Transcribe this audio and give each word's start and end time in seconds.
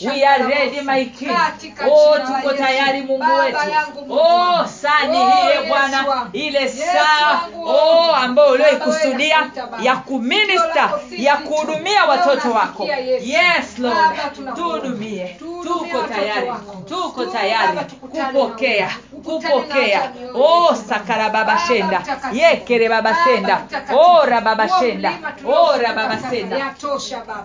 we 0.00 0.24
are 0.24 0.46
ready 0.46 0.80
my 0.80 1.04
king. 1.04 1.30
oh 1.90 2.18
tuko 2.18 2.52
tayari 2.54 3.00
mungu 3.02 3.24
wetu. 3.40 3.58
oh 4.10 4.66
sani 4.66 5.18
Oh, 5.18 5.64
bwana. 5.68 6.28
ile 6.32 6.68
saa 6.68 7.40
oh 7.64 8.12
ambayo 8.14 8.50
ulioikusudia 8.52 9.50
ya 9.82 9.96
kuminista 9.96 10.90
ya 11.16 11.36
kuhudumia 11.36 12.04
watoto 12.04 12.50
wako. 12.50 12.88
yes 13.20 13.78
lord. 13.78 13.96
Tuhudumie 14.54 15.36
Tuhudumie 15.38 15.59
tuko 15.64 16.02
tayari. 16.08 16.50
tuko 16.88 17.24
Tu, 17.24 17.32
tayari. 17.32 17.76
Baba, 17.76 17.84
kupokea. 18.32 18.90
Kupokea. 19.24 20.12
Mioyo 20.14 20.32
oh 20.34 20.64
Baba. 20.70 20.76
sakara 20.76 21.30
baba 21.30 21.44
Baba 21.44 21.58
shenda. 21.58 22.02
yekere 22.32 22.88
baba 22.88 23.10
Baba 23.12 23.24
senda 23.24 23.66
ora 23.94 24.40
baba 24.40 24.68
shenda. 24.68 25.12
ora 25.44 25.92
baba 25.94 26.18
senda 26.30 26.74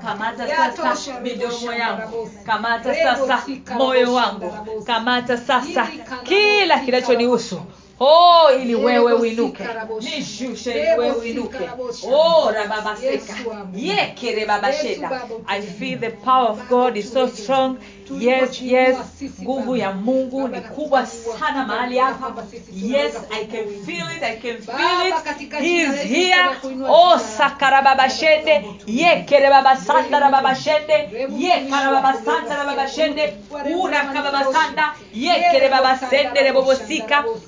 kamata 0.02 0.48
sasa 0.76 1.20
midomo 1.20 1.74
yangu. 1.74 2.30
Kamata 2.46 2.96
sasa 2.96 3.44
moyo 3.78 4.14
wangu. 4.14 4.84
Kamata 4.86 5.38
sasa 5.38 5.88
kila 6.24 6.80
kinachonihusu. 6.80 7.62
Oh 8.00 8.52
ili 8.62 8.76
wewe 8.76 9.14
uinuke. 9.14 9.64
Nishushe 10.02 10.72
ili 10.72 10.82
wewe 11.00 11.12
uinuke. 11.12 11.70
Ora 12.12 12.64
rababa 12.64 12.96
seka. 12.98 13.34
yekere 13.76 14.46
baba 14.46 14.68
i 15.48 15.62
feel 15.62 16.00
the 16.00 16.10
power 16.10 16.50
of 16.52 16.68
god 16.70 16.98
is 16.98 17.14
so 17.14 17.28
strong 17.28 17.78
yes 18.20 18.62
yes 18.62 18.98
nguvu 19.42 19.76
ya 19.76 19.92
mungu 19.92 20.48
ni 20.48 20.62
kubwa 20.62 21.06
sana 21.06 21.66
mahali 21.66 21.98
hapa. 21.98 22.44
yes 22.74 23.14
i 23.32 23.46
can 23.46 23.86
feel 23.86 24.06
it 24.18 24.24
i 24.24 24.36
can 24.36 24.58
feel 24.58 25.08
it. 25.08 25.62
he 25.62 25.82
is 25.84 26.02
here. 26.02 26.50
oh 26.88 27.20
sakara 27.20 27.82
baba 27.82 28.10
shende. 28.10 28.66
yekere 28.88 29.50
baba 29.50 29.78
sanda 29.78 30.32
baba 30.32 30.56
shende. 30.56 31.28
Yekara 31.38 31.92
baba 31.92 32.14
sanda 32.26 32.66
baba 32.66 32.88
shende. 32.88 33.34
ura 33.80 34.04
baba 34.14 34.44
sanda. 34.54 34.94
Yekere 35.14 35.70
baba 35.70 35.98
sende 35.98 36.52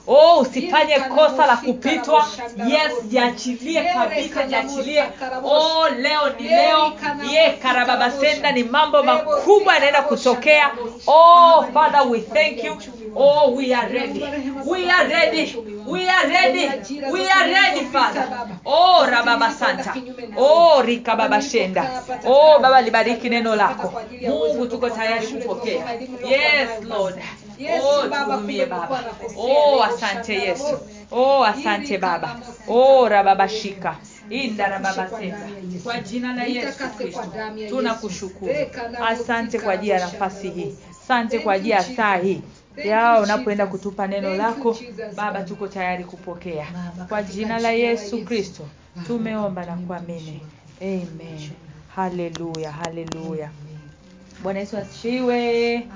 o 0.08 0.14
oh 0.16 0.42
usifanye 0.42 1.00
kosa 1.00 1.46
la 1.48 1.58
kupitwa. 1.58 2.28
yes 2.68 2.92
jiachilie 3.10 3.84
kabisa 3.84 4.44
jiachilie. 4.44 5.04
oh 5.44 5.90
leo 5.90 6.30
ni 6.40 6.50
leo. 6.50 6.94
yekarababasenda 7.32 7.86
baba 7.86 8.12
senda 8.12 8.52
ni 8.52 8.64
mambo 8.64 9.04
makubwa 9.04 9.74
yanaenda 9.74 10.02
kutokea 10.02 10.47
oh 11.08 11.70
father 11.74 12.10
we 12.10 12.20
thank 12.22 12.64
you. 12.64 12.78
Oh 13.16 13.56
we 13.56 13.74
are 13.74 13.90
ready. 13.90 14.20
We 14.66 14.90
are 14.90 15.08
ready. 15.08 15.56
We 15.88 16.08
are 16.08 16.28
ready. 16.28 16.66
We 17.12 17.22
are 17.30 17.48
ready 17.50 17.86
father. 17.86 18.60
Oh 18.66 19.06
rababa 19.10 19.52
santa. 19.52 19.94
Oh 20.38 20.82
rika 20.86 21.16
baba 21.16 21.42
shenda. 21.42 22.04
Oh 22.26 22.60
baba 22.62 22.82
libariki 22.82 23.30
neno 23.30 23.56
lako. 23.56 23.94
Mungu 24.22 24.68
tuko 24.68 24.90
tayari 24.90 25.28
kupokea. 25.28 25.86
Yes 26.30 26.84
lord. 26.84 27.16
Oh 27.82 28.08
tuhudumie 28.10 28.66
baba. 28.66 29.04
oh 29.38 29.82
asante 29.84 30.34
yesu. 30.34 30.80
oh 31.12 31.44
asante 31.44 31.98
baba. 31.98 32.40
Oh 32.68 33.08
rababa 33.10 33.48
shika 33.50 33.96
inda 34.30 34.68
rababa 34.68 35.10
senda 35.10 35.38
kwa 35.84 36.00
jina 36.00 36.34
la 36.34 36.44
yesu 36.44 36.84
kristo. 36.98 37.34
tunakushukuru. 37.70 38.54
Asante 39.08 39.60
kwa 39.60 39.74
ajili 39.74 39.92
ya 39.92 40.00
nafasi 40.00 40.50
hii. 40.50 40.76
Asante 41.04 41.40
kwa 41.40 41.54
ajili 41.54 41.70
ya 41.70 41.84
saa 41.84 42.16
hii. 42.18 42.42
Yao 42.86 43.24
unapoenda 43.24 43.68
kutupa 43.68 44.08
neno 44.08 44.36
lako 44.36 44.78
baba 45.16 45.44
tuko 45.44 45.68
tayari 45.68 46.04
kupokea. 46.04 46.68
Kwa 47.10 47.24
jina 47.24 47.60
la 47.60 47.72
yesu 47.72 48.26
kristo. 48.26 48.68
Tumeomba 49.08 49.66
na 49.66 49.76
kuamini. 49.76 50.42
Amen. 50.82 51.50
Haleluya 51.96 52.72
haleluya 52.72 53.50
bwana 54.44 54.60
yesu 54.60 54.78
asifiwe. 54.78 55.88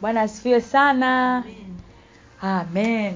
Bwana 0.00 0.20
asifiwe 0.22 0.60
sana. 0.60 1.44
Amen. 2.42 3.14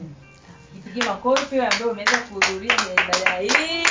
Jipigie 0.75 1.03
makofi 1.05 1.61
ambayo 1.61 1.91
umeweza 1.91 2.19
kuhudhuria 2.19 2.73
ibada 2.93 3.37
hii 3.39 3.85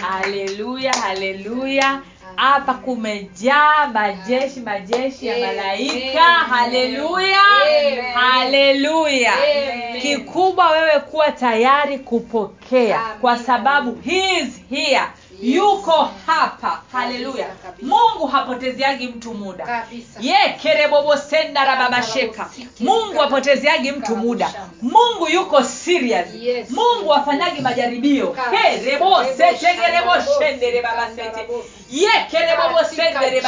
haleluya 0.00 0.92
haleluya 0.92 2.00
hapa 2.36 2.74
kumejaa 2.74 3.86
majeshi 3.86 4.60
majeshi 4.60 5.26
ya 5.26 5.38
malaika. 5.38 6.22
Haleluya 6.22 7.40
haleluya 8.14 9.32
kikubwa 10.02 10.70
wewe 10.70 11.00
kuwa 11.00 11.32
tayari 11.32 11.98
kupokea. 11.98 13.00
Kwa 13.20 13.38
sababu 13.38 13.98
he 14.04 14.38
is 14.40 14.60
here 14.70 15.00
yuko 15.42 16.10
hapa. 16.26 16.82
Haleluya. 16.92 17.46
Mungu 17.82 18.26
hapotezeagi 18.26 19.06
mtu 19.06 19.34
muda. 19.34 19.64
Kabisa. 19.64 20.20
ye 20.20 20.58
kerebobosenda 20.62 21.64
rababasheka 21.64 22.50
mungu 22.80 23.18
hapotezeagi 23.18 23.92
mtu 23.92 24.16
muda. 24.16 24.52
Mungu 24.82 25.28
yuko 25.32 25.64
serious. 25.64 26.26
Yes. 26.34 26.70
mungu 26.70 27.14
afanyagi 27.14 27.60
majaribio. 27.60 28.26
Kabisa. 28.26 28.60
kerebosete 28.60 29.74
babasete 30.82 31.46
ye 31.90 32.10
kerebobosendere 32.30 33.40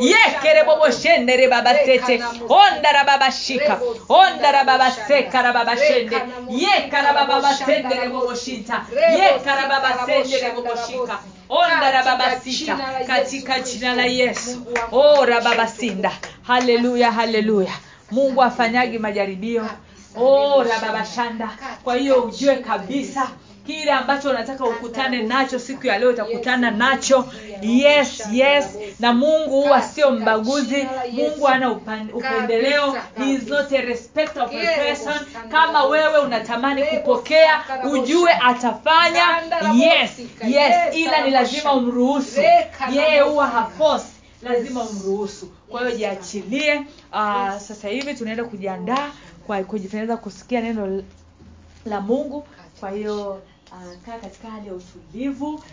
ye 0.00 0.16
kereboboshendere 0.42 1.48
babasete 1.48 2.22
ondara 2.48 3.04
babashika 3.04 3.80
ondara 4.08 4.64
babaseka 4.64 5.52
babashende 5.52 6.16
ye 6.50 6.88
boboshika 10.06 11.18
ondara 11.48 12.02
babasita 12.04 12.78
katika 13.06 13.60
jina 13.60 13.94
la 13.94 14.04
yesu 14.06 14.62
oh 14.92 15.24
rababasinda 15.24 16.12
haleluya 16.42 17.12
haleluya. 17.12 17.72
Mungu 18.10 18.42
afanyagi 18.42 18.98
majaribio. 18.98 19.66
Oh 20.16 20.62
rababashanda 20.62 21.50
kwa 21.84 21.94
hiyo 21.96 22.22
ujue 22.22 22.56
kabisa 22.56 23.30
kile 23.66 23.92
ambacho 23.92 24.30
unataka 24.30 24.64
ukutane 24.64 25.22
nacho 25.22 25.58
siku 25.58 25.86
ya 25.86 25.98
leo 25.98 26.10
utakutana 26.10 26.70
nacho. 26.70 27.28
Yes 27.62 28.22
yes. 28.32 28.64
Na 29.00 29.12
mungu 29.12 29.62
huwa 29.62 29.82
sio 29.82 30.10
mbaguzi. 30.10 30.86
mungu 31.12 31.48
ana 31.48 31.70
upendeleo. 32.14 32.96
he 33.18 33.32
is 33.32 33.46
not 33.48 33.72
a 33.72 33.80
respect 33.80 34.36
of 34.36 34.50
a 34.52 34.76
person. 34.76 35.14
kama 35.50 35.84
wewe 35.84 36.18
unatamani 36.18 36.82
kupokea 36.82 37.60
ujue 37.92 38.32
atafanya. 38.32 39.24
Yes 39.74 40.10
yes. 40.48 40.76
Ila 40.96 41.20
ni 41.24 41.30
lazima 41.30 41.72
umruhusu. 41.74 42.40
Yeye 42.92 43.20
huwa 43.20 43.46
hafosi. 43.46 44.12
Lazima 44.42 44.82
umruhusu. 44.82 45.46
Kwa 45.68 45.80
hiyo 45.80 45.96
jiachilie. 45.96 46.76
Uh, 47.12 47.58
sasa 47.58 47.88
hivi 47.88 48.14
tunaenda 48.14 48.44
kujiandaa 48.44 49.10
kwa 49.46 49.64
kujitengeneza 49.64 50.16
kusikia 50.16 50.60
neno 50.60 51.02
la 51.86 52.00
mungu. 52.00 52.46
Kwa 52.80 52.90
hiyo 52.90 53.42
uh, 53.72 54.20
katika 54.22 54.50
hali 54.50 54.66
ya 54.66 54.74
utulivu. 54.74 55.64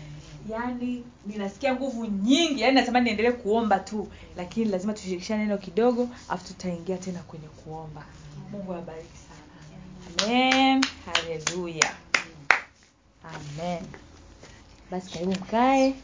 Yani 0.50 1.04
ninasikia 1.26 1.74
nguvu 1.74 2.06
nyingi. 2.06 2.60
Yani 2.60 2.74
natamani 2.74 3.04
niendelee 3.04 3.32
kuomba 3.32 3.78
tu. 3.78 4.08
Lakini 4.36 4.66
lazima 4.70 4.92
tushirikishane 4.92 5.42
neno 5.42 5.58
kidogo 5.58 6.08
afu 6.28 6.44
tutaingia 6.46 6.96
tena 6.96 7.18
kwenye 7.20 7.48
kuomba. 7.48 8.04
Mungu 8.52 8.72
awabariki 8.72 9.16
sana. 9.28 10.28
Amen. 10.32 10.84
Haleluya. 11.06 11.92
Amen. 13.24 13.82
Basi 14.90 15.10
karibu 15.12 15.32
mkae. 15.32 15.94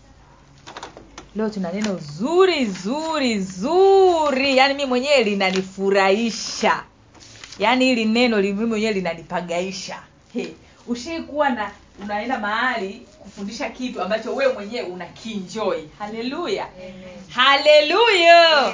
Leo 1.37 1.49
tuna 1.51 1.73
neno 1.73 1.99
zuri 1.99 2.67
zuri 2.67 3.41
zuri. 3.41 4.57
Yaani 4.57 4.75
mi 4.75 4.87
mwenyewe 4.87 5.23
linanifurahisha. 5.25 6.85
Yaani 7.59 7.85
hili 7.85 8.05
neno 8.05 8.37
mimi 8.37 8.65
mwenyewe 8.67 8.93
linanipagaisha. 8.93 10.03
Hey, 10.33 10.49
ushaikuwa 10.87 11.51
na 11.51 11.71
unaenda 12.03 12.39
mahali 12.39 13.07
kufundisha 13.19 13.71
kitu 13.71 14.03
ambacho 14.03 14.35
wewe 14.35 14.53
mwenyewe 14.53 14.89
unakinjoi 14.89 15.89
haleluya. 15.99 16.67
Haleluya. 17.29 18.73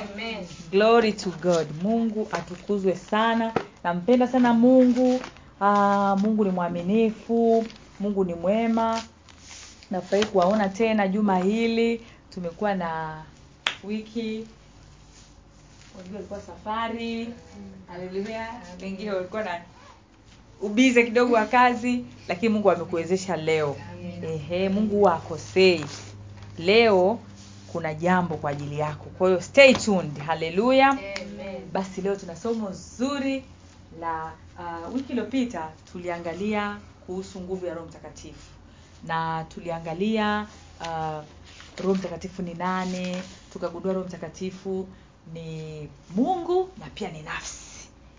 Glory 0.70 1.12
to 1.12 1.30
god. 1.42 1.66
Mungu 1.82 2.28
atukuzwe 2.32 2.96
sana. 2.96 3.52
Nampenda 3.84 4.28
sana 4.28 4.52
mungu. 4.52 5.20
Aa, 5.60 6.16
mungu 6.16 6.44
ni 6.44 6.50
mwaminifu. 6.50 7.66
Mungu 8.00 8.24
ni 8.24 8.34
mwema. 8.34 9.02
Nafurahi 9.90 10.24
kuwaona 10.26 10.68
tena 10.68 11.08
juma 11.08 11.38
hili. 11.38 12.00
Tumekuwa 12.34 12.74
na 12.74 13.22
wiki. 13.84 14.46
Wengine 15.96 16.14
walikuwa 16.16 16.40
safari. 16.40 17.28
Haleluya. 17.88 18.48
Wengine 18.82 19.12
walikuwa 19.12 19.42
na 19.42 19.60
ubize 20.60 21.02
kidogo 21.04 21.34
wa 21.34 21.46
kazi 21.46 22.04
lakini 22.28 22.52
mungu 22.54 22.70
amekuwezesha 22.70 23.36
leo. 23.36 23.76
Ehe 24.22 24.68
mungu 24.68 24.96
huwa 24.96 25.14
akosei 25.14 25.84
leo 26.58 27.18
kuna 27.72 27.94
jambo 27.94 28.36
kwa 28.36 28.50
ajili 28.50 28.78
yako. 28.78 29.04
Kwa 29.18 29.28
hiyo 29.28 29.40
stay 29.40 29.74
tuned. 29.74 30.18
Haleluya. 30.18 30.98
Basi 31.72 32.00
leo 32.00 32.16
tuna 32.16 32.36
somo 32.36 32.72
zuri 32.72 33.44
la 34.00 34.32
uh, 34.58 34.94
wiki 34.94 35.12
iliyopita 35.12 35.68
tuliangalia 35.92 36.76
kuhusu 37.06 37.40
nguvu 37.40 37.66
ya 37.66 37.74
roho 37.74 37.86
mtakatifu. 37.86 38.50
Na 39.06 39.44
tuliangalia 39.54 40.46
uh, 40.80 41.24
roho 41.82 41.94
mtakatifu 41.94 42.42
ni 42.42 42.54
nane 42.54 43.22
tukagundua 43.52 43.92
roho 43.92 44.06
mtakatifu 44.06 44.86
ni 45.34 45.88
mungu 46.16 46.68
na 46.78 46.86
pia 46.94 47.10
ni 47.10 47.22
nafsi 47.22 47.69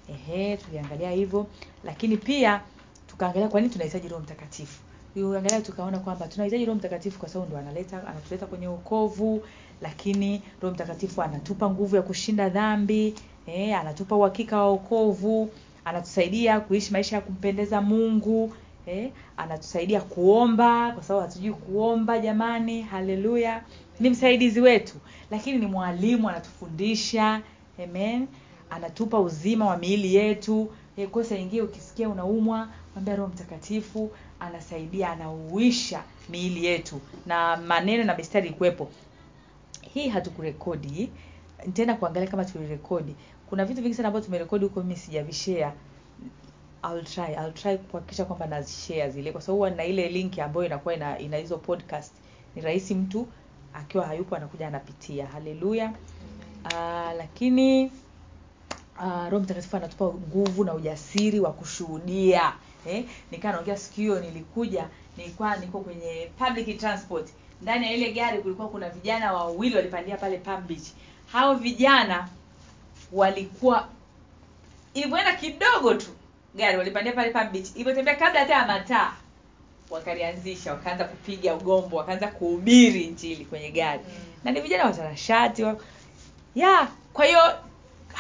ehe 0.09 0.57
tuliangalia 0.57 1.11
hivyo. 1.11 1.47
Lakini 1.83 2.17
pia 2.17 2.61
tukaangalia 3.07 3.47
kwa 3.49 3.61
nini 3.61 3.73
tunahitaji 3.73 4.07
roho 4.07 4.23
mtakatifu. 4.23 4.81
Tuliangalia 5.13 5.61
tukaona 5.61 5.99
kwamba 5.99 6.27
tunahitaji 6.27 6.65
roho 6.65 6.77
mtakatifu 6.79 7.19
kwa 7.19 7.29
sababu 7.29 7.49
ndo 7.49 7.57
analeta 7.59 8.07
anatuleta 8.07 8.45
kwenye 8.45 8.67
wokovu. 8.67 9.43
Lakini 9.81 10.41
roho 10.61 10.73
mtakatifu 10.75 11.21
anatupa 11.21 11.69
nguvu 11.69 11.95
ya 11.95 12.01
kushinda 12.01 12.49
dhambi. 12.49 13.15
Eh, 13.47 13.79
anatupa 13.79 14.15
uhakika 14.15 14.57
wa 14.57 14.67
wokovu. 14.69 15.49
Anatusaidia 15.85 16.59
kuishi 16.59 16.91
maisha 16.93 17.15
ya 17.15 17.21
kumpendeza 17.21 17.81
mungu. 17.81 18.53
Eh, 18.85 19.11
anatusaidia 19.37 20.01
kuomba 20.01 20.91
kwa 20.91 21.03
sababu 21.03 21.25
hatujui 21.27 21.53
kuomba 21.53 22.19
jamani 22.19 22.81
haleluya. 22.81 23.63
Ni 23.99 24.09
msaidizi 24.09 24.61
wetu. 24.61 24.95
Lakini 25.31 25.57
ni 25.57 25.65
mwalimu 25.65 26.29
anatufundisha. 26.29 27.41
Amen 27.83 28.27
anatupa 28.71 29.19
uzima 29.19 29.65
wa 29.65 29.77
miili 29.77 30.15
yetu. 30.15 30.71
E, 30.97 31.07
kosa 31.07 31.37
ingie 31.37 31.61
ukisikia 31.61 32.09
unaumwa 32.09 32.67
mwambia 32.95 33.15
roho 33.15 33.29
mtakatifu 33.29 34.11
anasaidia 34.39 35.09
anauisha 35.09 36.03
miili 36.29 36.65
yetu. 36.65 37.01
Na 37.25 37.57
maneno 37.57 38.03
na 38.03 38.15
mistari 38.17 38.49
ikuwepo. 38.49 38.89
Hii 39.93 40.09
hatukurekodi. 40.09 41.11
Nitaenda 41.65 41.95
kuangalia 41.95 42.29
kama 42.29 42.45
tulirekodi. 42.45 43.15
Kuna 43.49 43.65
vitu 43.65 43.81
vingi 43.81 43.95
sana 43.95 44.07
ambavyo 44.07 44.25
tumerekodi 44.25 44.65
huko 44.65 44.81
mimi 44.81 44.95
sijavishare. 44.95 45.71
I'll 46.83 47.03
try 47.03 47.33
I'll 47.33 47.53
try 47.53 47.77
kuhakikisha 47.77 48.25
kwamba 48.25 48.45
nazishare 48.47 49.09
zile. 49.11 49.31
Kwa 49.31 49.41
sababu 49.41 49.57
huwa 49.57 49.69
na 49.69 49.85
ile 49.85 50.09
link 50.09 50.39
ambayo 50.39 50.65
inakuwa 50.65 50.93
ina, 50.93 51.19
ina 51.19 51.37
hizo 51.37 51.57
podcast. 51.57 52.13
Ni 52.55 52.61
rahisi 52.61 52.95
mtu 52.95 53.27
akiwa 53.73 54.07
hayupo 54.07 54.35
anakuja 54.35 54.67
anapitia. 54.67 55.27
Haleluya 55.27 55.93
uh, 56.65 57.17
lakini 57.17 57.91
uh, 59.01 59.29
roho 59.29 59.39
mtakatifu 59.39 59.77
anatupa 59.77 60.05
nguvu 60.05 60.63
na 60.63 60.73
ujasiri 60.73 61.39
wa 61.39 61.51
kushuhudia. 61.53 62.53
Eh? 62.87 63.05
nikaa 63.31 63.51
naongea 63.51 63.77
siku 63.77 63.95
hiyo 63.95 64.19
nilikuja 64.19 64.87
nilikuwa 65.17 65.57
niko 65.57 65.79
kwenye 65.79 66.31
public 66.39 66.79
transport. 66.79 67.29
Ndani 67.61 67.85
ya 67.85 67.91
ile 67.93 68.11
gari 68.11 68.37
kulikuwa 68.41 68.67
kuna 68.69 68.89
vijana 68.89 69.33
wawili 69.33 69.75
walipandia 69.75 70.17
pale 70.17 70.37
Palm 70.37 70.67
Beach. 70.67 70.87
Hao 71.31 71.55
vijana 71.55 72.27
walikuwa 73.11 73.87
ilivyoenda 74.93 75.35
kidogo 75.35 75.93
tu 75.93 76.07
gari 76.55 76.77
walipandia 76.77 77.13
pale 77.13 77.29
Palm 77.31 77.51
Beach. 77.51 77.67
Ilivyotembea 77.75 78.15
kabla 78.15 78.39
hata 78.39 78.53
ya 78.53 78.67
mataa 78.67 79.13
wakalianzisha 79.89 80.71
wakaanza 80.71 81.03
kupiga 81.05 81.55
ugombo 81.55 81.97
wakaanza 81.97 82.27
kuhubiri 82.27 83.01
injili 83.03 83.45
kwenye 83.45 83.71
gari. 83.71 84.01
Na 84.43 84.51
ni 84.51 84.61
vijana 84.61 84.85
watanashati 84.85 85.63
wa... 85.63 85.77
ya 86.55 86.87
kwa 87.13 87.25
hiyo 87.25 87.41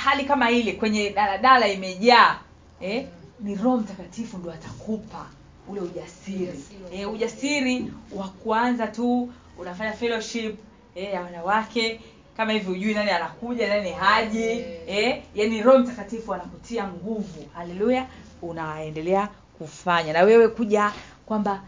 hali 0.03 0.23
kama 0.25 0.51
ile 0.51 0.71
kwenye 0.73 1.09
daladala 1.09 1.67
imejaa 1.67 2.39
eh, 2.81 3.07
ni 3.39 3.55
roho 3.55 3.77
mtakatifu 3.77 4.37
ndo 4.37 4.51
atakupa 4.51 5.25
ule 5.67 5.81
ujasiri. 5.81 6.43
Ujasiri. 6.43 7.01
eh, 7.01 7.11
ujasiri 7.13 7.93
wa 8.15 8.27
kuanza 8.27 8.87
tu 8.87 9.33
unafanya 9.57 9.93
fellowship 9.93 10.59
eh, 10.95 11.13
ya 11.13 11.21
wanawake 11.21 11.99
kama 12.37 12.51
hivi 12.53 12.65
hujui 12.65 12.93
nani 12.93 13.09
anakuja 13.11 13.67
nani 13.67 13.91
haji 13.91 14.43
eh, 14.87 15.21
yani 15.35 15.61
roho 15.61 15.77
mtakatifu 15.79 16.33
anakutia 16.33 16.87
nguvu. 16.87 17.45
Haleluya 17.53 18.07
unaendelea 18.41 19.29
kufanya. 19.57 20.13
Na 20.13 20.21
wewe 20.23 20.47
kuja 20.47 20.91
kwamba 21.25 21.61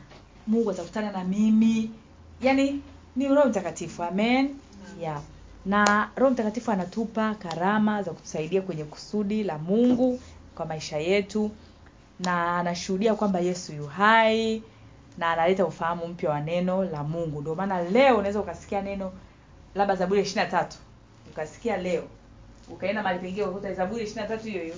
mungu 0.47 0.71
atakutana 0.71 1.11
na 1.11 1.23
mimi 1.23 1.91
yani 2.41 2.81
ni 3.15 3.27
roho 3.27 3.49
mtakatifu 3.49 4.03
amen. 4.03 4.55
Yeah. 5.01 5.21
Na 5.65 6.09
roho 6.15 6.31
mtakatifu 6.31 6.71
anatupa 6.71 7.35
karama 7.35 8.03
za 8.03 8.11
kutusaidia 8.11 8.61
kwenye 8.61 8.83
kusudi 8.83 9.43
la 9.43 9.57
mungu 9.57 10.19
kwa 10.55 10.65
maisha 10.65 10.97
yetu 10.97 11.51
na 12.19 12.57
anashuhudia 12.59 13.15
kwamba 13.15 13.39
yesu 13.39 13.73
yu 13.73 13.87
hai 13.87 14.63
na 15.17 15.31
analeta 15.31 15.65
ufahamu 15.65 16.07
mpya 16.07 16.29
wa 16.29 16.39
neno 16.41 16.83
la 16.83 17.03
mungu. 17.03 17.41
Ndio 17.41 17.55
maana 17.55 17.81
leo 17.83 18.17
unaweza 18.17 18.39
ukasikia 18.39 18.81
neno 18.81 19.11
labda 19.75 19.95
zaburi 19.95 20.19
ya 20.19 20.25
ishirina 20.25 20.51
tatu. 20.51 20.77
Ukasikia 21.31 21.77
leo 21.77 22.03
ukaenda 22.69 23.03
mahali 23.03 23.19
pengine 23.21 23.43
ukakuta 23.45 23.73
zaburi 23.73 24.03
ishiri 24.03 24.21
na 24.21 24.27
tatu 24.27 24.47
hiyo. 24.47 24.75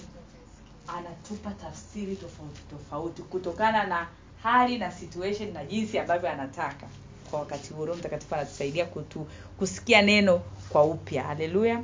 Anatupa 0.88 1.52
tafsiri 1.52 2.16
tofauti 2.16 2.62
tofauti 2.70 3.22
kutokana 3.22 3.84
na 3.88 4.08
hali 4.44 4.78
na 4.78 4.92
situation 4.92 5.54
na 5.54 5.66
jinsi 5.66 6.00
ambavyo 6.00 6.30
anataka. 6.30 6.88
Kwa 7.32 7.40
wakati 7.40 7.74
huo 7.74 7.86
roho 7.86 8.00
mtakatifu 8.00 8.36
anatusaidia 8.36 8.86
kutu, 8.86 9.28
kusikia 9.60 10.02
neno 10.02 10.42
kwa 10.70 10.84
upya. 10.84 11.24
Haleluya. 11.24 11.82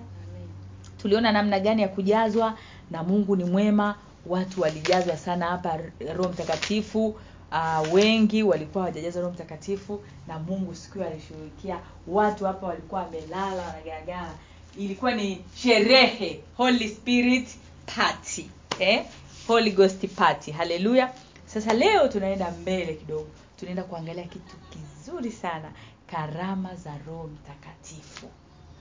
Tuliona 1.01 1.31
namna 1.31 1.59
gani 1.59 1.81
ya 1.81 1.88
kujazwa 1.88 2.57
na 2.91 3.03
mungu 3.03 3.35
ni 3.35 3.44
mwema. 3.44 3.95
Watu 4.25 4.62
walijazwa 4.62 5.18
sana 5.18 5.45
hapa 5.45 5.79
roho 6.15 6.29
mtakatifu. 6.29 7.15
Uh, 7.51 7.94
wengi 7.94 8.44
walikuwa 8.44 8.83
wajajaza 8.83 9.19
roho 9.21 9.31
mtakatifu 9.33 10.01
na 10.27 10.39
mungu 10.39 10.75
siku 10.75 10.94
hiyo 10.94 11.07
alishughulikia. 11.09 11.79
Watu 12.07 12.45
hapa 12.45 12.68
walikuwa 12.68 13.01
wamelala 13.03 13.63
wanagaragara 13.68 14.31
ilikuwa 14.77 15.12
ni 15.15 15.41
sherehe 15.56 16.39
holy 16.57 16.89
spirit 16.89 17.47
party 17.95 18.50
eh? 18.79 19.03
holy 19.47 19.71
ghost 19.71 20.07
party. 20.07 20.51
Haleluya. 20.51 21.13
Sasa 21.45 21.73
leo 21.73 22.07
tunaenda 22.07 22.51
mbele 22.51 22.94
kidogo. 22.94 23.27
Tunaenda 23.59 23.83
kuangalia 23.83 24.23
kitu 24.23 24.56
kizuri 24.69 25.31
sana 25.31 25.71
karama 26.12 26.75
za 26.75 26.98
roho 27.08 27.28
mtakatifu. 27.28 28.28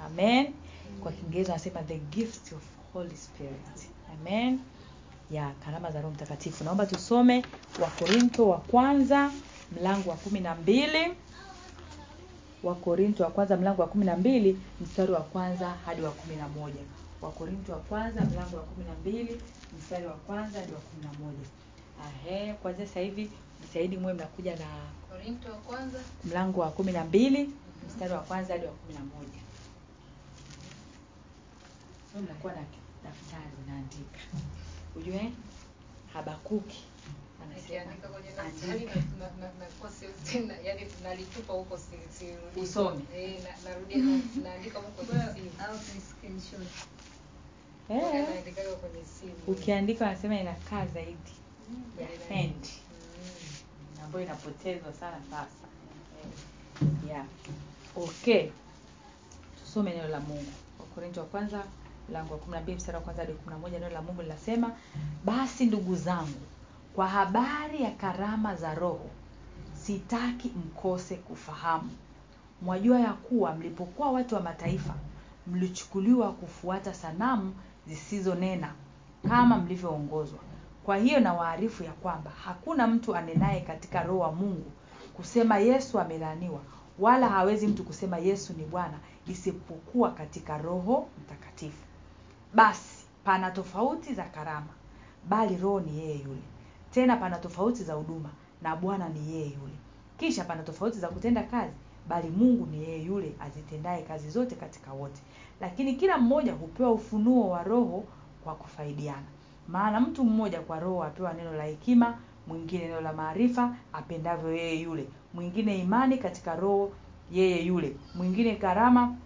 Amen. 0.07 0.53
Kwa 1.03 1.13
kiingereza 1.13 1.53
wanasema 1.53 1.83
the 1.83 1.99
gift 1.99 2.53
of 2.53 2.63
holy 2.93 3.17
spirit. 3.17 3.89
Amen. 4.13 4.59
Ya 5.31 5.51
karama 5.65 5.91
za 5.91 6.01
roho 6.01 6.15
mtakatifu. 6.15 6.65
Naomba 6.65 6.87
tusome 6.87 7.45
wakorinto 7.83 8.49
wa 8.49 8.59
kwanza 8.59 9.31
mlango 9.81 10.11
wa 10.11 10.17
kumi 10.17 10.41
na 10.41 10.55
mbili. 10.55 11.15
Wakorinto 12.63 13.25
wa 13.25 13.31
kwanza 13.31 13.57
mlango 13.57 13.83
wa 13.83 13.89
kumi 13.89 14.05
na 14.05 14.17
mbili 14.17 14.59
mstari 14.81 15.13
wa 15.13 15.21
kwanza 15.21 15.71
hadi 15.87 16.03
wa 16.03 16.11
kumi 16.11 16.37
na 16.37 16.49
moja. 16.49 16.81
Wakorinto 17.23 17.73
wa 17.73 17.79
kwanza 17.79 18.21
mlango 18.21 18.57
wa 18.57 18.63
kumi 18.63 18.87
na 18.87 18.95
mbili 18.95 19.41
mstari 19.79 20.07
wa 20.07 20.13
kwanza 20.15 20.61
hadi 20.61 20.73
wa 20.73 20.81
kumi 20.81 21.03
na 21.05 21.13
moja. 21.25 22.55
Kwanzia 22.55 23.03
hivi 23.03 23.31
jitahidi 23.63 23.97
muwe 23.97 24.13
mnakuja 24.15 24.57
na 24.57 24.67
Korinto 25.11 25.49
wa 25.53 25.59
kwanza. 25.59 25.99
mlango 26.25 26.61
wa 26.61 26.71
kumi 26.71 26.93
na 26.93 27.05
mbili 27.05 27.51
mstari 27.89 28.13
wa 28.13 28.21
kwanza 28.21 28.53
hadi 28.53 28.67
wa 28.67 28.73
kumi 28.73 28.95
na 28.95 29.01
moja. 29.01 29.41
Wewe 32.15 32.25
mnakuwa 32.27 32.53
na 32.53 32.63
daftari 33.05 33.51
unaandika 33.67 34.19
ujue 34.97 35.33
habakuki. 36.13 36.85
Usome. 42.63 43.03
Eh, 47.91 48.03
eh, 48.15 48.27
ukiandika 49.47 50.05
wanasema 50.05 50.41
inakaa 50.41 50.87
zaidi. 50.87 51.33
Ya 52.01 52.07
Kwenye- 52.07 52.43
hand 52.43 52.55
Mm. 52.65 52.90
Ambayo 54.05 54.25
inapotezwa 54.25 54.93
sana 54.93 55.17
sasa 55.31 55.67
yeah. 57.09 57.25
okay 57.97 58.51
tusome 59.61 59.91
neno 59.91 60.09
la 60.09 60.21
mungu 60.21 60.53
wakorinto 60.81 61.21
wa 61.21 61.27
kwanza 61.27 61.65
mlango 62.09 62.33
wa 62.35 62.39
kumi 62.41 62.55
na 62.57 62.61
mbili 62.61 62.77
mstari 62.77 62.97
wa 62.97 63.03
kwanza 63.03 63.23
hadi 63.23 63.33
kumi 63.35 63.51
na 63.55 63.59
moja 63.59 63.79
neno 63.79 63.91
la 63.93 64.03
mungu 64.03 64.23
linasema 64.23 64.73
basi 65.25 65.67
ndugu 65.67 65.97
zangu 65.97 66.41
kwa 66.95 67.09
habari 67.09 67.83
ya 67.83 67.91
karama 67.91 68.55
za 68.57 68.75
roho 68.75 69.11
sitaki 69.85 70.49
mkose 70.49 71.15
kufahamu 71.17 71.91
mwajua 72.63 73.01
ya 73.01 73.13
kuwa 73.13 73.55
mlipokuwa 73.55 74.13
watu 74.13 74.35
wa 74.35 74.41
mataifa. 74.41 74.95
Mlichukuliwa 75.47 76.33
kufuata 76.33 76.95
sanamu 76.95 77.55
zisizonena 77.87 78.73
kama 79.29 79.59
mlivyoongozwa 79.59 80.39
kwa 80.85 80.97
hiyo 80.97 81.21
nawaarifu 81.21 81.85
ya 81.85 81.93
kwamba 81.93 82.31
hakuna 82.45 82.87
mtu 82.87 83.17
anenaye 83.17 83.61
katika 83.61 84.03
roho 84.03 84.19
wa 84.19 84.33
mungu 84.33 84.71
kusema 85.17 85.59
yesu 85.59 86.01
amelaaniwa 86.01 86.61
wala 86.99 87.29
hawezi 87.29 87.67
mtu 87.67 87.85
kusema 87.85 88.19
yesu 88.19 88.53
ni 88.53 88.65
bwana 88.65 88.99
isipokuwa 89.29 90.11
katika 90.11 90.59
roho 90.59 91.09
mtakatifu. 91.25 91.85
Basi 92.55 93.05
pana 93.25 93.51
tofauti 93.51 94.15
za 94.15 94.25
karama 94.25 94.67
bali 95.29 95.57
roho 95.57 95.81
ni 95.81 95.99
yeye 95.99 96.19
yule. 96.19 96.43
Tena 96.91 97.17
pana 97.17 97.39
tofauti 97.39 97.85
za 97.85 97.95
huduma 97.95 98.31
na 98.63 98.77
bwana 98.77 99.09
ni 99.09 99.33
yeye 99.33 99.45
yule. 99.47 99.75
Kisha 100.19 100.45
pana 100.45 100.63
tofauti 100.63 100.99
za 100.99 101.09
kutenda 101.09 101.43
kazi 101.43 101.75
bali 102.09 102.31
mungu 102.31 102.67
ni 102.67 102.83
yeye 102.83 103.03
yule 103.03 103.33
azitendaye 103.41 104.03
kazi 104.03 104.31
zote 104.31 104.55
katika 104.55 104.93
wote. 104.93 105.23
Lakini 105.61 105.95
kila 105.95 106.19
mmoja 106.19 106.53
hupewa 106.53 106.91
ufunuo 106.93 107.51
wa 107.51 107.63
roho 107.63 108.05
kwa 108.45 108.55
kufaidiana 108.55 109.27
maana 109.73 110.01
mtu 110.01 110.25
mmoja 110.25 110.61
kwa 110.61 110.81
roho 110.81 111.05
apewa 111.05 111.33
neno 111.33 111.53
la 111.53 111.65
hekima 111.65 112.19
mwingine 112.47 112.85
neno 112.85 113.01
la 113.01 113.13
maarifa 113.13 113.77
apendavyo 113.93 114.53
yeye 114.53 114.81
yule. 114.81 115.07
Mwingine 115.35 115.79
imani 115.79 116.19
katika 116.19 116.57
roho 116.57 116.93
yeye 117.33 117.63
yule. 117.67 117.97
Mwingine 118.15 118.55
karama 118.57 119.17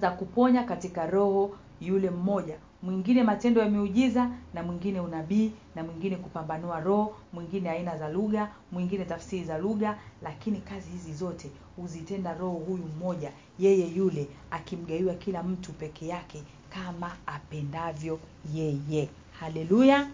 za 0.00 0.10
kuponya 0.10 0.62
katika 0.64 1.06
roho 1.06 1.56
yule 1.80 2.10
mmoja. 2.10 2.56
Mwingine 2.82 3.22
matendo 3.22 3.60
ya 3.60 3.70
miujiza 3.70 4.30
na 4.54 4.62
mwingine 4.62 5.00
unabii 5.00 5.52
na 5.74 5.82
mwingine 5.84 6.16
kupambanua 6.16 6.80
roho. 6.80 7.14
Mwingine 7.32 7.70
aina 7.70 7.96
za 7.98 8.08
lugha 8.08 8.50
mwingine 8.72 9.04
tafsiri 9.04 9.44
za 9.44 9.58
lugha. 9.58 9.98
Lakini 10.22 10.60
kazi 10.60 10.90
hizi 10.90 11.12
zote 11.14 11.50
huzitenda 11.76 12.34
roho 12.34 12.54
huyu 12.58 12.84
mmoja 12.96 13.32
yeye 13.58 13.88
yule 13.88 14.26
akimgaiwa 14.50 15.14
kila 15.14 15.42
mtu 15.42 15.72
peke 15.72 16.06
yake 16.06 16.42
kama 16.70 17.12
apendavyo 17.26 18.18
yeye 18.54 19.08
haleluya 19.40 20.08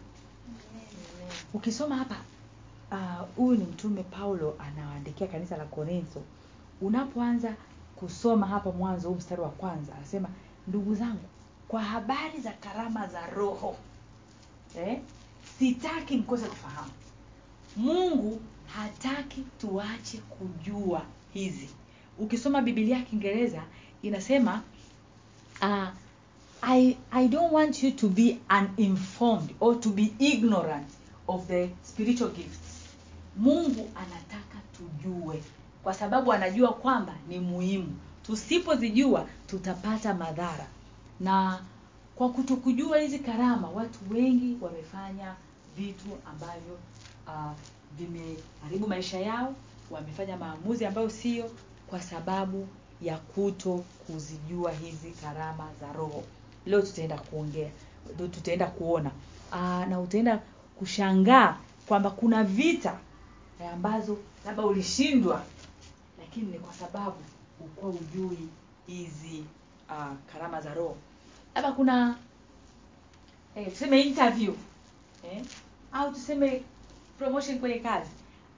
ukisoma 1.54 1.96
hapa 1.96 2.16
huyu 3.36 3.52
uh, 3.52 3.58
ni 3.58 3.64
mtume 3.64 4.02
paulo 4.02 4.56
anawaandikia 4.58 5.26
kanisa 5.26 5.56
la 5.56 5.64
korintho. 5.64 6.22
Unapoanza 6.80 7.54
kusoma 7.96 8.46
hapa 8.46 8.72
mwanzo 8.72 9.08
huu 9.08 9.14
mstari 9.14 9.40
wa 9.40 9.48
kwanza 9.48 9.94
anasema 9.96 10.28
ndugu 10.68 10.94
zangu 10.94 11.24
kwa 11.68 11.82
habari 11.82 12.40
za 12.40 12.52
karama 12.52 13.06
za 13.06 13.26
roho 13.26 13.76
eh, 14.78 14.98
sitaki 15.58 16.16
mkose 16.16 16.46
kufahamu. 16.46 16.90
Mungu 17.76 18.40
hataki 18.66 19.44
tuache 19.60 20.18
kujua 20.18 21.02
hizi. 21.32 21.68
Ukisoma 22.18 22.62
bibilia 22.62 22.96
ya 22.96 23.02
kiingereza 23.02 23.62
inasema 24.02 24.62
uh, 25.62 25.88
I, 26.68 26.96
i 27.12 27.28
don't 27.28 27.52
want 27.52 27.82
you 27.82 27.90
to 27.92 28.08
be 28.08 28.38
uninformed 28.50 29.50
or 29.60 29.80
to 29.80 29.88
be 29.90 30.12
ignorant 30.18 30.88
of 31.28 31.46
the 31.46 31.68
spiritual 31.82 32.30
gifts. 32.30 32.88
Mungu 33.36 33.90
anataka 33.96 34.58
tujue 34.76 35.42
kwa 35.82 35.94
sababu 35.94 36.32
anajua 36.32 36.72
kwamba 36.72 37.14
ni 37.28 37.38
muhimu. 37.40 37.96
Tusipozijua 38.26 39.26
tutapata 39.46 40.14
madhara. 40.14 40.66
Na 41.20 41.60
kwa 42.16 42.28
kutokujua 42.28 42.98
hizi 42.98 43.18
karama 43.18 43.68
watu 43.68 43.98
wengi 44.10 44.56
wamefanya 44.60 45.34
vitu 45.76 46.08
ambavyo 46.30 46.78
uh, 47.26 47.52
vimeharibu 47.98 48.88
maisha 48.88 49.18
yao 49.20 49.54
wamefanya 49.90 50.36
maamuzi 50.36 50.86
ambayo 50.86 51.10
sio 51.10 51.50
kwa 51.86 52.00
sababu 52.00 52.68
ya 53.02 53.16
kuto 53.18 53.84
kuzijua 54.06 54.72
hizi 54.72 55.10
karama 55.10 55.68
za 55.80 55.92
roho 55.92 56.22
leo 56.66 56.82
tutaenda 56.82 57.18
kuongea. 57.18 57.68
Tutaenda 58.18 58.66
kuona. 58.66 59.10
Aa, 59.52 59.86
na 59.86 60.00
utaenda 60.00 60.40
kushangaa 60.78 61.56
kwamba 61.88 62.10
kuna 62.10 62.44
vita 62.44 62.98
ambazo 63.72 64.18
labda 64.46 64.62
ulishindwa 64.66 65.42
lakini 66.18 66.52
ni 66.52 66.58
kwa 66.58 66.72
sababu 66.74 67.16
ukuwa 67.60 67.92
ujui 67.92 68.48
hizi 68.86 69.44
uh, 69.88 70.32
karama 70.32 70.60
za 70.60 70.74
roho. 70.74 70.96
Labda 71.54 71.72
kuna 71.72 72.16
eh, 73.56 73.68
tuseme 73.70 74.00
interview 74.00 74.54
eh, 75.32 75.42
au 75.92 76.12
tuseme 76.12 76.62
promotion 77.18 77.58
kwenye 77.58 77.78
kazi 77.78 78.10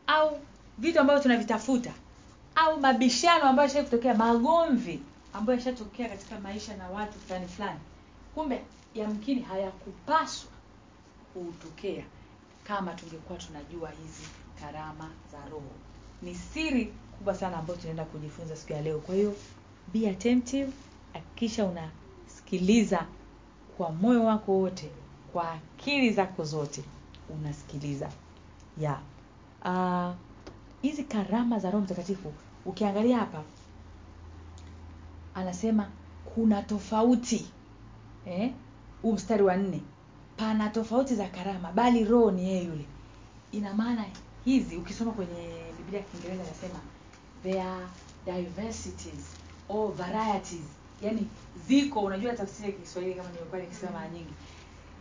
au 0.06 0.38
vitu 0.78 1.00
ambavyo 1.00 1.22
tunavitafuta 1.22 1.92
au 2.54 2.80
mabishano 2.80 3.44
ambayo 3.44 3.68
yashai 3.68 3.84
kutokea 3.84 4.14
magomvi 4.14 5.00
ambayo 5.34 5.58
yashatokea 5.58 6.08
katika 6.08 6.40
maisha 6.40 6.76
na 6.76 6.88
watu 6.88 7.18
fulani 7.18 7.46
fulani 7.48 7.78
kumbe 8.34 8.64
yamkini 8.94 9.40
hayakupaswa 9.40 10.50
kutokea 11.34 12.04
kama 12.64 12.94
tungekuwa 12.94 13.38
tunajua 13.38 13.90
hizi 13.90 14.28
karama 14.60 15.10
za 15.32 15.50
roho. 15.50 15.70
Ni 16.22 16.34
siri 16.34 16.92
kubwa 17.18 17.34
sana 17.34 17.56
ambayo 17.56 17.78
tunaenda 17.78 18.04
kujifunza 18.04 18.56
siku 18.56 18.72
ya 18.72 18.82
leo. 18.82 18.98
Kwa 18.98 19.14
hiyo 19.14 19.34
be 19.92 20.10
attentive 20.10 20.72
hakikisha 21.12 21.64
unasikiliza 21.64 23.06
kwa 23.76 23.90
moyo 23.92 24.24
wako 24.24 24.52
wote 24.52 24.90
kwa 25.32 25.52
akili 25.52 26.10
zako 26.12 26.44
zote 26.44 26.84
unasikiliza. 27.30 28.10
Ya. 28.78 29.00
Yeah. 29.64 30.14
hizi 30.82 31.02
uh, 31.02 31.08
karama 31.08 31.58
za 31.58 31.70
roho 31.70 31.84
mtakatifu 31.84 32.32
ukiangalia 32.64 33.18
hapa 33.18 33.42
anasema 35.34 35.88
kuna 36.34 36.62
tofauti 36.62 37.50
eh? 38.30 38.52
huu 39.02 39.12
mstari 39.12 39.42
wa 39.42 39.56
nne. 39.56 39.80
Pana 40.36 40.68
tofauti 40.70 41.14
za 41.14 41.28
karama 41.28 41.72
bali 41.72 42.04
roho 42.04 42.30
ni 42.30 42.48
yeye 42.48 42.64
yule. 42.64 42.84
Ina 43.52 43.74
maana 43.74 44.04
hizi 44.44 44.76
ukisoma 44.76 45.12
kwenye 45.12 45.48
biblia 45.76 46.00
ya 46.00 46.06
kiingereza 46.06 46.42
inasema 46.44 46.80
there 47.42 47.62
are 47.62 47.86
diversities 48.26 49.26
or 49.68 49.92
varieties. 49.92 50.66
Yani 51.02 51.26
ziko 51.68 52.00
unajua 52.00 52.32
tafsiri 52.32 52.68
ya 52.72 52.74
kiswahili 52.78 53.14
kama 53.14 53.28
nimekuwa 53.30 53.60
nikisema 53.60 53.92
mara 53.92 54.08
nyingi 54.08 54.32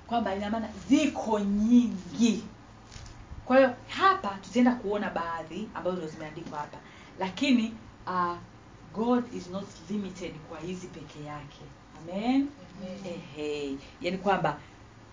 kwamba 0.08 0.36
ina 0.36 0.50
maana 0.50 0.70
ziko 0.90 1.40
nyingi. 1.40 2.44
Kwa 3.46 3.58
hiyo 3.58 3.74
hapa 3.88 4.30
tutaenda 4.44 4.76
kuona 4.76 5.10
baadhi 5.10 5.70
ambazo 5.76 5.96
ndio 5.98 6.10
zimeandikwa 6.10 6.60
hapa. 6.60 6.78
Lakini 7.20 7.74
uh, 8.08 8.38
god 8.96 9.34
is 9.34 9.50
not 9.50 9.66
limited 9.90 10.34
kwa 10.50 10.60
hizi 10.60 10.88
peke 10.88 11.24
yake 11.24 11.62
amen. 12.02 12.48
Ehe. 13.38 13.76
Yani 14.02 14.18
kwamba 14.18 14.58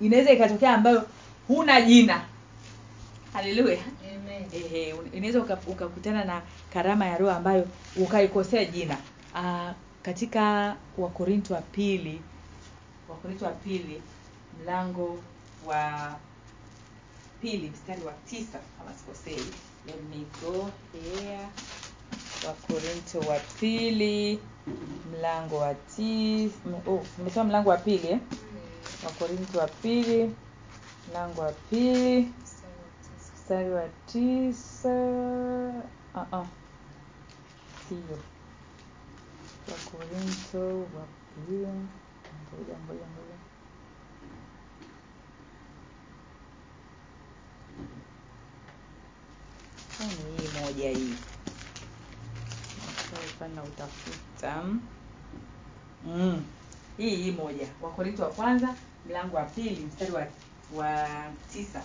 inaweza 0.01 0.31
ikatokea 0.33 0.75
ambayo 0.75 1.09
huna 1.49 1.81
jina. 1.81 2.25
Haleluya 3.33 3.79
inaweza 5.13 5.41
ukakutana 5.41 6.21
uka 6.23 6.25
na 6.25 6.43
karama 6.73 7.07
ya 7.07 7.19
roho 7.19 7.33
ambayo 7.33 7.67
ukaikosea 7.97 8.65
jina. 8.65 8.97
Aa, 9.35 9.75
katika 10.03 10.77
wakorinto 10.99 11.55
wa 11.55 11.61
pili 11.61 12.21
wakorinto 13.09 13.45
wa 13.45 13.51
pili 13.51 14.03
mlango 14.63 15.19
wa 15.67 16.15
pili 17.43 17.71
mstari 17.71 18.03
wa 18.03 18.13
tisa 18.13 18.59
kama 18.79 18.93
sikosei. 18.99 19.45
Let 19.87 19.97
me 20.11 20.25
go 20.43 20.71
here. 20.93 21.39
Wakorinto 22.47 23.19
wa 23.31 23.39
pili 23.61 24.39
mlango 25.11 25.57
wa 25.57 25.75
ti 25.75 26.51
oh, 26.87 27.03
umesema 27.19 27.45
mlango 27.45 27.71
wa 27.71 27.77
pili 27.77 28.09
eh? 28.09 28.21
wakorinto 29.05 29.59
wa 29.59 29.67
pili 29.69 30.35
mlango 31.11 31.41
wa 31.41 31.53
pili 31.53 32.33
mstari 33.35 33.71
wa 33.71 33.89
tisa 34.07 34.95
uh-uh. 36.15 36.47
sio 37.89 38.19
wa 40.79 41.07
pili 41.47 41.57
ngoja 41.57 42.75
ngoja 42.79 43.07
ngoja 43.07 43.35
ni 50.01 50.39
hii 50.39 50.61
moja 50.61 50.91
hii 50.91 51.15
pana 53.39 53.63
utafuta 53.63 54.63
mm. 56.07 56.45
hii 56.97 57.17
hii 57.17 57.31
moja. 57.31 57.67
Wakorinto 57.83 58.23
wa 58.23 58.31
kwanza 58.31 58.75
mlango 59.09 59.37
wa 59.37 59.43
pili 59.43 59.87
mstari 59.87 60.13
wa 60.13 60.27
wa 60.77 61.07
tisa. 61.53 61.83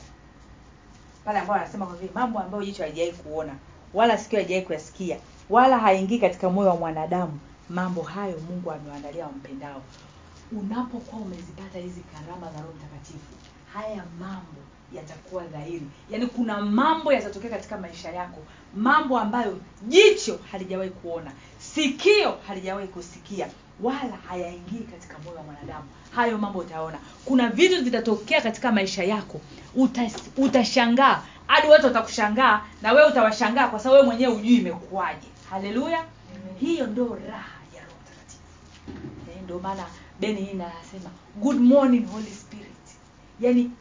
Pale 1.26 1.40
ambao 1.40 1.56
anasema 1.56 1.86
kwa 1.86 1.96
vile 1.96 2.12
mambo 2.14 2.40
ambayo 2.40 2.66
jicho 2.66 2.84
haijawai 2.84 3.12
kuona 3.14 3.56
wala 3.94 4.18
sikio 4.18 4.40
haijawai 4.40 4.66
kuyasikia 4.66 5.18
wala 5.50 5.78
haingii 5.80 6.20
katika 6.20 6.50
moyo 6.50 6.70
wa 6.70 6.76
mwanadamu 6.76 7.40
mambo 7.70 8.02
hayo 8.02 8.40
mungu 8.50 8.72
amewaandalia 8.72 9.26
wampendao. 9.26 9.82
Unapokuwa 10.52 11.22
umezipata 11.22 11.80
hizi 11.80 12.02
karama 12.02 12.52
za 12.52 12.62
roho 12.62 12.74
mtakatifu 12.74 13.20
haya 13.74 14.04
mambo 14.20 14.62
yatakuwa 14.94 15.44
dhahiri. 15.44 15.86
Yaani 16.10 16.26
kuna 16.28 16.62
mambo 16.62 17.14
yatatokea 17.14 17.50
katika 17.50 17.78
maisha 17.78 18.12
yako 18.12 18.40
mambo 18.76 19.20
ambayo 19.20 19.58
jicho 19.88 20.40
halijawahi 20.52 20.90
kuona 20.90 21.32
sikio 21.60 22.38
halijawahi 22.48 22.88
kusikia 22.88 23.48
wala 23.82 24.18
hayaingii 24.30 24.84
katika 24.92 25.20
moyo 25.20 25.38
wa 25.38 25.44
mwanadamu. 25.44 25.86
Hayo 26.16 26.38
mambo 26.38 26.60
utayaona. 26.60 26.98
Kuna 27.26 27.50
vitu 27.50 27.84
vitatokea 27.84 28.42
katika 28.42 28.72
maisha 28.72 29.04
yako 29.04 29.42
Utas, 29.76 30.14
utashangaa. 30.38 31.22
Hadi 31.48 31.68
watu 31.68 31.86
watakushangaa 31.86 32.62
na 32.82 32.92
wewe 32.92 33.08
utawashangaa 33.10 33.68
kwa 33.68 33.80
sababu 33.80 33.96
wewe 33.96 34.06
mwenyewe 34.06 34.34
hujui 34.34 34.56
imekuwaje. 34.58 35.28
Haleluya! 35.50 36.06
Hiyo 36.60 36.88
ndo 36.88 37.06
raha 37.28 37.60
ya 37.76 37.82
roho 37.82 37.96
mtakatifu. 38.04 38.42
Eh, 39.32 39.44
ndio 39.44 39.60
maana 39.60 39.84
beni 40.20 40.42
hii 40.42 40.52
anasema 40.54 41.10
good 41.36 41.58
morning 41.60 42.12
holy 42.12 42.32
spirit. 42.32 42.66
Yaani 43.40 43.72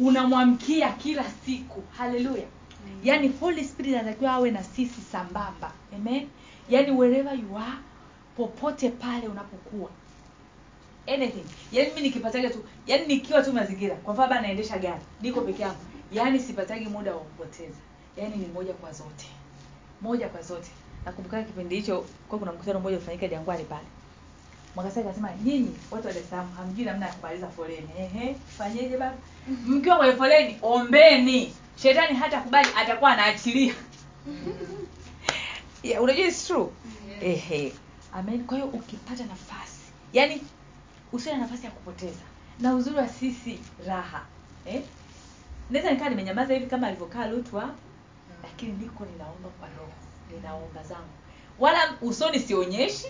unamwamkia 0.00 0.92
kila 0.92 1.24
siku. 1.46 1.82
Haleluya 1.98 2.44
mm. 2.86 3.00
yaani 3.04 3.28
holy 3.40 3.64
spirit 3.64 3.94
anatakiwa 3.94 4.32
awe 4.32 4.50
na 4.50 4.62
sisi 4.64 5.00
sambamba. 5.00 5.72
Amen. 5.96 6.28
Yaani 6.68 6.90
wherever 6.90 7.34
you 7.34 7.58
are 7.58 7.78
popote 8.36 8.88
pale 8.90 9.28
unapokuwa. 9.28 9.90
Anything. 11.06 11.44
Yaani 11.72 11.90
mi 11.94 12.00
nikipataga 12.00 12.50
tu 12.50 12.64
yaani 12.86 13.06
nikiwa 13.06 13.42
tu 13.42 13.52
mazingira 13.52 13.94
kwa 13.96 14.14
mfano 14.14 14.40
naendesha 14.40 14.78
gari 14.78 15.00
niko 15.22 15.40
peke 15.40 15.62
yangu. 15.62 15.76
Yaani 16.12 16.40
sipatagi 16.40 16.86
muda 16.86 17.14
wa 17.14 17.20
kupoteza. 17.20 17.78
Yaani 18.16 18.36
ni 18.36 18.46
moja 18.46 18.72
kwa 18.72 18.92
zote. 18.92 19.26
Moja 20.00 20.28
kwa 20.28 20.42
zote. 20.42 20.70
Nakumbuka 21.04 21.42
kipindi 21.42 21.76
hicho 21.76 22.04
kwa 22.28 22.38
kuna 22.38 22.52
mkutano 22.52 22.80
mmoja 22.80 22.96
ufanyika 22.98 23.28
jangwani 23.28 23.64
pale 23.64 23.86
mwakasai 24.74 25.02
akasema 25.02 25.30
nyinyi 25.44 25.74
watu 25.90 26.06
wa 26.06 26.12
Dar 26.12 26.22
es 26.22 26.30
Salaam 26.30 26.52
hamjui 26.56 26.84
namna 26.84 27.06
ya 27.06 27.12
kumaliza 27.12 27.48
foleni. 27.48 27.88
Ehe 27.98 28.36
fanyeje 28.58 28.96
baba? 28.96 29.16
Mkiwa 29.66 29.96
kwenye 29.96 30.12
foleni 30.12 30.58
ombeni. 30.62 31.54
Shetani 31.76 32.16
hata 32.16 32.40
kubali 32.40 32.68
atakuwa 32.76 33.10
anaachilia. 33.10 33.74
Yeah, 35.82 36.02
unajua 36.02 36.26
it's 36.26 36.46
true? 36.46 36.68
Ehe. 37.22 37.72
Amen. 38.12 38.44
Kwa 38.44 38.56
hiyo 38.56 38.68
ukipata 38.68 39.24
nafasi 39.24 39.80
yani 40.12 40.42
usiwe 41.12 41.34
na 41.34 41.40
nafasi 41.40 41.64
ya 41.64 41.70
kupoteza. 41.70 42.20
Na 42.60 42.74
uzuri 42.74 42.96
wa 42.96 43.08
sisi 43.08 43.58
raha. 43.86 44.22
Eh? 44.66 44.82
naweza 45.70 45.90
nikaa 45.90 46.08
nimenyamaza 46.08 46.54
hivi 46.54 46.66
kama 46.66 46.86
alivyokaa 46.86 47.26
Lutwa, 47.26 47.74
lakini 48.42 48.72
niko 48.72 49.04
ninaomba 49.04 49.48
kwa 49.48 49.68
roho. 49.68 49.92
Ninaomba 50.34 50.82
zangu 50.82 51.08
wala 51.58 51.78
usoni 52.02 52.38
sionyeshi. 52.38 53.06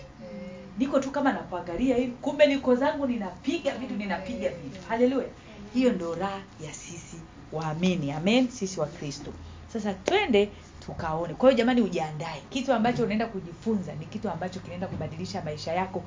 Niko 0.77 0.99
tu 0.99 1.11
kama 1.11 1.33
nakuangalia 1.33 1.95
hivi. 1.95 2.11
Kumbe 2.21 2.45
niko 2.47 2.75
zangu 2.75 3.07
ninapiga 3.07 3.71
vitu 3.71 3.93
ninapiga 3.93 4.49
vitu. 4.49 4.79
Haleluya 4.89 5.27
hiyo 5.73 5.91
ndo 5.93 6.15
raha 6.15 6.41
ya 6.65 6.73
sisi 6.73 7.17
waamini. 7.51 8.11
Amen. 8.11 8.47
Sisi 8.49 8.79
wa 8.79 8.85
kristo. 8.85 9.33
Sasa 9.73 9.93
twende 9.93 10.49
tukaone. 10.85 11.33
Kwa 11.33 11.49
hiyo 11.49 11.57
jamani 11.57 11.81
ujiandae. 11.81 12.41
Kitu 12.49 12.73
ambacho 12.73 13.03
unaenda 13.03 13.25
kujifunza 13.25 13.93
ni 13.93 14.05
kitu 14.05 14.29
ambacho 14.29 14.59
kinaenda 14.59 14.87
kubadilisha 14.87 15.41
maisha 15.41 15.73
yako. 15.73 16.03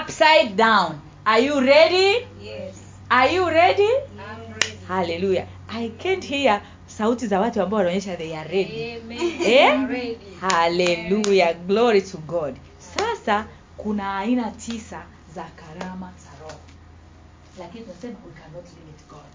Upside 0.00 0.48
down. 0.56 0.92
Are 1.24 1.44
you 1.44 1.60
ready? 1.60 2.26
Yes. 2.42 2.76
are 3.08 3.34
you 3.34 3.48
ready? 3.48 3.82
Ready. 3.82 4.78
haleluya 4.88 5.46
i 5.68 5.88
can't 5.88 6.24
hear 6.24 6.62
sauti 6.98 7.26
za 7.26 7.40
watu 7.40 7.62
ambao 7.62 7.78
wanaonyesha 7.78 8.16
they 8.16 8.36
are 8.38 8.48
ready. 8.50 8.92
Amen. 8.92 9.42
Eh? 9.42 10.16
Haleluya 10.40 11.54
glory 11.54 12.02
to 12.02 12.18
god. 12.18 12.56
Sasa 12.78 13.46
kuna 13.76 14.18
aina 14.18 14.50
tisa 14.50 15.02
za 15.34 15.44
karama 15.44 16.12
za 16.24 16.30
roho. 16.44 16.60
Lakini 17.58 17.84
tunasema 17.84 18.14
we 18.26 18.32
cannot 18.42 18.64
limit 18.64 19.08
god. 19.08 19.30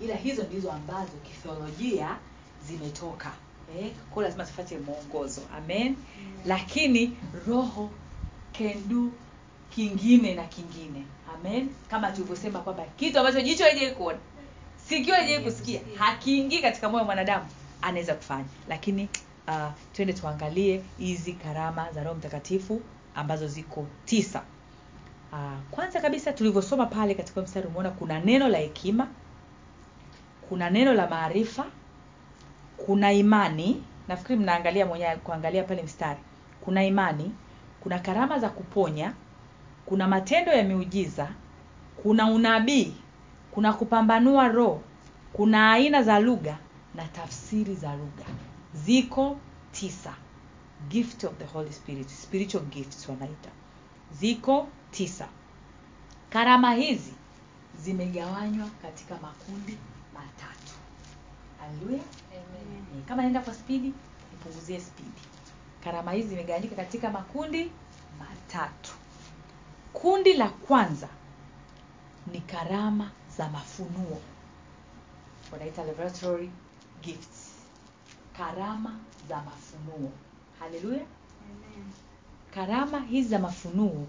Ila 0.00 0.14
hizo 0.16 0.42
ndizo 0.42 0.72
ambazo 0.72 1.12
kithiolojia 1.24 2.16
zimetoka. 2.68 3.32
Eh? 3.80 3.90
kwa 4.10 4.22
lazima 4.22 4.44
tufuate 4.44 4.78
mwongozo. 4.78 5.40
Amen? 5.56 5.96
Lakini 6.46 7.16
roho 7.48 7.90
can 8.58 8.88
do 8.88 9.10
kingine 9.70 10.34
na 10.34 10.42
kingine. 10.44 11.04
Amen? 11.34 11.68
Kama 11.90 12.12
tulivyosema 12.12 12.58
kwamba 12.58 12.84
kitu 12.96 13.18
ambacho 13.18 13.40
jicho 13.40 13.64
haijai 13.64 13.90
kuona 13.94 14.18
sikio 14.92 15.14
haijai 15.14 15.40
kusikia 15.44 15.80
hakiingii 15.98 16.58
katika 16.62 16.88
moyo 16.88 16.98
wa 16.98 17.04
mwanadamu 17.04 17.46
anaweza 17.82 18.14
kufanya. 18.14 18.44
Lakini 18.68 19.08
uh, 19.48 19.72
twende 19.92 20.12
tuangalie 20.12 20.82
hizi 20.98 21.32
karama 21.32 21.92
za 21.92 22.02
roho 22.04 22.16
mtakatifu 22.16 22.80
ambazo 23.14 23.46
ziko 23.48 23.86
tisa. 24.04 24.42
Uh, 25.32 25.38
kwanza 25.70 26.00
kabisa 26.00 26.32
tulivyosoma 26.32 26.86
pale 26.86 27.14
katika 27.14 27.42
mstari 27.42 27.66
umeona 27.66 27.90
kuna 27.90 28.20
neno 28.20 28.48
la 28.48 28.58
hekima 28.58 29.08
kuna 30.48 30.70
neno 30.70 30.94
la 30.94 31.06
maarifa 31.10 31.64
kuna 32.76 33.12
imani. 33.12 33.82
Nafikiri 34.08 34.38
mnaangalia 34.38 34.86
mwenyewe 34.86 35.16
kuangalia 35.16 35.64
pale 35.64 35.82
mstari. 35.82 36.20
Kuna 36.60 36.84
imani 36.84 37.32
kuna 37.80 37.98
karama 37.98 38.38
za 38.38 38.48
kuponya 38.48 39.12
kuna 39.86 40.08
matendo 40.08 40.52
ya 40.52 40.62
miujiza 40.64 41.28
kuna 42.02 42.26
unabii 42.26 42.94
kuna 43.54 43.72
kupambanua 43.72 44.48
roho 44.48 44.82
kuna 45.32 45.72
aina 45.72 46.02
za 46.02 46.20
lugha 46.20 46.58
na 46.94 47.08
tafsiri 47.08 47.74
za 47.74 47.96
lugha. 47.96 48.24
Ziko 48.74 49.36
tisa. 49.72 50.14
Gift 50.88 51.24
of 51.24 51.32
the 51.38 51.44
holy 51.44 51.72
spirit 51.72 52.08
spiritual 52.08 52.64
gifts 52.64 53.08
wanaita. 53.08 53.50
Ziko 54.12 54.68
tisa. 54.90 55.28
Karama 56.30 56.72
hizi 56.74 57.12
zimegawanywa 57.78 58.68
katika 58.82 59.14
makundi 59.14 59.78
matatu. 60.14 60.72
Haleluya 61.60 62.02
Amen. 62.30 63.02
Kama 63.08 63.22
naenda 63.22 63.40
kwa 63.40 63.54
spidi 63.54 63.92
nipunguzie 64.32 64.80
spidi 64.80 65.20
karama 65.84 66.12
hizi 66.12 66.28
zimegawanyika 66.28 66.76
katika 66.76 67.10
makundi 67.10 67.70
matatu. 68.18 68.92
Kundi 69.92 70.32
la 70.34 70.48
kwanza 70.48 71.08
ni 72.32 72.40
karama 72.40 73.10
za 73.38 73.48
mafunuo. 73.48 74.20
Wanaita 75.52 75.82
revelatory 75.84 76.50
gifts. 77.02 77.52
Karama 78.36 78.98
za 79.28 79.36
mafunuo. 79.42 80.10
Haleluya. 80.58 81.06
Karama 82.54 83.00
hizi 83.00 83.28
za 83.28 83.38
mafunuo 83.38 84.06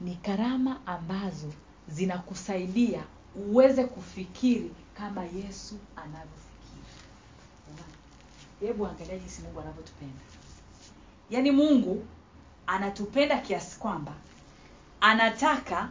ni 0.00 0.16
karama 0.16 0.86
ambazo 0.86 1.52
zinakusaidia 1.88 3.04
uweze 3.36 3.84
kufikiri 3.84 4.70
kama 4.98 5.24
yesu 5.24 5.78
anavyofikiri. 5.96 6.38
Hebu 8.60 8.86
angalia 8.86 9.18
jinsi 9.18 9.42
mungu 9.42 9.60
anavyotupenda. 9.60 10.20
Yaani 11.30 11.50
mungu 11.50 12.04
anatupenda 12.66 13.38
kiasi 13.38 13.78
kwamba 13.78 14.12
anataka 15.00 15.88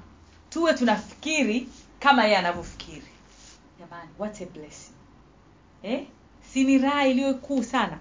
tuwe 0.50 0.74
tunafikiri 0.74 1.70
kama 2.00 2.24
yeye 2.24 2.38
anavyofikiri. 2.38 3.08
Jamani 3.80 4.10
what 4.20 4.42
a 4.42 4.46
blessing. 4.46 4.94
Eh? 5.84 6.06
si 6.54 6.64
ni 6.64 6.78
raha 6.78 7.08
iliyo 7.08 7.34
kuu 7.34 7.64
sana? 7.64 7.98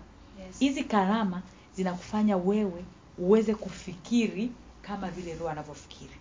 Yes. 0.47 0.59
hizi 0.59 0.85
karama 0.85 1.43
zinakufanya 1.75 2.37
wewe 2.37 2.85
uweze 3.19 3.55
kufikiri 3.55 4.53
kama 4.83 5.11
vile 5.11 5.35
roho 5.35 5.49
anavyofikiri. 5.49 6.17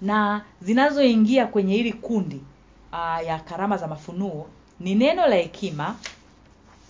Na 0.00 0.44
zinazoingia 0.62 1.46
kwenye 1.46 1.74
hili 1.76 1.92
kundi 1.92 2.40
uh, 2.92 3.26
ya 3.26 3.38
karama 3.38 3.76
za 3.76 3.86
mafunuo 3.86 4.48
ni 4.80 4.94
neno 4.94 5.26
la 5.26 5.36
hekima 5.36 5.96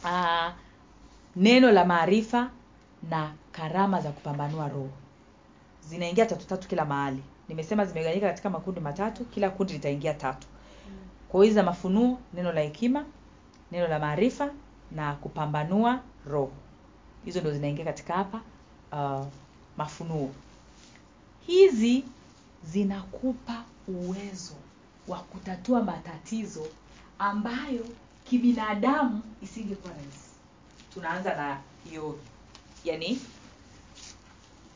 uh, 0.04 0.52
neno 1.36 1.70
la 1.72 1.84
maarifa 1.84 2.50
na 3.10 3.32
karama 3.52 4.00
za 4.00 4.10
kupambanua 4.10 4.68
roho. 4.68 4.90
Zinaingia 5.88 6.26
tatu 6.26 6.46
tatu 6.46 6.68
kila 6.68 6.84
mahali 6.84 7.22
nimesema 7.48 7.84
zimegawanyika 7.84 8.26
katika 8.26 8.50
makundi 8.50 8.80
matatu 8.80 9.24
kila 9.24 9.50
kundi 9.50 9.72
litaingia 9.72 10.14
tatu. 10.14 10.46
Kwa 11.28 11.44
hizi 11.44 11.54
za 11.54 11.62
mafunuo 11.62 12.18
neno 12.34 12.52
la 12.52 12.60
hekima 12.60 13.04
neno 13.72 13.88
la 13.88 13.98
maarifa 13.98 14.50
na 14.92 15.14
kupambanua 15.14 16.00
roho. 16.26 16.52
Hizo 17.24 17.40
ndo 17.40 17.50
zinaingia 17.52 17.84
katika 17.84 18.14
hapa 18.14 18.40
uh, 18.92 19.26
mafunuo. 19.76 20.30
Hizi 21.46 22.04
zinakupa 22.64 23.64
uwezo 23.88 24.54
wa 25.08 25.18
kutatua 25.18 25.82
matatizo 25.82 26.66
ambayo 27.18 27.84
kibinadamu 28.24 29.22
isingekuwa 29.42 29.92
rahisi. 29.94 30.30
Tunaanza 30.94 31.34
na 31.36 31.60
hiyo 31.90 32.18
yani 32.84 33.20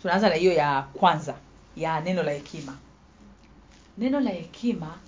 tunaanza 0.02 0.28
na 0.28 0.34
hiyo 0.34 0.52
ya 0.52 0.82
kwanza 0.82 1.34
ya 1.76 2.00
neno 2.00 2.22
la 2.22 2.32
hekima 2.32 2.76
neno 3.98 4.20
la 4.20 4.30
hekima 4.30 4.98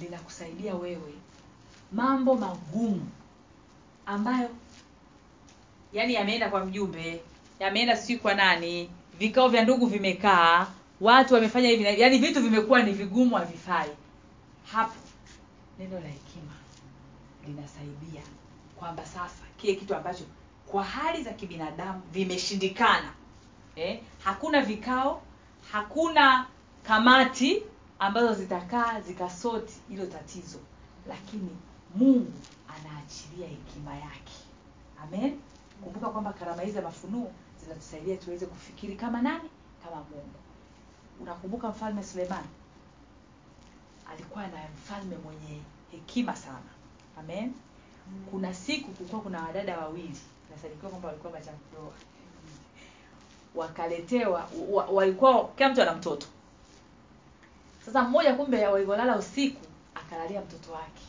linakusaidia 0.00 0.74
wewe 0.74 1.12
mambo 1.92 2.34
magumu 2.34 3.08
ambayo 4.06 4.50
yani 5.92 6.14
yameenda 6.14 6.50
kwa 6.50 6.64
mjumbe 6.64 7.20
yameenda 7.60 7.96
sijui 7.96 8.18
kwa 8.18 8.34
nani 8.34 8.90
vikao 9.18 9.48
vya 9.48 9.62
ndugu 9.64 9.86
vimekaa 9.86 10.66
watu 11.00 11.34
wamefanya 11.34 11.68
hivi, 11.68 12.00
yani 12.00 12.18
vitu 12.18 12.42
vimekuwa 12.42 12.82
ni 12.82 12.92
vigumu 12.92 13.36
havifai 13.36 13.90
hapo 14.72 14.94
neno 15.78 15.94
la 16.00 16.08
hekima 16.08 16.52
linasaidia 17.46 18.22
kwamba 18.76 19.06
sasa 19.06 19.42
kile 19.56 19.74
kitu 19.74 19.94
ambacho 19.94 20.24
kwa 20.66 20.84
hali 20.84 21.22
za 21.22 21.32
kibinadamu 21.32 22.02
vimeshindikana 22.12 23.12
eh? 23.76 24.00
hakuna 24.24 24.60
vikao 24.60 25.22
hakuna 25.70 26.46
kamati 26.82 27.62
ambazo 27.98 28.34
zitakaa 28.34 29.00
zikasoti 29.00 29.74
hilo 29.88 30.06
tatizo 30.06 30.58
lakini 31.08 31.56
mungu 31.94 32.32
anaachilia 32.68 33.48
hekima 33.48 33.94
yake. 33.94 34.32
Amen. 35.02 35.38
Kumbuka 35.84 36.08
kwamba 36.08 36.32
karama 36.32 36.62
hizi 36.62 36.74
za 36.74 36.82
mafunuo 36.82 37.32
zinatusaidia 37.62 38.16
tuweze 38.16 38.46
kufikiri 38.46 38.96
kama 38.96 39.22
nani? 39.22 39.50
Kama 39.84 39.96
mungu. 39.96 40.34
Unakumbuka 41.20 41.68
mfalme 41.68 42.02
sulemani 42.04 42.48
alikuwa 44.12 44.46
na 44.46 44.58
mfalme 44.74 45.16
mwenye 45.16 45.60
hekima 45.90 46.36
sana. 46.36 46.70
Amen. 47.18 47.52
Kuna 48.30 48.54
siku 48.54 48.90
kulikuwa 48.90 49.22
kuna 49.22 49.42
wadada 49.42 49.78
wawili. 49.78 50.18
Nasadikiwa 50.50 50.90
kwamba 50.90 51.08
walikuwa 51.08 51.32
machakuoa 51.32 51.92
wakaletewa 53.54 54.48
wa, 54.70 54.84
walikuwa 54.84 55.48
kila 55.48 55.68
mtu 55.68 55.82
ana 55.82 55.94
mtoto. 55.94 56.26
Sasa 57.84 58.02
mmoja 58.02 58.34
kumbe 58.34 58.66
walivyolala 58.66 59.16
usiku 59.16 59.66
akalalia 59.94 60.40
mtoto 60.40 60.72
wake. 60.72 61.02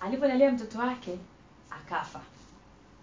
Alivyolalia 0.00 0.52
mtoto 0.52 0.78
wake 0.78 1.18
akafa. 1.70 2.20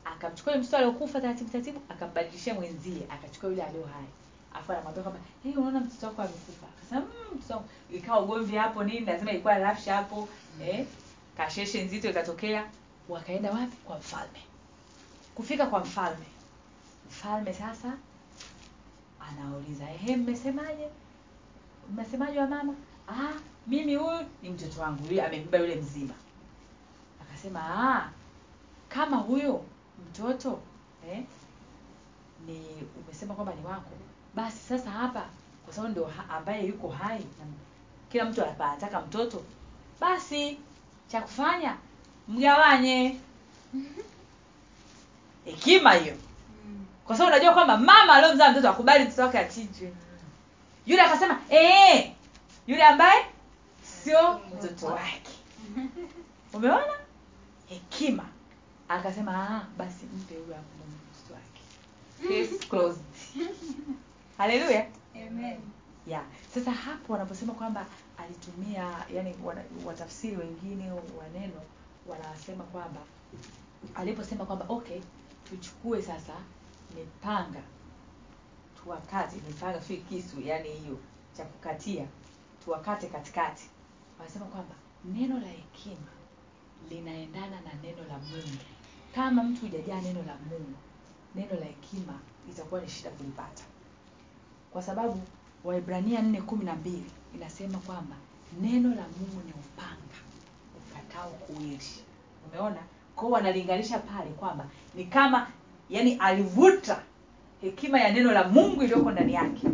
Akamchukua 0.06 0.54
yule 0.54 0.62
mtoto 0.64 0.78
aliokufa 0.78 1.22
taratibu 1.22 1.50
taratibu 1.50 1.82
akambadilishia 1.90 2.54
mwenzie 2.54 3.02
akachukua 3.10 3.50
yule 3.50 3.64
alio 3.64 3.84
hai. 3.84 4.06
Afu 4.54 4.72
anamwambia 4.72 5.04
kwamba 5.04 5.22
hey, 5.44 5.54
unaona 5.56 5.80
mtoto 5.80 6.06
wako 6.08 6.22
amekufa? 6.22 6.68
Akasema 6.78 7.02
mmm, 7.02 7.38
mtoto 7.38 7.64
ikawa 7.94 8.20
ugomvi 8.20 8.56
hapo 8.56 8.84
nini 8.84 9.06
lazima 9.06 9.32
ilikuwa 9.32 9.58
rafsha 9.58 9.96
hapo 9.96 10.28
eh, 10.62 10.86
kasheshe 11.38 11.84
nzito 11.84 12.10
ikatokea. 12.10 12.66
Wakaenda 13.10 13.52
wapi? 13.52 13.76
Kwa 13.86 13.98
mfalme. 13.98 14.40
Kufika 15.36 15.66
kwa 15.66 15.80
mfalme. 15.80 16.26
Mfalme 17.08 17.54
sasa 17.54 17.94
anauliza 19.32 19.90
ehe 19.92 20.16
mmesemaje? 20.18 20.88
Mmesemaje 21.94 22.40
wa 22.40 22.48
mama? 22.48 22.74
Ah 23.10 23.34
mimi 23.68 23.96
huyu 23.96 24.26
ni 24.44 24.50
mtoto 24.50 24.82
wangu 24.82 25.06
yule 25.06 25.24
amebeba 25.26 25.58
yule 25.58 25.76
mzima. 25.76 26.14
Akasema 27.22 27.60
ah 27.64 28.10
kama 28.90 29.18
huyo 29.18 29.64
mtoto 30.10 30.60
eh, 31.12 31.24
ni 32.48 32.62
umesema 33.06 33.34
kwamba 33.34 33.54
ni 33.56 33.66
wako 33.66 33.92
basi 34.36 34.58
sasa 34.58 34.90
hapa 34.92 35.26
kwa 35.66 35.74
sababu 35.74 35.92
ndio 35.92 36.12
ambaye 36.30 36.66
yuko 36.68 36.88
hai 36.90 37.20
na 37.20 37.46
kila 38.12 38.26
mtu 38.26 38.44
anataka 38.46 39.02
mtoto 39.02 39.44
basi 40.02 40.58
cha 41.08 41.22
kufanya 41.22 41.78
mgawanye. 42.28 43.20
Hekima 45.46 45.94
hiyo 45.94 46.16
kwa 47.06 47.18
sababu 47.18 47.36
unajua 47.36 47.54
kwamba 47.54 47.78
mama 47.78 48.14
aliomzaa 48.14 48.52
mtoto 48.52 48.70
akubali 48.70 49.04
mtoto 49.04 49.22
wake 49.22 49.40
achinjwe 49.40 49.94
yule 50.86 51.02
akasema 51.02 51.42
ee, 51.52 52.12
yule 52.68 52.84
ambaye 52.84 53.26
sio 53.84 54.40
mtoto 54.58 54.86
wake. 54.86 55.32
Umeona? 56.54 56.94
Hekima. 57.70 58.26
Akasema 58.90 59.32
ah, 59.50 59.62
basi 59.78 60.06
mpe 60.06 60.36
huyo 60.36 60.58
mtoto 60.58 61.34
wake. 61.34 61.62
Case 62.50 62.68
closed. 62.68 63.04
Haleluya. 64.38 64.86
Amen. 65.16 65.58
ya. 66.08 66.22
Sasa 66.54 66.72
hapo 66.72 67.14
wanaposema 67.14 67.54
kwamba 67.54 67.86
alitumia 68.18 69.06
yani 69.14 69.36
watafsiri 69.86 70.38
wengine 70.38 70.92
waneno 70.92 71.62
wanasema 72.08 72.64
kwamba 72.64 73.02
aliposema 73.96 74.46
kwamba 74.46 74.66
okay 74.70 75.02
tuchukue 75.50 76.02
sasa 76.02 76.34
mipanga 76.96 77.62
tuwakate 78.84 79.36
mipanga 79.48 79.82
si 79.82 79.98
kisu 79.98 80.42
yani 80.42 80.70
hiyo 80.70 80.98
cha 81.38 81.46
kukatia 81.46 82.08
tuwakate 82.66 83.08
katikati. 83.08 83.70
Wanasema 84.20 84.46
kwamba 84.46 84.76
neno 85.06 85.40
la 85.40 85.48
hekima 85.48 86.12
linaendana 86.90 87.62
na 87.62 87.74
neno 87.84 87.98
la 88.08 88.18
mungu. 88.18 88.58
Kama 89.16 89.44
mtu 89.44 89.62
hujajaa 89.62 90.02
neno 90.02 90.24
la 90.24 90.36
mungu 90.50 90.74
neno 91.36 91.56
la 91.60 91.66
hekima 91.66 92.20
itakuwa 92.50 92.82
ni 92.82 92.90
shida 92.90 93.10
kulipata. 93.10 93.64
Kwa 94.72 94.82
sababu 94.82 95.22
waibrania 95.64 96.22
nne 96.22 96.42
kumi 96.42 96.66
na 96.66 96.76
mbili 96.76 97.12
inasema 97.36 97.78
kwamba 97.78 98.16
neno 98.62 98.90
la 98.90 99.02
mungu 99.20 99.42
ni 99.46 99.52
upanga 99.54 100.16
ukatao 100.78 101.30
kuwili 101.30 101.80
umeona? 102.48 102.80
Kwao 103.16 103.32
wanalinganisha 103.32 104.00
pale 104.00 104.30
kwamba 104.30 104.66
ni 104.96 105.06
kama 105.06 105.48
yani 105.90 106.16
alivuta 106.20 107.02
hekima 107.62 108.00
ya 108.00 108.12
neno 108.12 108.32
la 108.32 108.48
mungu 108.48 108.84
iliyoko 108.84 109.12
ndani 109.12 109.34
yake. 109.34 109.68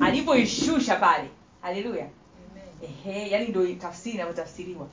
Alivyoishusha 0.00 0.96
pale. 0.96 1.28
Haleluya. 1.62 2.06
Ehe 2.82 3.30
yani 3.30 3.48
ndio 3.48 3.74
tafsiri 3.74 4.14
inavyotafsiriwa. 4.14 4.86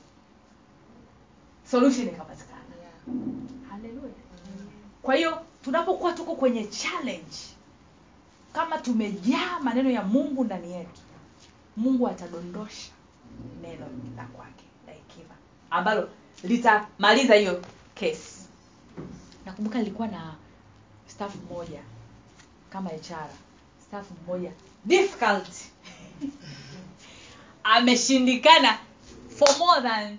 Solution 1.70 2.08
ikapatikana. 2.08 2.60
Yeah. 2.80 3.70
haleluya. 3.70 4.12
Kwa 5.02 5.14
hiyo 5.14 5.38
tunapokuwa 5.64 6.12
tuko 6.12 6.34
kwenye 6.34 6.64
challenge 6.64 7.36
kama 8.52 8.78
tumejaa 8.78 9.60
maneno 9.62 9.90
ya 9.90 10.02
mungu 10.02 10.44
ndani 10.44 10.72
yetu 10.72 11.00
mungu 11.76 12.08
atadondosha 12.08 12.90
neno 13.62 13.86
la 14.16 14.24
kwake 14.24 14.64
la 14.86 14.92
hekima 14.92 15.34
ambalo 15.70 16.08
litamaliza 16.44 17.34
hiyo 17.34 17.62
kesi 17.94 18.37
nakumbuka 19.48 19.78
nilikuwa 19.78 20.08
na 20.08 20.34
staff 21.06 21.34
mmoja 21.34 21.80
kama 22.70 22.90
HR 22.90 23.28
staff 23.88 24.06
mmoja 24.22 24.50
difficult. 24.84 25.48
Ameshindikana 27.64 28.78
for 29.38 29.58
more 29.58 29.80
than 29.82 30.18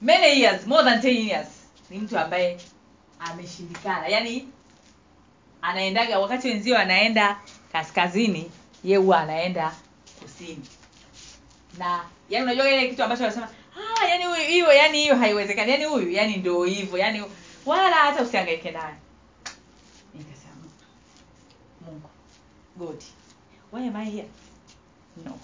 many 0.00 0.40
years 0.40 0.66
more 0.66 0.84
than 0.84 1.00
10 1.00 1.28
years. 1.28 1.48
Ni 1.90 1.98
mtu 1.98 2.18
ambaye 2.18 2.60
ameshindikana. 3.20 4.08
Yani 4.08 4.48
anaendaga 5.62 6.18
wakati 6.18 6.48
wenzio 6.48 6.78
anaenda 6.78 7.40
kaskazini 7.72 8.50
ye 8.84 8.96
huwa 8.96 9.20
anaenda 9.20 9.74
kusini. 10.22 10.66
Na 11.78 12.04
yani 12.30 12.44
unajua 12.44 12.70
ile 12.70 12.88
kitu 12.88 13.02
ambacho 13.02 13.24
anasema 13.24 13.48
ah 13.76 14.06
yani 14.06 14.44
hiyo 14.44 14.72
yani 14.72 14.98
hiyo 14.98 15.16
haiwezekani 15.16 15.70
yani 15.72 15.84
huyu 15.84 16.10
yani 16.10 16.36
ndio 16.36 16.64
hivyo 16.64 16.98
yani 16.98 17.24
wala 17.68 17.96
hata 17.96 18.22
usihangaike 18.22 18.70
naye. 18.70 18.94
Nikasema 20.14 20.54
mungu 21.80 22.08
god 22.76 23.02
why 23.72 23.88
am 23.88 23.96
i 23.96 24.10
here? 24.10 24.28
No. 25.24 25.38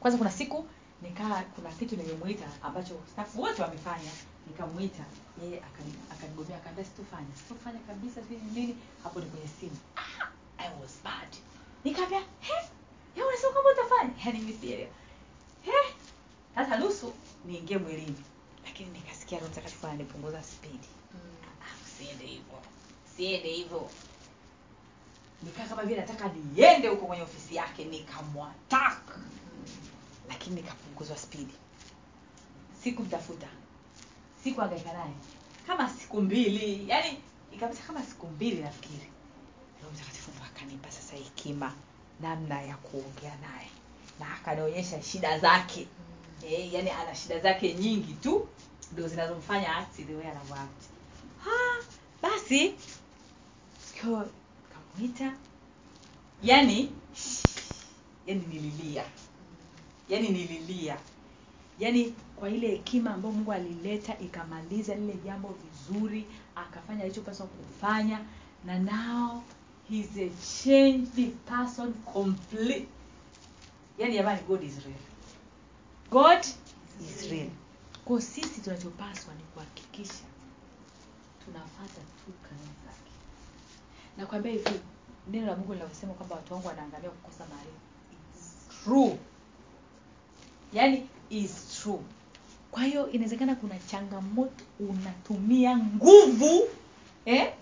Kwanza 0.00 0.18
kuna 0.18 0.30
siku 0.30 0.68
nikaa 1.02 1.42
kuna 1.42 1.70
kitu 1.70 1.96
nimemuita 1.96 2.44
ambacho 2.62 2.94
staff 3.12 3.36
wote 3.36 3.62
wamefanya. 3.62 4.10
Nikamwita 4.46 5.04
yeye 5.42 5.56
akani- 5.58 6.12
akanigomea 6.12 6.56
akaambia 6.56 6.84
situfanya 6.84 7.36
situfanya 7.36 7.78
kabisa 7.78 8.20
nini. 8.54 8.76
Hapo 9.02 9.20
ni 9.20 9.26
kwenye 9.26 9.48
simu. 9.60 9.76
Ah, 9.96 10.28
i 10.58 10.68
was 10.82 10.90
bad. 11.04 11.28
Nikaambia 11.84 12.20
he 12.40 13.22
unasema 13.22 13.52
kwamba 13.52 13.70
utafanya? 13.72 14.10
Yani 14.24 14.58
he 15.62 15.72
sasa 16.54 16.76
nusu 16.76 17.12
niingie 17.46 17.78
mwilini 17.78 18.16
lakini 18.66 18.90
nikasikia 18.90 19.38
roho 19.38 19.50
mtakatifu 19.52 19.86
ananipunguza 19.86 20.42
spidi. 20.42 20.88
Ah, 21.62 21.74
usiende 21.86 22.26
hivyo. 22.26 22.58
Siende 23.16 23.48
hivyo. 23.52 23.90
Nikaa 25.42 25.64
kama 25.66 25.82
vile 25.82 26.00
nataka 26.00 26.28
niende 26.28 26.88
huko 26.88 27.06
kwenye 27.06 27.22
ofisi 27.22 27.54
yake 27.56 27.84
nikamwatak 27.84 29.18
lakini 30.28 30.56
nikapunguzwa 30.56 31.16
spidi. 31.18 31.54
Sikumtafuta. 32.82 33.46
Sikuangaika 34.44 34.92
naye. 34.92 35.12
Kama 35.66 35.88
siku 35.90 36.22
mbili 36.22 36.88
yani 36.88 37.18
ikapita 37.52 37.82
kama 37.82 38.02
siku 38.02 38.26
mbili 38.26 38.62
nafikiri. 38.62 39.10
Roho 39.82 39.94
mtakatifu 39.94 40.30
ndo 40.30 40.44
akanipa 40.44 40.90
sasa 40.90 41.16
hekima 41.16 41.74
namna 42.20 42.62
ya 42.62 42.76
kuongea 42.76 43.36
naye. 43.36 43.68
Na 44.20 44.34
akanionyesha 44.34 45.02
shida 45.02 45.38
zake 45.38 45.86
eh, 46.42 46.72
yani 46.74 46.90
ana 46.90 47.14
shida 47.14 47.38
zake 47.40 47.74
nyingi 47.74 48.12
tu 48.14 48.48
ndio 48.92 49.08
zinazomfanya 49.08 49.76
act 49.76 49.96
the 50.06 50.14
way 50.14 50.26
anavyoact 50.30 50.82
basi 52.22 52.74
kamwita 54.72 55.32
yani 56.42 56.90
yani 58.26 58.40
nililia. 58.46 59.04
Yani 60.08 60.28
nililia. 60.28 60.98
Yani 61.78 62.14
kwa 62.36 62.50
ile 62.50 62.68
hekima 62.68 63.14
ambayo 63.14 63.34
mungu 63.34 63.52
alileta 63.52 64.18
ikamaliza 64.18 64.94
lile 64.94 65.14
jambo 65.24 65.54
vizuri 65.64 66.26
akafanya 66.56 67.04
alichopaswa 67.04 67.46
kufanya 67.46 68.20
na 68.64 68.78
nao 68.78 69.42
he's 69.90 70.06
a 70.16 70.30
changed 70.64 71.30
person 71.48 71.92
complete 71.92 72.86
yani 73.98 74.14
jamani 74.14 74.40
god 74.48 74.62
is 74.62 74.74
real 74.84 74.98
god 76.10 76.40
is 77.00 77.30
real. 77.30 77.50
Kwa 78.04 78.20
sisi 78.20 78.60
tunachopaswa 78.60 79.34
ni 79.34 79.42
kuhakikisha 79.54 80.24
tunafata 81.44 82.00
tu 82.00 82.32
kanuni 82.42 82.74
zake 82.86 83.10
nakwambia 84.16 84.52
hivi 84.52 84.80
neno 85.30 85.46
la 85.46 85.56
mungu 85.56 85.72
linavyosema 85.74 86.12
kwamba 86.14 86.36
watu 86.36 86.54
wangu 86.54 86.68
wanaangalia 86.68 87.10
kukosa 87.10 87.44
maarifa. 87.46 87.76
It's 88.12 88.84
true. 88.84 89.16
Yani 90.72 91.08
is 91.30 91.80
true. 91.82 92.00
Kwa 92.70 92.82
hiyo 92.84 93.10
inawezekana 93.10 93.54
kuna 93.54 93.78
changamoto 93.78 94.64
unatumia 94.80 95.76
nguvu 95.78 96.68
eh? 97.24 97.52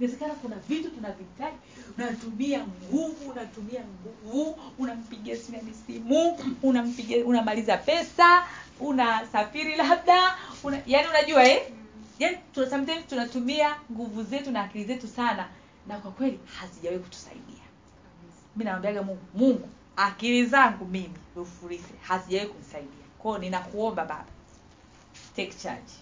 Inawezekana 0.00 0.34
kuna 0.34 0.56
vitu 0.56 0.90
tunavihitaji. 0.90 1.56
Unatumia 1.98 2.66
nguvu 2.66 3.30
unatumia 3.30 3.80
nguvu 3.84 4.58
unampigia 4.78 5.36
simani 5.36 5.74
simu 5.86 6.38
unampigia 6.62 7.24
unamaliza 7.24 7.76
pesa 7.76 8.46
unasafiri 8.80 9.76
labda 9.76 10.36
una, 10.62 10.82
yani 10.86 11.08
unajua 11.08 11.44
eh? 11.48 11.72
yani 12.18 12.38
sometimes 12.70 13.06
tunatumia 13.08 13.76
nguvu 13.92 14.22
zetu 14.22 14.50
na 14.50 14.62
akili 14.62 14.84
zetu 14.84 15.08
sana 15.08 15.48
na 15.86 15.98
kwa 15.98 16.10
kweli 16.10 16.40
hazijawahi 16.60 17.02
kutusaidia. 17.02 17.64
Mi 18.56 18.64
nawambiaga 18.64 19.02
mungu 19.02 19.22
mungu 19.34 19.68
akili 19.96 20.46
zangu 20.46 20.84
mimi 20.84 21.14
ufurise 21.36 21.94
hazijawahi 22.02 22.48
kunisaidia. 22.50 22.90
Kwao 23.18 23.38
ninakuomba 23.38 24.04
baba 24.04 24.24
take 25.36 25.52
charge. 25.62 25.92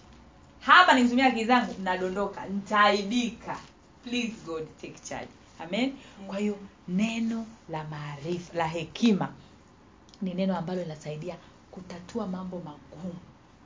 Hapa 0.60 0.94
nikitumia 0.94 1.26
akili 1.26 1.44
zangu 1.44 1.74
nadondoka 1.82 2.46
nitaaibika 2.46 3.56
please 4.04 4.34
god 4.46 4.66
take 4.80 4.94
charge. 5.08 5.28
Amen. 5.60 5.92
Kwa 6.26 6.38
hiyo 6.38 6.56
neno 6.88 7.46
la 7.70 7.84
maarifa 7.84 8.54
la 8.54 8.66
hekima 8.66 9.32
ni 10.22 10.34
neno 10.34 10.56
ambalo 10.58 10.82
linasaidia 10.82 11.36
kutatua 11.70 12.26
mambo 12.26 12.56
magumu. 12.58 13.14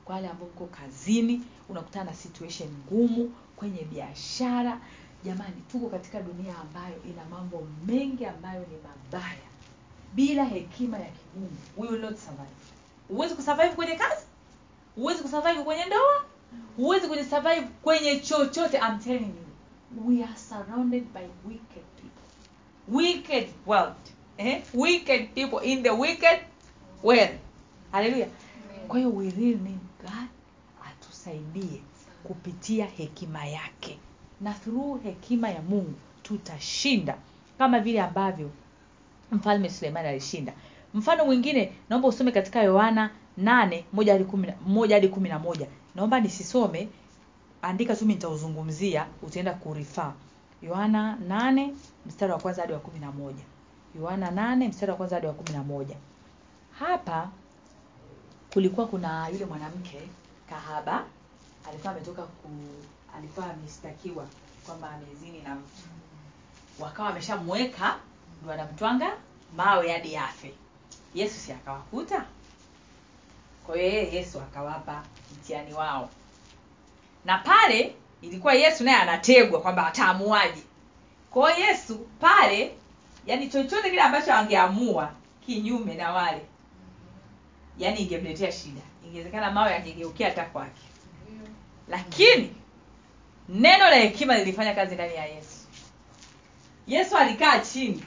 Kwa 0.05 0.15
wale 0.15 0.27
ambao 0.27 0.47
mko 0.47 0.65
kazini 0.65 1.41
unakutana 1.69 2.05
na 2.05 2.13
situation 2.13 2.69
ngumu 2.69 3.33
kwenye 3.55 3.81
biashara. 3.83 4.79
Jamani 5.25 5.55
tuko 5.71 5.89
katika 5.89 6.21
dunia 6.21 6.57
ambayo 6.59 6.95
ina 7.09 7.25
mambo 7.25 7.67
mengi 7.87 8.25
ambayo 8.25 8.59
ni 8.59 8.77
mabaya. 8.83 9.37
Bila 10.13 10.43
hekima 10.45 10.97
ya 10.99 11.09
kigumu 11.09 11.57
we 11.77 11.87
will 11.87 12.01
not 12.01 12.17
survive. 12.17 12.55
Huwezi 13.07 13.35
kusurvive 13.35 13.69
kwenye 13.75 13.95
kazi. 13.95 14.25
Huwezi 14.95 15.21
kusurvive 15.21 15.63
kwenye 15.63 15.85
ndoa. 15.85 16.25
Huwezi 16.77 17.07
kujisurvive 17.07 17.61
kwenye 17.81 18.19
chochote 18.19 18.77
I'm 18.77 18.99
telling 18.99 19.25
you 19.25 19.52
we 20.05 20.23
are 20.23 20.35
surrounded 20.35 21.03
by 21.13 21.27
wicked 21.47 21.83
people. 21.95 22.27
Wicked 22.87 23.47
world 23.65 23.95
eh? 24.37 24.61
wicked 24.73 25.27
people 25.35 25.59
in 25.63 25.83
the 25.83 25.89
wicked 25.91 26.39
world. 27.03 27.29
Haleluya 27.91 28.27
kwa 28.87 28.97
hiyo 28.99 29.09
we 29.11 29.29
really 29.29 29.55
need 29.55 29.79
god 30.01 30.27
atusaidie 30.91 31.81
kupitia 32.23 32.85
hekima 32.85 33.45
yake. 33.45 33.97
Na 34.41 34.53
through 34.53 35.03
hekima 35.03 35.49
ya 35.49 35.61
mungu 35.61 35.93
tutashinda. 36.23 37.17
Kama 37.57 37.79
vile 37.79 38.01
ambavyo 38.01 38.49
mfalme 39.31 39.69
suleimani 39.69 40.07
alishinda. 40.07 40.53
Mfano 40.93 41.25
mwingine 41.25 41.73
naomba 41.89 42.07
usome 42.07 42.31
katika 42.31 42.63
yohana 42.63 43.09
nane 43.37 43.85
moja 43.93 44.13
hadi 44.13 44.25
kumi 44.25 44.47
na- 44.47 44.55
moja 44.65 44.95
hadi 44.95 45.07
kumi 45.07 45.29
na 45.29 45.39
moja. 45.39 45.67
Naomba 45.95 46.19
nisisome 46.19 46.87
andika 47.63 47.95
tu 47.95 48.05
mi 48.05 48.13
nitauzungumzia 48.13 49.07
utaenda 49.21 49.53
kurifaa. 49.53 50.13
Yohana 50.61 51.17
8 51.27 51.73
mstari 52.05 52.31
wa 52.31 52.39
kwanza 52.39 52.61
hadi 52.61 52.73
wa 52.73 52.79
kumi 52.79 52.99
na 52.99 53.11
moja. 53.11 53.43
Yohana 53.99 54.31
8 54.31 54.67
mstari 54.69 54.91
wa 54.91 54.97
kwanza 54.97 55.15
hadi 55.15 55.27
wa 55.27 55.33
kumi 55.33 55.57
na 55.57 55.63
moja. 55.63 55.95
Hapa 56.79 57.29
kulikuwa 58.53 58.87
kuna 58.87 59.27
yule 59.29 59.45
mwanamke 59.45 60.01
kahaba 60.49 61.03
alikuwa 61.69 61.91
ametoka 61.93 62.21
ku 62.23 62.49
alikuwa 63.17 63.45
ameshtakiwa 63.53 64.27
kwamba 64.65 64.89
amezini 64.91 65.41
na 65.41 65.55
mtu. 65.55 65.83
Wakawa 66.79 67.09
ameshamweka 67.09 67.95
ndo 68.43 68.51
anamtwanga 68.53 69.17
mawe 69.55 69.91
hadi 69.91 70.17
afe. 70.17 70.53
Yesu 71.15 71.39
si 71.39 71.51
akawakuta? 71.51 72.25
Kwa 73.65 73.75
hiyo 73.75 73.87
yeye 73.87 74.13
yesu 74.15 74.39
akawapa 74.41 75.03
mtihani 75.37 75.73
wao 75.73 76.09
na 77.25 77.37
pale 77.37 77.95
ilikuwa 78.21 78.53
yesu 78.53 78.83
naye 78.83 78.97
anategwa 78.97 79.61
kwamba 79.61 79.87
ataamuaje 79.87 80.61
kwa 81.31 81.53
yesu 81.53 81.97
pale 82.19 82.75
yani 83.25 83.47
chochote 83.49 83.89
kile 83.89 84.01
ambacho 84.01 84.33
angeamua 84.33 85.11
kinyume 85.45 85.93
na 85.95 86.11
wale 86.11 86.41
yani 87.77 87.99
ingemletea 88.01 88.51
shida. 88.51 88.81
Ingewezekana 89.05 89.51
mawe 89.51 89.75
angegeukia 89.75 90.29
hata 90.29 90.45
kwake. 90.45 90.81
Lakini 91.87 92.55
neno 93.49 93.89
la 93.89 93.95
hekima 93.95 94.37
lilifanya 94.37 94.75
kazi 94.75 94.95
ndani 94.95 95.15
ya 95.15 95.25
yesu. 95.25 95.57
Yesu 96.87 97.17
alikaa 97.17 97.59
chini. 97.59 98.03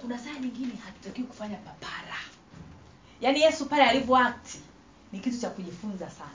Kuna 0.00 0.18
saa 0.18 0.32
nyingine 0.40 0.72
hatutakiwi 0.84 1.26
kufanya 1.26 1.56
papara. 1.56 2.16
Yaani 3.20 3.40
yesu 3.40 3.66
pale 3.66 3.84
alivyoakti 3.84 4.58
ni 5.12 5.20
kitu 5.20 5.40
cha 5.40 5.50
kujifunza 5.50 6.10
sana 6.10 6.30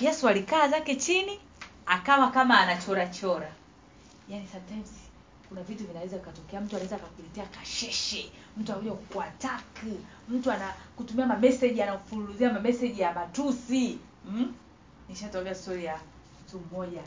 yesu 0.00 0.28
alikaa 0.28 0.68
zake 0.68 0.96
chini 0.96 1.40
akawa 1.86 2.30
kama 2.30 2.60
anachorachora. 2.60 3.52
Yani 4.28 4.48
sometimes 4.52 4.90
kuna 5.48 5.62
vitu 5.62 5.84
vinaweza 5.86 6.18
vikatokea 6.18 6.60
mtu 6.60 6.76
anaweza 6.76 6.96
akakuletea 6.96 7.46
kasheshe. 7.46 8.30
Mtu 8.56 8.72
anakuja 8.72 8.92
kukuattack 8.92 9.82
mtu 10.28 10.52
ana 10.52 10.74
kutumia 10.96 11.26
mameseji 11.26 11.82
anakufuruzia 11.82 12.52
mameseji 12.52 13.00
ya 13.00 13.12
matusi. 13.14 13.98
Mm? 14.30 14.54
nishatokea 15.08 15.54
stori 15.54 15.84
ya 15.84 16.00
mtu 16.46 16.60
mmoja 16.70 17.00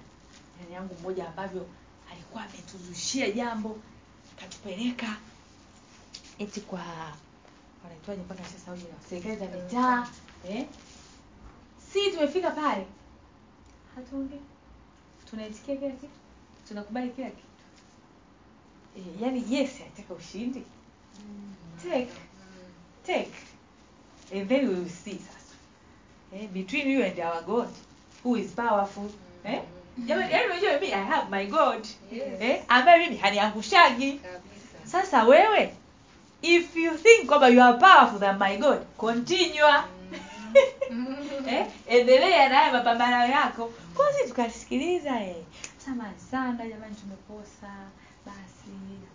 yani 0.61 0.73
yangu 0.73 0.95
mmoja 1.01 1.27
ambavyo 1.27 1.67
alikuwa 2.11 2.43
ametuzushia 2.43 3.31
jambo 3.31 3.77
katupeleka 4.39 5.07
eti 6.39 6.61
kwa 6.61 6.79
wanaitwaje 7.83 8.21
mpaka 8.21 8.43
sasa 8.43 8.77
serikali 9.09 9.35
za 9.35 9.45
mitaa 9.45 10.07
eh? 10.49 10.65
Si 11.93 12.11
tumefika 12.11 12.51
pale. 12.51 12.85
Hatuongei. 13.95 14.39
Tunaitikia 15.29 15.75
kila 15.75 15.91
kitu. 15.91 16.13
Tunakubali 16.67 17.09
kila 17.09 17.29
kitu. 17.29 17.41
E, 18.97 19.01
yani 19.23 19.43
yes 19.49 19.71
anataka 19.81 20.13
ushindi. 20.13 20.63
Take. 21.83 22.07
Take. 23.05 23.31
And 24.33 24.49
then 24.49 24.67
we 24.67 24.75
will 24.75 24.89
see 24.89 25.19
sasa. 25.19 25.55
Eh, 26.35 26.47
between 26.49 26.89
you 26.89 27.03
and 27.05 27.19
our 27.19 27.41
god 27.43 27.69
who 28.23 28.35
is 28.37 28.51
powerful. 28.51 29.09
Eh? 29.45 29.61
jamani 30.05 30.31
yani 30.33 30.45
unajua 30.45 30.73
mimi 30.73 30.87
i 30.87 31.03
have 31.05 31.29
my 31.37 31.45
god. 31.47 31.87
Yes. 32.11 32.41
eh, 32.41 32.63
ambaye 32.67 32.99
mimi 32.99 33.17
haniangushagi 33.17 34.11
kabisa. 34.13 34.85
Sasa 35.01 35.23
wewe 35.23 35.73
if 36.41 36.75
you 36.75 36.97
think 36.97 37.25
kwamba 37.27 37.47
you 37.49 37.63
are 37.63 37.77
powerful 37.77 38.19
than 38.19 38.39
my 38.39 38.57
god 38.57 38.79
continue 38.97 39.61
eh, 41.49 41.67
endelea 41.87 42.49
na 42.49 42.55
haya 42.55 42.71
mapambano 42.73 43.31
yako 43.33 43.73
kwanza 43.95 44.19
tukasikiliza 44.27 45.21
eh. 45.23 45.35
samani 45.85 46.19
sana 46.31 46.67
jamani 46.67 46.95
tumekosa 46.95 47.73
basi 48.25 48.71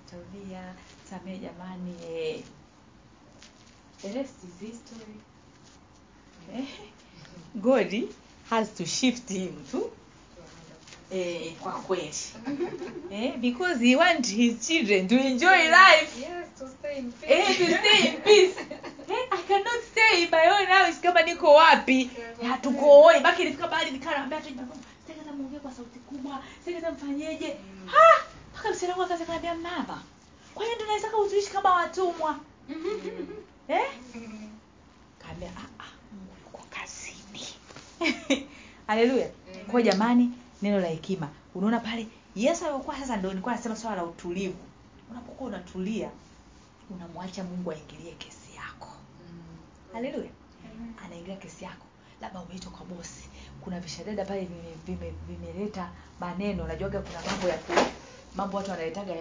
tutarudia 0.06 0.74
samee 1.10 1.36
jamani 1.38 1.94
eh. 2.14 2.40
the 4.02 4.12
rest 4.12 4.34
is 4.44 4.60
history 4.68 5.14
eh. 6.56 6.64
god 7.54 8.08
has 8.50 8.74
to 8.74 8.84
shift 8.86 9.28
him 9.28 9.64
tu 9.70 9.90
eh, 11.10 11.52
kwa 11.62 11.72
kweli 11.72 12.14
eh, 13.10 13.36
because 13.36 13.84
he 13.86 13.96
want 13.96 14.26
his 14.26 14.66
children 14.66 15.08
to 15.08 15.14
enjoy 15.14 15.56
life 15.68 16.20
yes 16.20 16.46
to 16.58 16.68
stay 16.68 16.98
in 16.98 17.12
eh, 17.22 17.46
to 17.46 17.64
stay 17.64 18.08
in 18.08 18.16
peace 18.22 18.60
eh, 19.08 19.28
i 19.30 19.42
cannot 19.48 19.82
my 20.32 20.48
own 20.50 20.66
house 20.66 21.00
kama 21.02 21.22
niko 21.22 21.54
wapi? 21.54 22.10
Hatukooi 22.48 23.20
baki 23.20 23.42
ilifika 23.42 23.68
bahali 23.68 23.90
nikaa 23.90 24.10
naambia 24.10 24.40
tu 24.40 24.54
kwangu, 24.54 24.76
sitaki 25.06 25.30
muongee 25.30 25.58
kwa 25.58 25.72
sauti 25.72 25.98
kubwa. 25.98 26.42
Sitaki 26.64 26.86
mfanyeje. 26.92 27.56
Ha! 27.86 28.24
Mpaka 28.52 28.70
msichana 28.70 28.92
wangu 28.92 29.02
akaanza 29.04 29.24
kuniambia 29.24 29.54
mama 29.54 30.02
kwa 30.54 30.64
hiyo 30.64 30.74
ndio 30.76 30.86
naweza 30.86 31.16
utuishi 31.16 31.50
kama 31.50 31.74
watumwa. 31.74 32.38
Eh? 33.68 33.90
Kaambia 35.18 35.48
ah 35.48 35.82
ah 35.82 35.92
Mungu 36.12 36.32
yuko 36.44 36.64
kazini. 36.70 37.46
Haleluya. 38.86 39.30
Kwa 39.70 39.82
jamani 39.82 40.30
neno 40.62 40.80
la 40.80 40.88
hekima. 40.88 41.28
Unaona 41.54 41.80
pale 41.80 42.06
yesu 42.36 42.66
alikuwa 42.66 42.98
sasa 42.98 43.16
ndio 43.16 43.30
nilikuwa 43.30 43.54
nasema 43.54 43.76
swala 43.76 43.96
la 43.96 44.04
utulivu. 44.04 44.58
Unapokuwa 45.10 45.48
unatulia 45.48 46.10
unamwacha 46.90 47.44
mungu 47.44 47.72
aingilie 47.72 48.12
kesi 48.12 48.41
haleluya 49.92 50.30
anaingia 51.04 51.36
kesi 51.36 51.64
yako. 51.64 51.86
Labda 52.20 52.40
umeitwa 52.40 52.72
kwa 52.72 52.86
bosi. 52.86 53.28
Kuna 53.64 53.80
vishadada 53.80 54.24
pale 54.24 54.40
vimeleta 54.44 54.78
vime, 54.86 55.12
vimeleta 55.28 55.90
maneno. 56.20 56.66
Najuaga 56.66 57.00
kuna 57.00 57.20
mambo 57.30 57.48
ya 57.48 57.58
ku, 57.58 57.72
mambo 58.36 58.56
watu 58.56 58.70
wanaletaga 58.70 59.14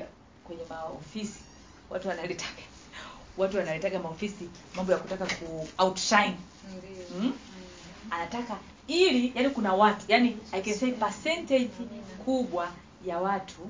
kwenye 0.44 0.62
maofisi. 0.70 1.40
Watu 1.90 2.08
wanaletaga 2.08 2.62
watu 3.38 3.58
wanaletaga 3.58 4.00
maofisi 4.00 4.50
mambo 4.76 4.92
ya 4.92 4.98
kutaka 4.98 5.26
ku 5.26 5.68
outshine. 5.78 6.38
Mm? 7.20 7.34
anataka 8.10 8.58
ili 8.88 9.32
yani 9.36 9.50
kuna 9.50 9.74
watu 9.74 10.06
yani 10.08 10.38
i 10.52 10.62
can 10.62 10.74
say 10.74 10.92
percentage 10.92 11.70
kubwa 12.26 12.72
ya 13.06 13.18
watu 13.20 13.70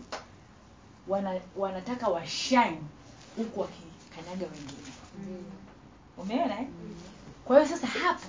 wana, 1.08 1.40
wanataka 1.58 2.08
washine 2.08 2.78
huku 3.38 3.60
wakikanyaga 3.60 4.46
wengine 4.46 4.92
umeona 6.22 6.60
eh? 6.60 6.68
kwa 7.46 7.56
hiyo 7.64 7.70
sasa 7.78 7.88
hapo 7.88 8.26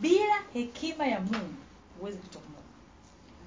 bila 0.00 0.34
hekima 0.52 1.06
ya 1.06 1.20
mungu 1.20 1.54
huwezi 2.00 2.18
kutomoa 2.18 2.46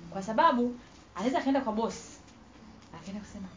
kwa 0.09 0.23
sababu 0.23 0.79
anaweza 1.15 1.39
akaenda 1.39 1.61
kwa 1.61 1.73
bosi 1.73 2.09
akaenda 2.95 3.21
kusema 3.21 3.47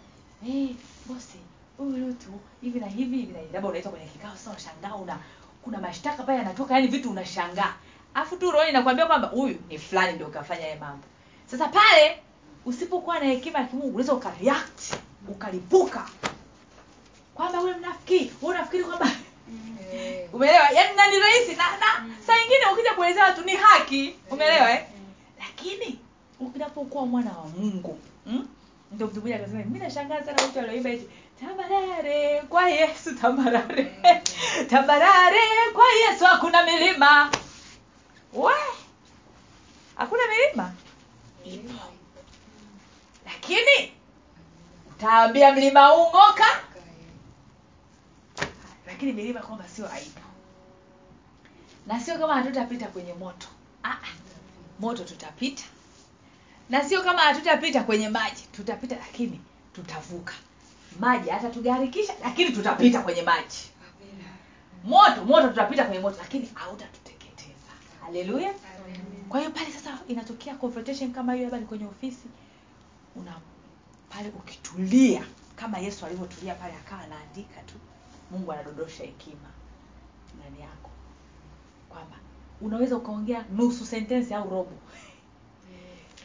hey, 0.45 0.69
bosi 1.07 1.39
huyu 1.79 1.97
lutu 2.07 2.33
hivi 2.61 2.81
na 2.81 2.87
hivi 2.87 3.17
hivi 3.17 3.33
na 3.33 3.39
labda 3.53 3.69
unaitwa 3.69 3.91
kwenye 3.93 4.07
kikao 4.07 4.33
sasa 4.37 4.51
unashangaa 4.51 4.95
una 4.95 5.19
kuna 5.63 5.79
mashtaka 5.79 6.23
pale 6.23 6.39
yanatoka 6.39 6.75
yani 6.75 6.87
vitu 6.87 7.11
unashangaa. 7.11 7.75
Afu 8.15 8.37
tu 8.37 8.51
roho 8.51 8.67
inakwambia 8.69 9.07
kwamba 9.07 9.29
huyu 9.29 9.59
ni 9.69 9.79
fulani 9.79 10.13
ndio 10.13 10.27
ukafanya 10.27 10.63
yeye 10.65 10.77
mambo. 10.79 11.05
Sasa 11.47 11.69
pale 11.69 12.23
usipokuwa 12.65 13.19
na 13.21 13.25
hekima 13.27 13.59
ya 13.59 13.65
kimungu 13.67 13.89
unaweza 13.89 14.15
ukareact 14.15 14.95
ukalipuka. 15.29 16.09
Kwamba 17.35 17.61
wewe 17.61 17.77
mnafiki 17.79 18.33
wewe 18.43 18.55
unafikiri 18.55 18.85
kwamba 18.85 19.07
Eh, 19.07 19.17
umeelewa? 20.33 20.69
Yaani 20.71 20.97
na 20.97 21.07
ni 21.07 21.19
rahisi? 21.21 21.55
Na, 21.57 21.65
na 21.65 22.15
saa 22.27 22.37
ingine 22.45 22.67
ukija 22.73 22.95
kuelezea 22.95 23.25
watu 23.25 23.45
ni 23.45 23.57
haki. 23.57 24.15
Umeelewa 24.31 24.71
eh? 24.73 24.85
Lakini 25.39 25.99
unapokuwa 26.55 27.07
mwana 27.07 27.31
wa 27.31 27.47
mungu 27.49 27.99
mm? 28.27 28.49
ndio 28.93 29.07
mtu 29.07 29.21
mmoja 29.21 29.37
akasema 29.37 29.65
mi 29.65 29.79
nashangaa 29.79 30.23
sana 30.23 30.47
mtu 30.49 30.59
alioimba 30.59 30.91
eti 30.91 31.09
tambarare 31.41 32.41
kwa 32.49 32.69
yesu 32.71 33.15
tambarare. 33.15 33.85
Tambarare 34.71 35.41
kwa 35.73 35.85
yesu 35.93 36.25
hakuna 36.25 36.63
milima. 36.63 37.31
We 38.33 38.53
hakuna 39.97 40.23
milima? 40.29 40.73
Lakini 43.25 43.93
taambia 45.01 45.53
mlima 45.53 45.87
huu 45.87 46.03
ng'oka 46.11 46.62
lakini 49.03 49.23
milima 49.23 49.41
kwamba 49.41 49.69
sio 49.69 49.93
aibu. 49.93 50.21
Na 51.87 52.01
sio 52.01 52.19
kama 52.19 52.35
hatutapita 52.35 52.87
kwenye 52.87 53.13
moto. 53.15 53.47
Ah. 53.85 53.97
moto 54.81 55.05
tutapita. 55.05 55.63
Na 56.71 56.85
sio 56.85 57.03
kama 57.03 57.19
hatutapita 57.19 57.83
kwenye 57.83 58.09
maji. 58.09 58.43
Tutapita 58.53 58.97
lakini 58.97 59.41
tutavuka. 59.73 60.35
Maji 61.01 61.31
hatatugarikisha 61.31 62.15
lakini 62.23 62.51
tutapita 62.53 63.03
kwenye 63.03 63.23
maji. 63.23 63.71
Moto 64.85 65.25
moto 65.25 65.49
tutapita 65.49 65.85
kwenye 65.85 66.01
moto 66.01 66.17
lakini 66.19 66.51
hautatuteketeza. 66.55 67.73
Haleluya. 68.05 68.55
Kwa 69.29 69.41
hiyo 69.41 69.53
pale 69.53 69.73
sasa 69.73 69.99
inatokea 70.09 70.55
confrontation 70.55 71.13
kama 71.13 71.35
hiyo 71.35 71.49
labda 71.51 71.67
kwenye 71.67 71.85
ofisi. 71.85 72.29
Una 73.17 73.37
pale 74.11 74.29
ukitulia 74.29 75.25
kama 75.57 75.79
yesu 75.79 76.07
alivyotulia 76.07 76.55
pale 76.55 76.75
akawa 76.75 77.01
anaandika 77.03 77.61
tu 77.63 77.75
mungu 78.33 78.53
anadondosha 78.53 79.05
hekima 79.05 79.49
ndani 80.39 80.61
yako. 80.61 80.91
Kwamba 81.89 82.17
unaweza 82.61 82.97
ukaongea 82.97 83.45
nusu 83.53 83.87
sentensi 83.87 84.35
au 84.35 84.51
robo. 84.51 84.73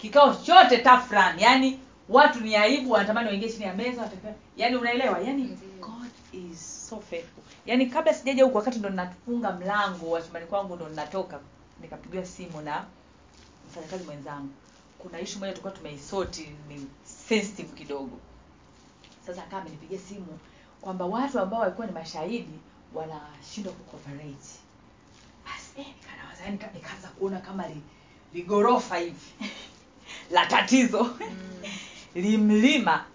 Kikao 0.02 0.36
chote 0.36 0.78
tafran 0.78 1.40
yani 1.40 1.80
watu 2.10 2.40
ni 2.40 2.56
aibu 2.56 2.92
wanatamani 2.92 3.28
waingie 3.28 3.50
chini 3.50 3.64
ya 3.66 3.74
meza 3.74 4.10
yani 4.58 4.76
unaelewa? 4.76 5.20
Yani 5.20 5.58
god 5.82 6.12
is 6.34 6.88
so 6.90 7.00
faithful. 7.00 7.44
Yani 7.66 7.86
kabla 7.86 8.14
sijaja 8.14 8.44
huku 8.44 8.58
wakati 8.58 8.80
ndo 8.80 8.90
nafunga 8.90 9.52
mlango 9.52 10.12
wa 10.12 10.22
chumbani 10.22 10.46
kwangu 10.46 10.76
ndo 10.76 10.90
ninatoka 10.90 11.40
nikapigiwa 11.82 12.26
simu 12.26 12.62
na 12.62 12.86
mfanyakazi 13.70 14.04
mwenzangu. 14.04 14.50
Kuna 15.00 15.20
ishu 15.20 15.40
moja 15.40 15.52
tulikuwa 15.52 15.74
tumeisoti 15.74 16.50
ni 16.70 16.88
sensitive 17.04 17.70
kidogo. 17.78 18.18
Sasa 19.26 19.44
akawa 19.44 19.62
amenipigia 19.62 20.00
simu 20.00 20.40
kwamba 20.82 21.06
watu 21.06 21.40
ambao 21.40 21.60
walikuwa 21.60 21.88
ni 21.88 21.94
mashahidi 21.94 22.60
wanashindwa 22.94 23.74
kucooperate 23.74 24.50
basi 25.46 25.72
eh, 25.82 25.88
nikanawaza 25.88 26.44
nika- 26.50 26.74
nikaanza 26.74 27.08
kuona 27.08 27.40
kama 27.40 27.68
li, 27.68 27.82
ligorofa 28.34 28.98
hivi 28.98 29.32
la 30.32 30.46
tatizo. 30.46 31.18
Limlima 32.16 33.06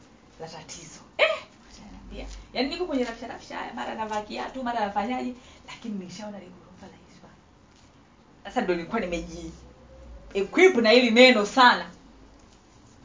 la 0.40 0.48
tatizo. 0.48 1.00
Eh, 1.18 2.26
yaani 2.54 2.68
niko 2.68 2.86
kwenye 2.86 3.04
rafsha 3.04 3.26
rafsha 3.28 3.56
haya 3.58 3.74
mara 3.74 3.94
navaa 3.94 4.22
kiatu 4.22 4.62
mara 4.62 4.80
nafanyaje 4.86 5.34
lakini 5.66 5.98
nilishaona 5.98 6.38
ligorofa 6.38 6.86
la 6.86 6.92
hizo 6.92 7.26
sasa 8.44 8.60
ndio 8.60 8.74
nilikuwa 8.74 9.00
nimeji 9.00 9.52
equip 10.34 10.76
na 10.76 10.90
hili 10.90 11.10
neno 11.10 11.46
sana. 11.46 11.86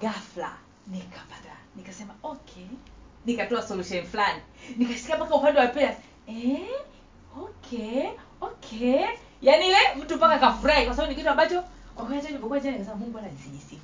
Ghafla 0.01 0.57
nikapata 0.87 1.55
nikasema 1.75 2.15
okay 2.23 2.65
nikatoa 3.27 3.61
solution 3.67 4.05
fulani. 4.05 4.41
Nikasikia 4.77 5.15
mpaka 5.15 5.35
upande 5.35 5.59
wa 5.59 5.67
pili 5.67 5.85
eh, 6.27 6.67
okay 7.41 8.03
okay. 8.41 9.05
Yaani 9.41 9.67
ile 9.67 9.77
mtu 10.01 10.15
mpaka 10.15 10.39
kafurahi 10.39 10.85
kwa 10.85 10.95
sababu 10.95 11.09
ni 11.11 11.15
kitu 11.17 11.29
ambacho 11.29 11.63
kwa 11.95 12.05
kweli 12.05 12.15
hata 12.21 12.27
nilipokuwa 12.29 12.59
jana 12.59 12.77
nikasema 12.77 12.95
mungu 12.97 13.17
ana 13.17 13.27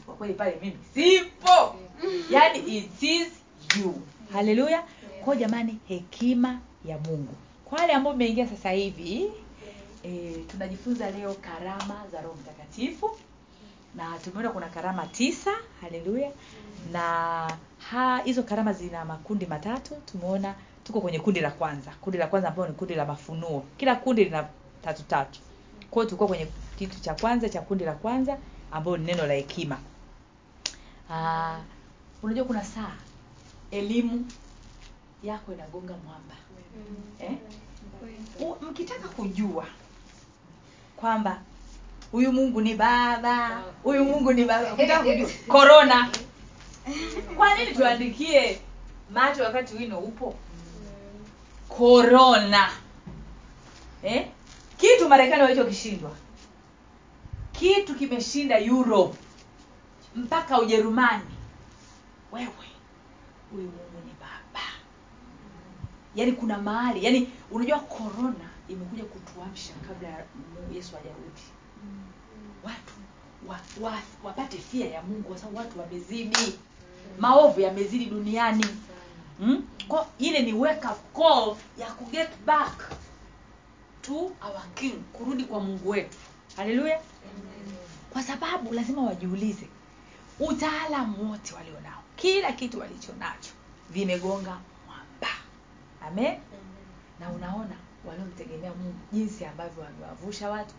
kwa 0.06 0.16
kweli 0.16 0.34
pale 0.34 0.58
mimi 0.62 0.78
sipo. 0.94 1.76
Yaani 2.30 2.60
it 2.78 3.04
is 3.04 3.28
you. 3.80 4.02
Haleluya 4.34 4.84
kwa 5.26 5.36
jamani 5.36 5.78
hekima 5.88 6.60
ya 6.86 6.98
mungu. 6.98 7.34
Kwa 7.66 7.80
wale 7.80 7.94
ambao 7.94 8.14
mmeingia 8.14 8.48
sasa 8.48 8.72
hivi 8.72 9.32
e, 10.06 10.34
tunajifunza 10.52 11.12
leo 11.12 11.34
karama 11.34 12.04
za 12.12 12.22
roho 12.22 12.36
mtakatifu. 12.42 13.18
Na 13.96 14.20
tumeona 14.24 14.50
kuna 14.50 14.70
karama 14.70 15.06
tisa 15.08 15.52
haleluya 15.82 16.32
na 16.92 17.48
ha 17.94 18.22
hizo 18.26 18.44
karama 18.44 18.74
zina 18.74 19.06
makundi 19.06 19.46
matatu 19.46 19.96
tumeona 20.06 20.56
tuko 20.84 21.02
kwenye 21.02 21.20
kundi 21.20 21.40
la 21.40 21.52
kwanza. 21.52 21.92
Kundi 22.02 22.18
la 22.18 22.28
kwanza 22.28 22.48
ambayo 22.50 22.68
ni 22.70 22.76
kundi 22.76 22.96
la 22.96 23.06
mafunuo. 23.06 23.64
Kila 23.78 23.96
kundi 23.96 24.24
lina 24.24 24.48
tatu 24.84 25.04
tatu. 25.04 25.40
Kwa 25.92 26.02
hiyo 26.02 26.06
tulikuwa 26.10 26.28
kwenye 26.30 26.48
kitu 26.78 27.02
cha 27.02 27.14
kwanza 27.14 27.50
cha 27.50 27.62
kundi 27.62 27.84
la 27.86 27.94
kwanza 27.94 28.38
ambayo 28.72 28.98
ni 28.98 29.06
neno 29.06 29.28
la 29.28 29.34
hekima. 29.34 29.78
Unajua 32.24 32.46
kuna 32.46 32.64
saa 32.64 32.92
elimu 33.72 34.26
yako 35.24 35.54
inagonga 35.54 35.94
mwamba. 36.06 36.36
Eh? 37.20 37.32
Mkitaka 38.62 39.08
kujua 39.08 39.66
kwamba 40.96 41.42
huyu 42.12 42.32
mungu 42.32 42.62
ni 42.62 42.76
baba 42.76 43.62
huyu 43.84 44.06
mungu 44.06 44.34
ni 44.34 44.46
baba 44.46 44.76
korona 45.48 46.10
kwa 47.38 47.56
nini 47.58 47.76
tuandikie 47.76 48.60
macho 49.12 49.44
wakati 49.44 49.76
wino 49.76 50.00
upo? 50.00 50.36
Korona 51.70 52.70
eh? 54.04 54.28
kitu 54.78 55.10
marekani 55.10 55.42
walichokishindwa 55.42 56.12
kitu 57.52 57.96
kimeshinda 57.96 58.60
europe. 58.60 59.18
Mpaka 60.16 60.62
ujerumani. 60.62 61.24
Wewe 62.32 62.48
huyu 63.52 63.64
mungu 63.64 64.06
ni 64.06 64.14
baba. 64.20 64.66
Yaani 66.16 66.32
kuna 66.32 66.58
mahali 66.58 67.06
yaani 67.06 67.30
unajua 67.52 67.80
korona 67.80 68.50
imekuja 68.68 69.04
kutuamsha 69.04 69.74
kabla 69.88 70.08
ya 70.10 70.26
yesu 70.76 70.96
hajarudi. 70.96 71.42
Watu 72.64 72.94
wa, 73.48 73.60
wa, 73.90 73.98
wapate 74.24 74.58
fia 74.58 74.90
ya 74.90 75.02
mungu 75.02 75.24
kwa 75.24 75.38
sababu 75.38 75.58
watu 75.58 75.80
wamezidi 75.80 76.60
maovu 77.20 77.62
yamezidi 77.62 78.06
duniani. 78.06 78.66
Hmm? 79.40 79.68
kwa 79.88 80.08
ile 80.20 80.42
ni 80.42 80.54
wake 80.54 80.88
up 80.88 81.14
call 81.18 81.56
ya 81.78 81.88
ku 81.94 82.06
get 82.06 82.30
back 82.46 82.92
to 84.02 84.14
our 84.16 84.64
king 84.76 84.94
kurudi 85.14 85.44
kwa 85.44 85.60
mungu 85.60 85.90
wetu. 85.90 86.18
Haleluya 86.58 87.02
kwa 88.14 88.24
sababu 88.24 88.74
lazima 88.74 89.02
wajiulize 89.02 89.68
utaalamu 90.40 91.32
wote 91.32 91.56
walionao 91.56 92.04
kila 92.16 92.52
kitu 92.52 92.80
walicho 92.80 93.14
nacho 93.20 93.52
vimegonga 93.90 94.58
mwamba. 94.88 95.28
Amen? 96.08 96.40
Na 97.20 97.30
unaona 97.30 97.76
waliomtegemea 98.06 98.72
mungu 98.74 99.00
jinsi 99.14 99.46
ambavyo 99.46 99.84
wamewavusha 99.84 100.50
watu 100.50 100.74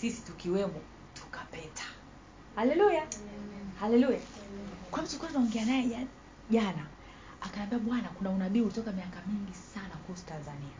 sisi 0.00 0.22
tukiwemo 0.22 0.80
tukapeta. 1.14 1.84
Haleluya 2.56 3.06
haleluya 3.80 4.18
kwa 4.90 5.02
mtu 5.02 5.08
tulikuwa 5.08 5.30
tunaongea 5.30 5.64
naye 5.64 6.06
jana. 6.50 6.86
Akaniambia 7.40 7.78
bwana 7.78 8.08
kuna 8.08 8.30
unabii 8.30 8.60
ulitoka 8.60 8.92
miaka 8.92 9.22
mingi 9.26 9.54
sana 9.74 9.94
kuhusu 10.06 10.24
tanzania. 10.26 10.78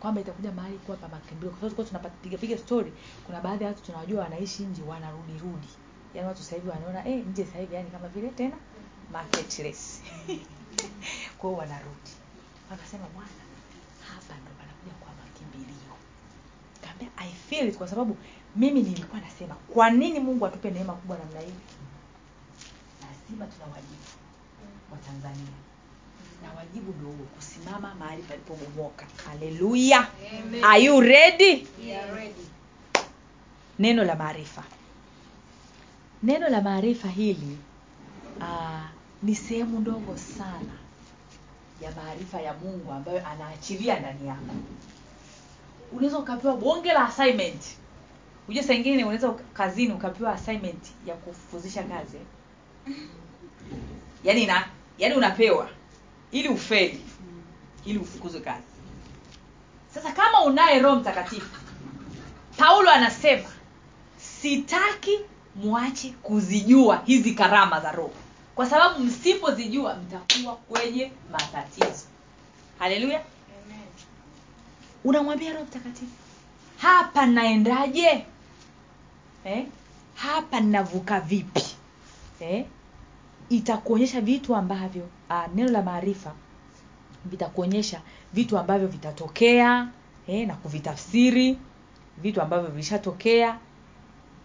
Kwamba 0.00 0.20
itakuja 0.20 0.52
mahali 0.52 0.78
kuwa 0.78 0.96
pa 0.96 1.08
makimbilio. 1.08 1.50
Kwa 1.50 1.70
sababu 1.70 1.88
tunapiga 1.88 2.38
piga 2.38 2.58
story 2.58 2.92
kuna 3.26 3.40
baadhi 3.40 3.64
ya 3.64 3.70
watu 3.70 3.82
tunawajua 3.82 4.22
wanaishi 4.22 4.62
nje 4.62 4.82
wanarudi 4.82 5.32
rudi. 5.32 5.68
Yaani 6.14 6.28
watu 6.28 6.42
sasa 6.42 6.56
hivi 6.56 6.68
wanaona 6.68 7.08
eh 7.08 7.24
nje 7.26 7.44
sasa 7.44 7.58
hivi 7.58 7.74
yani 7.74 7.90
kama 7.90 8.08
vile 8.08 8.28
tena 8.28 8.56
marketless 9.12 10.02
kwa 11.38 11.50
hiyo 11.50 11.58
wanarudi. 11.60 12.10
Wakasema 12.70 13.04
bwana 13.14 13.30
hapa 14.08 14.34
ndo 14.42 14.50
panakuja 14.58 14.92
kwa 15.00 15.12
makimbilio. 15.22 15.94
Kaambia 16.82 17.08
i 17.16 17.32
feel 17.32 17.68
it 17.68 17.76
kwa 17.78 17.88
sababu 17.88 18.16
mimi 18.56 18.82
nilikuwa 18.82 19.20
nasema 19.20 19.54
kwa 19.54 19.90
nini 19.90 20.20
mungu 20.20 20.46
atupe 20.46 20.70
neema 20.70 20.92
kubwa 20.92 21.18
namna 21.18 21.40
hii 21.40 21.54
lazima 23.30 23.46
tuna 23.46 23.64
wajibu 23.74 24.02
wa 24.92 24.98
tanzania. 24.98 25.52
Na 26.42 26.52
wajibu 26.52 26.92
ndio 26.92 27.06
huo 27.08 27.26
kusimama 27.36 27.94
mahali 27.94 28.22
palipobomoka. 28.22 29.06
Haleluya! 29.26 30.08
Are 30.62 30.82
you 30.84 31.00
ready? 31.00 31.66
Yeah, 31.86 32.14
ready. 32.14 32.46
neno 33.78 34.04
la 34.04 34.14
maarifa. 34.16 34.64
Neno 36.22 36.48
la 36.48 36.60
maarifa 36.60 37.08
hili 37.08 37.58
uh, 38.40 38.80
ni 39.22 39.34
sehemu 39.34 39.80
ndogo 39.80 40.16
sana 40.16 40.72
ya 41.82 41.90
maarifa 41.90 42.40
ya 42.40 42.54
mungu 42.54 42.92
ambayo 42.92 43.26
anaachilia 43.26 44.00
ndani 44.00 44.28
yako. 44.28 44.54
Unaweza 45.92 46.18
ukapewa 46.18 46.56
bonge 46.56 46.92
la 46.92 47.08
assignment. 47.08 47.62
Hujua 48.46 48.62
saa 48.62 48.74
ingine 48.74 49.04
unaweza 49.04 49.30
kazini 49.32 49.92
ukapewa 49.92 50.32
assignment 50.32 50.84
ya 51.06 51.14
kufuzisha 51.14 51.82
kazi 51.82 52.16
yaani 54.24 54.46
na 54.46 54.68
yaani 54.98 55.14
unapewa. 55.14 55.68
Ili 56.32 56.48
ufeli. 56.48 57.00
Ili 57.84 57.98
ufukuzwe 57.98 58.40
kazi. 58.40 58.62
Sasa 59.94 60.12
kama 60.12 60.42
unaye 60.44 60.78
roho 60.78 60.96
mtakatifu 60.96 61.60
paulo 62.56 62.90
anasema 62.90 63.48
sitaki 64.16 65.18
mwache 65.54 66.10
kuzijua 66.22 67.02
hizi 67.04 67.34
karama 67.34 67.80
za 67.80 67.92
roho. 67.92 68.12
Kwa 68.54 68.66
sababu 68.70 69.00
msipozijua 69.04 69.94
mtakuwa 69.94 70.56
kwenye 70.56 71.12
matatizo. 71.32 72.04
Haleluya. 72.78 73.22
Unamwambia 75.04 75.52
roho 75.52 75.64
mtakatifu 75.64 76.12
hapa 76.78 77.26
naendaje? 77.26 78.26
Eh? 79.44 79.66
hapa 80.14 80.60
navuka 80.60 81.20
vipi 81.20 81.64
eh? 82.40 82.66
itakuonyesha 83.48 84.20
vitu 84.20 84.56
ambavyo 84.56 85.02
uh, 85.30 85.54
neno 85.54 85.70
la 85.70 85.82
maarifa 85.82 86.32
vitakuonyesha 87.24 88.00
vitu 88.32 88.58
ambavyo 88.58 88.88
vitatokea 88.88 89.88
eh, 90.26 90.46
na 90.48 90.54
kuvitafsiri 90.54 91.58
vitu 92.18 92.42
ambavyo 92.42 92.70
vilishatokea 92.70 93.58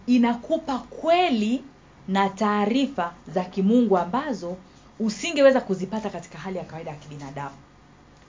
inakupa 0.05 0.77
kweli 0.77 1.63
na 2.07 2.29
taarifa 2.29 3.13
za 3.33 3.43
kimungu 3.43 3.97
ambazo 3.97 4.57
usingeweza 4.99 5.61
kuzipata 5.61 6.09
katika 6.09 6.37
hali 6.37 6.57
ya 6.57 6.63
kawaida 6.63 6.91
ya 6.91 6.97
kibinadamu. 6.97 7.55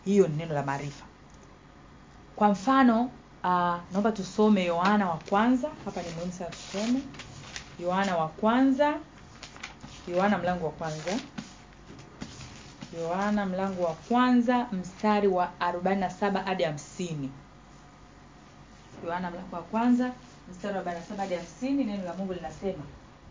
Hiyo 0.05 0.29
ni 0.29 0.37
neno 0.37 0.55
la 0.55 0.63
maarifa. 0.63 1.05
Kwa 2.37 2.49
mfano 2.49 3.01
uh, 3.45 3.77
naomba 3.93 4.13
tusome 4.13 4.65
yohana 4.65 5.09
wa 5.11 5.19
kwanza. 5.29 5.71
Hapa 5.85 6.03
ni 6.03 6.09
muhimu 6.15 6.33
sana 6.33 6.51
tusome 6.51 7.01
yohana 7.81 8.17
wa 8.17 8.29
kwanza 8.29 8.95
yohana 10.09 10.39
mlango 10.39 10.67
wa 10.67 10.73
kwanza. 10.73 11.13
Yohana 13.03 13.47
mlango 13.47 13.83
wa 13.83 13.93
kwanza 13.95 14.67
mstari 14.73 15.29
wa 15.29 15.51
47 15.61 16.45
hadi 16.45 16.65
50 16.65 17.29
yohana 19.07 19.31
mlango 19.31 19.57
wa 19.57 19.63
kwanza 19.63 20.11
mstari 20.51 20.77
wa 20.79 20.83
47 20.85 21.17
hadi 21.17 21.35
50 21.35 21.87
neno 21.87 22.05
la 22.05 22.15
mungu 22.15 22.33
linasema 22.33 22.83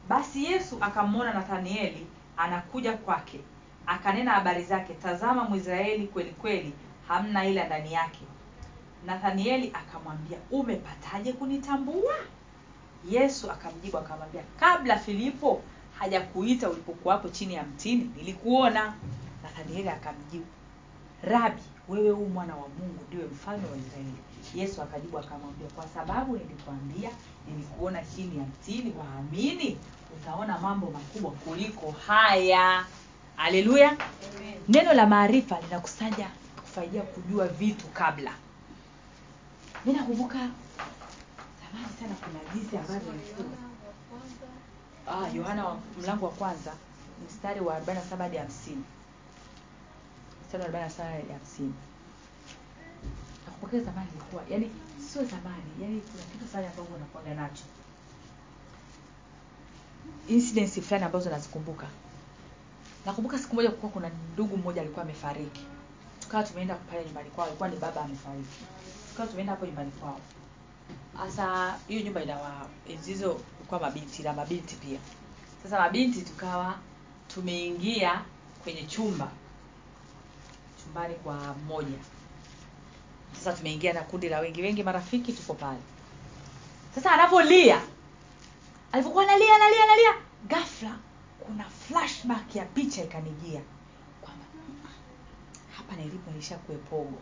basi 0.09 0.45
yesu 0.45 0.77
akamwona 0.81 1.33
nathanieli 1.33 2.07
anakuja 2.37 2.93
kwake 2.97 3.39
akanena 3.87 4.31
habari 4.31 4.63
zake 4.63 4.93
tazama 4.93 5.43
mwisraeli 5.43 6.07
kweli 6.07 6.29
kweli 6.31 6.73
hamna 7.07 7.45
ila 7.45 7.63
ndani 7.65 7.93
yake. 7.93 8.19
Nathanieli 9.05 9.71
akamwambia 9.73 10.37
umepataje 10.51 11.33
kunitambua? 11.33 12.13
Yesu 13.09 13.51
akamjibu 13.51 13.97
akamwambia 13.97 14.41
kabla 14.59 14.99
filipo 14.99 15.61
hajakuita 15.99 16.69
ulipokuwapo 16.69 17.29
chini 17.29 17.53
ya 17.53 17.63
mtini? 17.63 18.11
Nilikuona. 18.17 18.93
Nathanieli 19.43 19.89
akamjibu 19.89 20.45
rabi 21.23 21.61
wewe 21.89 22.09
huu 22.09 22.25
mwana 22.25 22.55
wa 22.55 22.67
mungu 22.79 22.99
ndiwe 23.07 23.23
mfalme 23.25 23.67
wa 23.69 23.77
israeli. 23.77 24.13
Yesu 24.55 24.81
akajibu 24.81 25.19
akamwambia 25.19 25.67
kwa 25.75 25.87
sababu 25.87 26.37
nilikwambia 26.37 27.09
nilikuona 27.47 28.01
chini 28.15 28.37
ya 28.37 28.43
mtini 28.43 28.93
waamini 28.99 29.77
utaona 30.21 30.57
mambo 30.59 30.91
makubwa 30.91 31.31
kuliko 31.31 31.91
haya. 32.07 32.85
Haleluya. 33.35 33.97
Neno 34.67 34.93
la 34.93 35.07
maarifa 35.07 35.59
linakusanya 35.61 36.29
kufaidia 36.61 37.01
kujua 37.01 37.47
vitu 37.47 37.85
kabla. 37.87 38.31
Mi 39.85 39.93
nakumbuka 39.93 40.37
zamani 40.37 41.93
sana 41.99 42.15
kuna 42.15 42.53
jinsi 42.53 42.77
ambavyo 42.77 43.13
ah, 45.07 45.27
yohana 45.35 45.65
wa 45.65 45.77
mlango 46.01 46.25
wa 46.25 46.31
kwanza 46.31 46.73
mstari 47.27 47.59
wa 47.59 47.79
47 47.79 48.17
hadi 48.17 48.37
50 48.37 48.75
mstari 50.45 50.63
wa 50.63 50.69
47 50.69 51.03
hadi 51.11 51.23
50 51.61 51.69
nakumbuka 53.45 53.79
zamani 53.79 54.07
ilikuwa 54.15 54.43
yani 54.49 54.71
sio 55.11 55.23
zamani 55.23 55.63
yani 55.81 56.01
kuna 56.01 56.23
kitu 56.23 56.45
fulani 56.47 56.67
ambacho 56.67 56.95
unakuaga 56.95 57.33
nacho. 57.33 57.63
Incidents 60.27 60.79
fulani 60.81 61.03
ambazo 61.05 61.29
nazikumbuka. 61.29 61.87
Nakumbuka 63.05 63.37
siku 63.39 63.55
moja 63.55 63.69
kulikuwa 63.69 63.91
kuna 63.91 64.11
ndugu 64.33 64.57
mmoja 64.57 64.81
alikuwa 64.81 65.03
amefariki. 65.05 65.61
Tukawa 66.19 66.43
tumeenda 66.43 66.75
pale 66.75 67.05
nyumbani 67.05 67.29
kwao 67.29 67.47
alikuwa 67.47 67.69
ni 67.69 67.75
baba 67.77 68.01
amefariki. 68.01 68.65
Tukawa 69.09 69.27
tumeenda 69.29 69.53
hapo 69.53 69.65
nyumbani 69.65 69.91
kwao 69.91 70.19
sasa 71.17 71.75
hiyo 71.87 72.01
nyumba 72.01 72.23
inawa 72.23 72.67
enzi 72.89 73.11
hizo 73.11 73.33
kulikuwa 73.33 73.79
mabinti 73.79 74.23
na 74.23 74.33
mabinti 74.33 74.75
pia. 74.75 74.99
Sasa 75.63 75.79
mabinti 75.79 76.21
tukawa 76.21 76.77
tumeingia 77.33 78.21
kwenye 78.63 78.83
chumba. 78.83 79.31
Chumbani 80.83 81.15
kwa 81.15 81.35
mmoja. 81.65 81.97
Sasa 83.37 83.53
tumeingia 83.53 83.93
na 83.93 84.01
kundi 84.01 84.29
la 84.29 84.39
wengi 84.39 84.61
wengi 84.61 84.83
marafiki 84.83 85.33
tuko 85.33 85.53
pale. 85.53 85.79
Sasa 86.95 87.11
anapolia 87.11 87.81
alipokuwa 88.91 89.23
analia 89.23 89.55
analia 89.55 89.83
analia 89.83 90.13
ghafla 90.47 90.95
kuna 91.39 91.63
flashback 91.63 92.55
ya 92.55 92.65
picha 92.65 93.03
ikanijia. 93.03 93.61
Kwamba 94.21 94.45
"Mm, 94.55 94.79
hapa 95.77 95.95
nilipo 95.95 96.31
nilishakuwepogo 96.31 97.17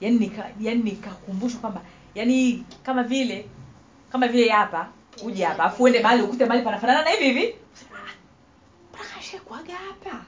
Yaani 0.00 0.18
nika 0.18 0.50
yani 0.60 0.82
nikakumbushwa 0.82 1.60
kwamba 1.60 1.82
yani 2.14 2.64
kama 2.82 3.02
vile 3.02 3.48
kama 4.12 4.28
vile 4.28 4.48
hapa 4.48 4.88
uje 5.24 5.44
hapa 5.44 5.64
afu 5.64 5.82
uende 5.82 6.00
mahali 6.00 6.22
ukute 6.22 6.44
mahali 6.46 6.64
panafanana 6.64 7.04
na 7.04 7.10
hivi 7.10 7.24
hivi. 7.24 7.54
Pakashakuaga 8.92 9.74
hapa. 9.74 10.24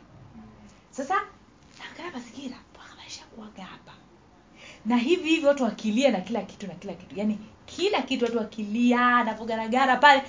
Sasa 0.90 1.14
naangalia 1.78 2.56
hapa. 3.64 3.92
Na 4.86 4.96
hivi 4.96 5.28
hivi 5.28 5.46
watu 5.46 5.64
wakilia 5.64 6.10
na 6.10 6.20
kila 6.20 6.42
kitu 6.42 6.66
na 6.66 6.74
kila 6.74 6.94
kitu. 6.94 7.14
Yani 7.18 7.38
kila 7.66 8.02
kitu 8.02 8.24
watu 8.24 8.38
wakilia 8.38 9.24
na 9.24 9.34
kugaragara 9.34 9.96
pale. 9.96 10.22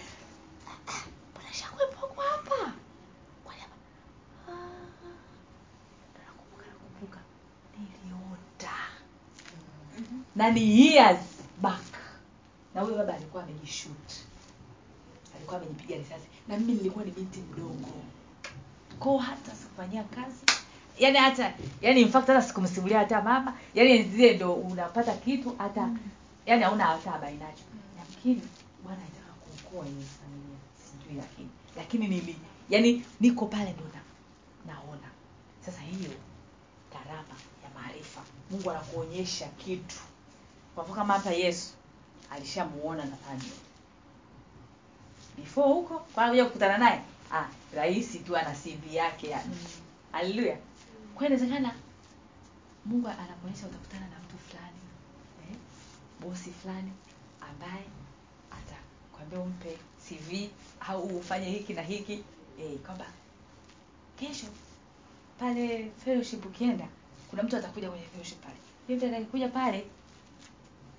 Niliota. 7.78 8.72
Na 10.36 10.49
ni 10.51 10.88
years 10.88 11.33
back. 11.64 11.82
Na 12.76 12.82
huyo 12.82 12.97
baba 12.97 13.14
alikuwa 13.14 13.43
amejishut 13.43 14.11
alikuwa 15.36 15.57
amejipiga 15.57 15.95
risasi. 15.95 16.28
Na 16.47 16.57
mimi 16.57 16.74
nilikuwa 16.74 17.05
ni 17.05 17.11
binti 17.11 17.39
mdogo. 17.39 17.88
Ko 18.99 19.18
hata 19.18 19.51
sikufanyia 19.55 20.03
kazi. 20.03 20.45
Yani 20.99 21.18
hata 21.18 21.53
yani 21.82 22.01
in 22.01 22.09
fact 22.11 22.28
hata 22.28 22.41
sikumsimulia 22.41 22.99
hata 22.99 23.22
mama. 23.22 23.57
Yani 23.74 24.03
zile 24.03 24.34
ndo 24.36 24.53
unapata 24.53 25.14
kitu 25.14 25.55
hata 25.57 25.89
yani 26.45 26.64
hauna 26.64 26.84
hata 26.86 27.11
habari 27.11 27.38
nacho. 27.38 27.64
Nafikiri 27.99 28.41
bwana 28.84 29.01
alitaka 29.01 29.34
kuokoa 29.34 29.88
ile 29.88 30.05
familia. 30.05 30.57
Sijui 30.86 31.18
lakini. 31.18 31.49
Lakini 31.78 32.07
nili 32.07 32.36
yani 32.70 33.05
niko 33.20 33.45
pale 33.45 33.72
ndo 33.74 33.84
naona. 34.68 35.07
Sasa 35.66 35.82
hiyo 35.82 36.11
karama 36.93 37.36
ya 37.64 37.70
maarifa. 37.82 38.22
Mungu 38.51 38.72
anakuonyesha 38.72 39.47
kitu 39.47 39.95
kwa 40.76 40.86
kama 40.86 41.14
hata 41.14 41.32
yesu 41.32 41.70
alishamuona 42.32 43.06
nathaniel. 43.06 43.56
Before 45.38 45.68
huko 45.74 46.00
kwa 46.00 46.46
kukutana 46.46 46.78
naye 46.78 47.02
ah 47.32 47.48
rahisi 47.76 48.20
tu 48.20 48.38
ana 48.38 48.52
cv 48.52 48.94
yake 48.94 49.28
yani 49.30 49.56
haleluya 50.12 50.58
kwa 51.16 51.26
inawezekana 51.28 51.76
mungu 52.86 53.08
anakuonyesha 53.08 53.68
utakutana 53.68 54.08
na 54.08 54.20
mtu 54.20 54.38
fulani 54.38 54.78
eh, 55.52 55.58
bosi 56.22 56.52
fulani 56.52 56.92
ambaye 57.42 57.86
atakwambia 58.52 59.40
umpe 59.40 59.78
cv 60.08 60.50
au 60.88 61.04
ufanye 61.04 61.50
hiki 61.50 61.74
na 61.74 61.82
hiki. 61.82 62.24
Eh, 62.60 62.78
kwamba 62.86 63.06
kesho 64.20 64.48
pale 65.40 65.92
fellowship 66.06 66.46
ukienda 66.46 66.88
kuna 67.30 67.44
mtu 67.44 67.58
atakuja 67.58 67.90
kwenye 67.90 68.06
fellowship 68.06 68.40
pale. 68.42 68.56
Yule 68.88 69.48
pale 69.48 69.86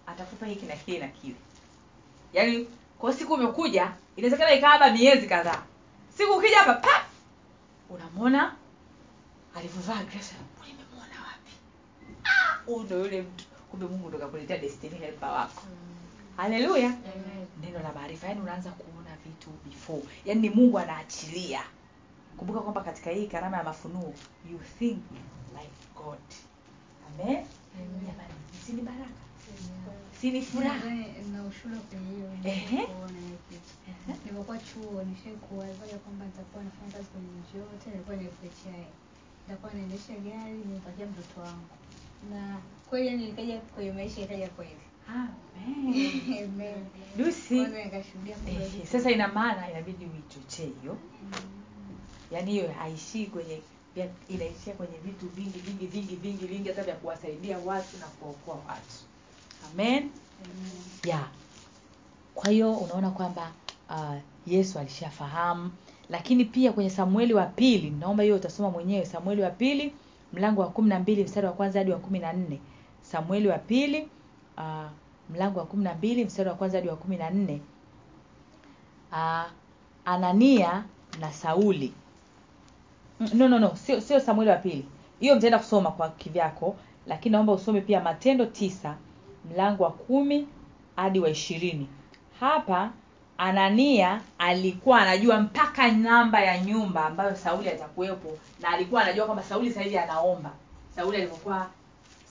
atakupa 0.06 0.46
hiki 0.46 0.66
na 0.66 0.76
kile 0.76 0.98
na 0.98 1.08
kile. 1.08 1.34
Yaani 2.32 2.68
kwa 2.98 3.12
siku 3.12 3.34
umekuja 3.34 3.92
inawezekana 4.16 4.52
ikaaba 4.54 4.84
hapa 4.84 4.90
miezi 4.96 5.26
kadhaa. 5.26 5.62
Siku 6.16 6.32
ukija 6.32 6.58
hapa 6.58 6.74
pa! 6.74 7.04
Unamwona 7.90 8.54
alivyovaa 9.54 10.02
Grace, 10.04 10.34
nimemwona 10.66 11.20
wapi? 11.26 11.52
Ah, 12.24 12.56
huyu 12.66 12.82
ndo 12.82 12.98
yule 12.98 13.22
mtu. 13.22 13.44
Kumbe 13.70 13.86
mungu 13.86 14.08
ndo 14.08 14.18
kakuletea 14.18 14.58
destiny 14.58 14.94
helper 14.98 15.28
wako. 15.28 15.62
Haleluya. 16.36 16.92
Neno 17.60 17.78
la 17.78 17.92
maarifa 17.92 18.26
yaani 18.26 18.40
unaanza 18.40 18.70
kuona 18.70 19.16
vitu 19.26 19.50
before. 19.64 20.02
Yaani 20.24 20.40
ni 20.40 20.50
mungu 20.50 20.78
anaachilia. 20.78 21.60
Kumbuka 22.36 22.60
kwamba 22.60 22.80
katika 22.82 23.10
hii 23.10 23.26
karama 23.26 23.56
ya 23.56 23.64
mafunuo 23.64 24.14
you 24.52 24.58
think 24.78 24.98
like 25.52 26.04
god. 26.04 26.18
Amen. 27.08 27.46
Jamani 28.06 28.34
si 28.66 28.72
ni 28.72 28.82
baraka 28.82 29.23
si 30.20 30.30
ni 30.30 30.42
furaha. 30.42 30.90
Na 31.32 31.42
ushuhuda 31.48 31.80
kwenye 31.80 32.10
hiyo. 32.16 32.30
Nilipokuwa 34.24 34.58
chuo 34.58 35.02
nishaikuwa 35.02 35.64
alifanya 35.64 35.98
kwamba 35.98 36.24
nitakuwa 36.26 36.64
nafanya 36.64 36.92
kazi 36.92 37.04
kwenye 37.12 37.28
NGO 37.28 37.58
yote 37.58 37.90
nilikuwa 37.90 38.16
ni 38.16 38.24
FHI. 38.24 38.86
Nitakuwa 39.48 39.72
naendesha 39.72 40.12
gari 40.12 40.52
nimpatia 40.52 41.06
mtoto 41.06 41.40
wangu. 41.40 41.68
Na 42.30 42.58
kweli 42.90 43.06
yani 43.06 43.60
kwenye 43.74 43.92
maisha 43.92 44.20
ikaja 44.20 44.48
kweli. 44.48 44.76
sasa 48.92 49.10
ina 49.10 49.28
maana 49.28 49.70
inabidi 49.70 50.04
uichochee 50.04 50.70
hiyo. 50.80 50.98
Yaani 52.30 52.50
hiyo 52.52 52.72
haishii 52.72 53.26
kwenye 53.26 53.62
inaishia 54.28 54.74
kwenye 54.74 54.98
vitu 54.98 55.28
vingi 55.28 55.58
vingi 55.58 55.86
vingi 55.86 56.16
vingi 56.16 56.46
vingi 56.46 56.68
hata 56.68 56.82
vya 56.82 56.94
kuwasaidia 56.94 57.58
watu 57.58 57.98
na 57.98 58.06
kuokoa 58.06 58.54
watu 58.54 58.94
amen. 59.72 60.10
Yeah. 61.04 61.28
Kwa 62.34 62.50
hiyo 62.50 62.72
unaona 62.74 63.10
kwamba 63.10 63.50
uh, 63.90 64.14
yesu 64.46 64.78
alishafahamu. 64.78 65.70
Lakini 66.10 66.44
pia 66.44 66.72
kwenye 66.72 66.90
samueli 66.90 67.34
wa 67.34 67.46
pili 67.46 67.90
naomba 67.90 68.22
hiyo 68.22 68.36
utasoma 68.36 68.70
mwenyewe 68.70 69.06
samueli 69.06 69.42
wa 69.42 69.50
pili 69.50 69.94
mlango 70.32 70.60
wa 70.60 70.68
kumi 70.68 70.88
na 70.88 70.98
mbili 71.00 71.24
mstari 71.24 71.46
wa 71.46 71.52
kwanza 71.52 71.78
hadi 71.78 71.90
wa 71.90 71.98
kumi 71.98 72.18
na 72.18 72.32
nne. 72.32 72.60
Samueli 73.02 73.48
wa 73.48 73.58
pili 73.58 74.08
uh, 74.58 74.84
mlango 75.30 75.58
wa 75.60 75.66
kumi 75.66 75.84
na 75.84 75.94
mbili 75.94 76.24
mstari 76.24 76.48
wa 76.48 76.54
kwanza 76.54 76.78
hadi 76.78 76.88
wa 76.88 76.96
kumi 76.96 77.16
na 77.16 77.30
nne. 77.30 77.60
Uh, 79.12 79.42
anania 80.04 80.84
na 81.20 81.32
sauli. 81.32 81.92
Mm, 83.20 83.28
no 83.34 83.48
no 83.48 83.58
no 83.58 83.76
sio 83.76 84.00
sio 84.00 84.20
samueli 84.20 84.50
wa 84.50 84.56
pili. 84.56 84.84
Hiyo 85.20 85.36
mtaenda 85.36 85.58
kusoma 85.58 85.90
kwa 85.90 86.08
kivyako 86.10 86.76
lakini 87.06 87.32
naomba 87.32 87.52
usome 87.52 87.80
pia 87.80 88.00
matendo 88.00 88.46
tisa 88.46 88.96
mlango 89.50 89.84
wa 89.84 89.90
kumi 89.90 90.48
hadi 90.96 91.20
wa 91.20 91.30
ishirini. 91.30 91.88
Hapa 92.40 92.90
anania 93.38 94.20
alikuwa 94.38 95.00
anajua 95.00 95.40
mpaka 95.40 95.92
namba 95.92 96.40
ya 96.40 96.58
nyumba 96.60 97.06
ambayo 97.06 97.36
sauli 97.36 97.68
atakuwepo 97.68 98.38
na 98.60 98.68
alikuwa 98.68 99.02
anajua 99.02 99.24
kwamba 99.26 99.42
sauli 99.42 99.72
sahizi 99.72 99.98
anaomba. 99.98 100.50
Sauli 100.96 101.16
alivyokuwa 101.16 101.66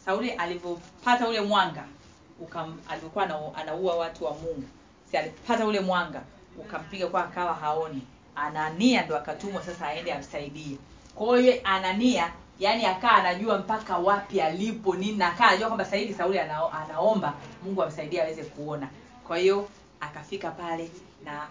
sauli 0.06 0.32
alivyopata 0.32 1.28
ule 1.28 1.42
mwanga 1.42 1.84
alivyokuwa 2.90 3.56
anaua 3.56 3.96
watu 3.96 4.26
wa 4.26 4.32
mungu. 4.34 4.64
Si 5.12 5.18
alipata 5.18 5.66
ule 5.66 5.80
mwanga 5.80 6.22
ukampiga 6.60 7.08
kwa 7.08 7.24
akawa 7.26 7.54
haoni. 7.54 8.02
Anania 8.36 9.06
ndo 9.06 9.18
akatumwa 9.18 9.64
sasa 9.64 9.88
aende 9.88 10.14
amsaidie. 10.14 10.78
Kwa 11.16 11.40
hiyo 11.40 11.54
anania 11.64 12.32
yani 12.60 12.86
akaa 12.86 13.12
anajua 13.12 13.58
mpaka 13.58 13.98
wapi 13.98 14.42
alipo 14.42 14.96
nini 14.96 15.18
na 15.18 15.28
akaa 15.28 15.48
anajua 15.48 15.68
kwamba 15.68 15.86
sasa 15.86 16.14
sauli 16.18 16.40
ana, 16.40 16.72
anaomba 16.74 17.34
mungu 17.64 17.84
amsaidie 17.84 18.22
aweze 18.22 18.44
kuona. 18.44 18.90
Kwa 19.28 19.38
hiyo 19.38 19.70
akafika 20.00 20.52
pale 20.52 20.92
na 21.26 21.48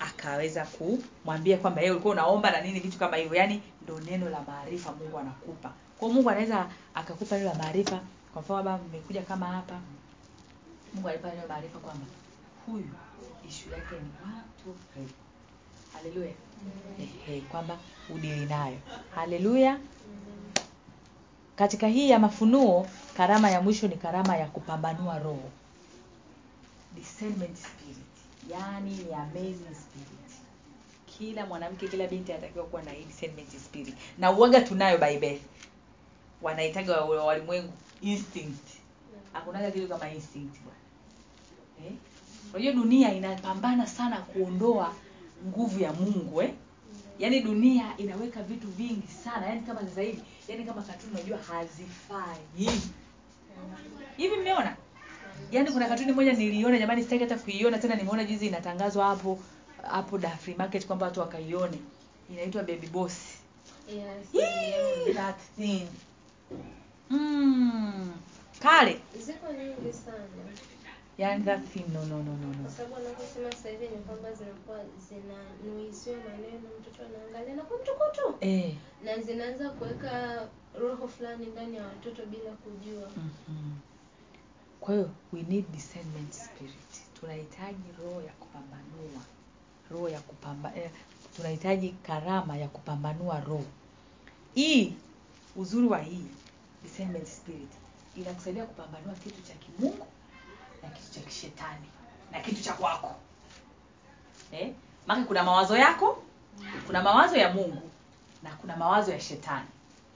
akaweza 0.00 0.64
kumwambia 0.66 1.58
kwamba 1.58 1.80
yeye 1.80 1.90
ulikuwa 1.92 2.12
unaomba 2.14 2.50
na 2.50 2.60
nini 2.60 2.80
vitu 2.80 2.98
kama 2.98 3.16
hivyo. 3.16 3.36
Yani 3.36 3.62
ndo 3.82 4.00
neno 4.00 4.30
la 4.30 4.40
maarifa 4.46 4.92
mungu 4.92 5.18
anakupa. 5.18 5.72
Kwa 5.98 6.08
mungu 6.08 6.30
anaweza 6.30 6.66
akakupa 6.94 7.38
la 7.38 7.54
maarifa. 7.54 8.00
Kwa 8.32 8.42
mfano 8.42 8.56
labda 8.62 8.78
mmekuja 8.88 9.22
kama 9.22 9.46
hapa. 9.46 9.74
Mungu 10.94 11.08
alipa 11.08 11.28
neno 11.28 11.42
maarifa 11.48 11.78
kwamba 11.78 12.06
huyu 12.66 12.88
ishu 13.48 13.70
yake 13.70 13.94
ni 13.94 14.10
watu. 14.24 14.78
Haleluya 15.92 16.32
Ehe, 17.00 17.40
kwamba 17.40 17.78
udili 18.14 18.46
nayo. 18.46 18.78
Haleluya. 19.14 19.78
Katika 21.56 21.88
hii 21.88 22.10
ya 22.10 22.18
mafunuo 22.18 22.86
karama 23.16 23.50
ya 23.50 23.60
mwisho 23.60 23.88
ni 23.88 23.96
karama 23.96 24.36
ya 24.36 24.46
kupambanua 24.46 25.18
roho. 25.18 25.50
Discernment 26.94 27.56
spirit. 27.56 27.98
Yani 28.50 28.90
ni 28.90 29.14
amazing 29.14 29.74
spirit. 29.74 30.30
Kila 31.18 31.46
mwanamke 31.46 31.88
kila 31.88 32.06
binti 32.06 32.32
anatakiwa 32.32 32.64
kuwa 32.64 32.82
na 32.82 32.90
hii 32.90 33.04
discernment 33.04 33.48
spirit. 33.58 33.94
Na 34.18 34.30
uoga 34.32 34.60
tunayo 34.60 34.98
by 34.98 35.18
birth. 35.18 35.42
Wanahitaga 36.42 37.00
wa- 37.00 37.04
wa- 37.16 37.24
walimwengu 37.24 37.72
instinct. 38.00 38.68
Hakunaga 39.32 39.70
kitu 39.70 39.88
kama 39.88 40.10
instinct 40.10 40.54
bwana. 40.62 40.78
Eh? 41.86 41.92
unajua 42.54 42.72
dunia 42.72 43.14
inapambana 43.14 43.86
sana 43.86 44.16
kuondoa 44.20 44.94
nguvu 45.46 45.80
ya 45.80 45.92
mungu 45.92 46.42
eh? 46.42 46.50
yaani 47.18 47.40
dunia 47.40 47.84
inaweka 47.96 48.42
vitu 48.42 48.66
vingi 48.68 49.08
sana 49.24 49.46
yaani 49.46 49.60
kama 49.60 49.80
sasa 49.80 50.02
hivi 50.02 50.22
yaani 50.48 50.64
kama 50.64 50.82
katuni 50.82 51.12
unajua 51.14 51.38
hazifai 51.38 52.38
hivi 54.16 54.36
mmeona 54.36 54.76
yaani 55.50 55.70
kuna 55.70 55.88
katuni 55.88 56.12
moja 56.12 56.32
niliona 56.32 56.78
jamani 56.78 57.02
sitaki 57.02 57.22
hata 57.24 57.38
kuiona 57.38 57.78
tena 57.78 57.94
nimeona 57.94 58.24
juzi 58.24 58.46
inatangazwa 58.46 59.06
hapo 59.06 59.38
hapo 59.90 60.18
da 60.18 60.30
free 60.30 60.54
market 60.54 60.86
kwamba 60.86 61.06
watu 61.06 61.20
wakaione 61.20 61.78
inaitwa 62.30 62.62
baby 62.62 62.86
boss 62.86 63.16
Yes. 63.88 64.44
That 65.14 65.36
thing 65.56 65.86
mm. 67.10 68.12
kale 68.60 69.00
yani 71.18 71.44
that 71.44 71.64
thing 71.64 71.84
no 71.92 72.04
no 72.04 72.16
no 72.22 72.32
no 72.32 72.52
kwa 72.54 72.62
no 72.62 72.70
sababu 72.70 72.94
wanavyosema 72.94 73.52
sasa 73.52 73.68
hivi 73.70 73.88
ni 73.88 73.96
kwamba 73.96 74.32
zinakuwa 74.32 74.78
zinanuiziwa 75.08 76.16
maneno 76.16 76.68
mtoto 76.80 77.02
anaangalia 77.06 77.54
na 77.56 77.62
kwa 77.62 77.76
mtukutu 77.78 78.36
eh. 78.46 78.74
Na 79.04 79.18
zinaanza 79.18 79.70
kuweka 79.70 80.42
roho 80.80 81.08
fulani 81.08 81.46
ndani 81.46 81.76
ya 81.76 81.86
watoto 81.86 82.26
bila 82.26 82.50
kujua. 82.50 83.08
Mhm. 83.16 83.72
kwa 84.80 84.94
hiyo 84.94 85.10
we 85.32 85.42
need 85.42 85.64
discernment 85.72 86.32
spirit. 86.32 86.92
Tunahitaji 87.20 87.88
roho 88.04 88.20
ya 88.22 88.32
kupambanua. 88.32 89.22
Roho 89.90 90.08
ya 90.08 90.20
kupamba 90.20 90.76
eh, 90.76 90.90
tunahitaji 91.36 91.94
karama 92.02 92.56
ya 92.56 92.68
kupambanua 92.68 93.40
roho. 93.40 93.64
Hii 94.54 94.94
uzuri 95.56 95.86
wa 95.86 95.98
hii 95.98 96.26
discernment 96.82 97.26
spirit 97.26 97.70
inakusaidia 98.16 98.66
kupambanua 98.66 99.14
kitu 99.14 99.42
cha 99.42 99.54
kimungu 99.54 100.06
na 100.84 100.90
kitu 100.90 101.14
cha 101.14 101.20
kishetani 101.20 101.86
na 102.32 102.40
kitu 102.40 102.62
cha 102.62 102.72
kwako. 102.72 103.14
Eh? 104.52 104.72
maana 105.06 105.24
kuna 105.24 105.42
mawazo 105.42 105.76
yako 105.76 106.22
kuna 106.86 107.02
mawazo 107.02 107.36
ya 107.36 107.50
mungu 107.52 107.90
na 108.42 108.50
kuna 108.50 108.76
mawazo 108.76 109.12
ya 109.12 109.20
shetani. 109.20 109.66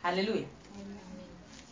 Haleluya. 0.03 0.47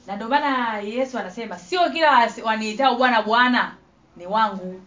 Na 0.06 0.16
ndio 0.16 0.28
maana 0.28 0.78
yesu 0.78 1.18
anasema 1.18 1.58
sio 1.58 1.90
kila 1.90 2.32
waniitao 2.44 2.96
bwana 2.96 3.22
bwana 3.22 3.74
ni 4.16 4.26
wangu. 4.26 4.80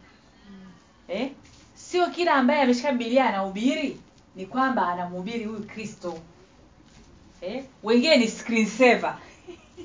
Eh? 1.07 1.31
sio 1.75 2.07
kila 2.07 2.33
ambaye 2.33 2.61
ameshika 2.61 2.91
bibilia 2.91 3.25
anahubiri 3.29 4.01
ni 4.35 4.45
kwamba 4.45 4.87
anamhubiri 4.87 5.43
huyu 5.45 5.63
kristo. 5.63 6.19
Eh? 7.41 7.63
wengine 7.83 8.17
ni 8.17 8.27
screen 8.27 8.65
saver 8.65 9.17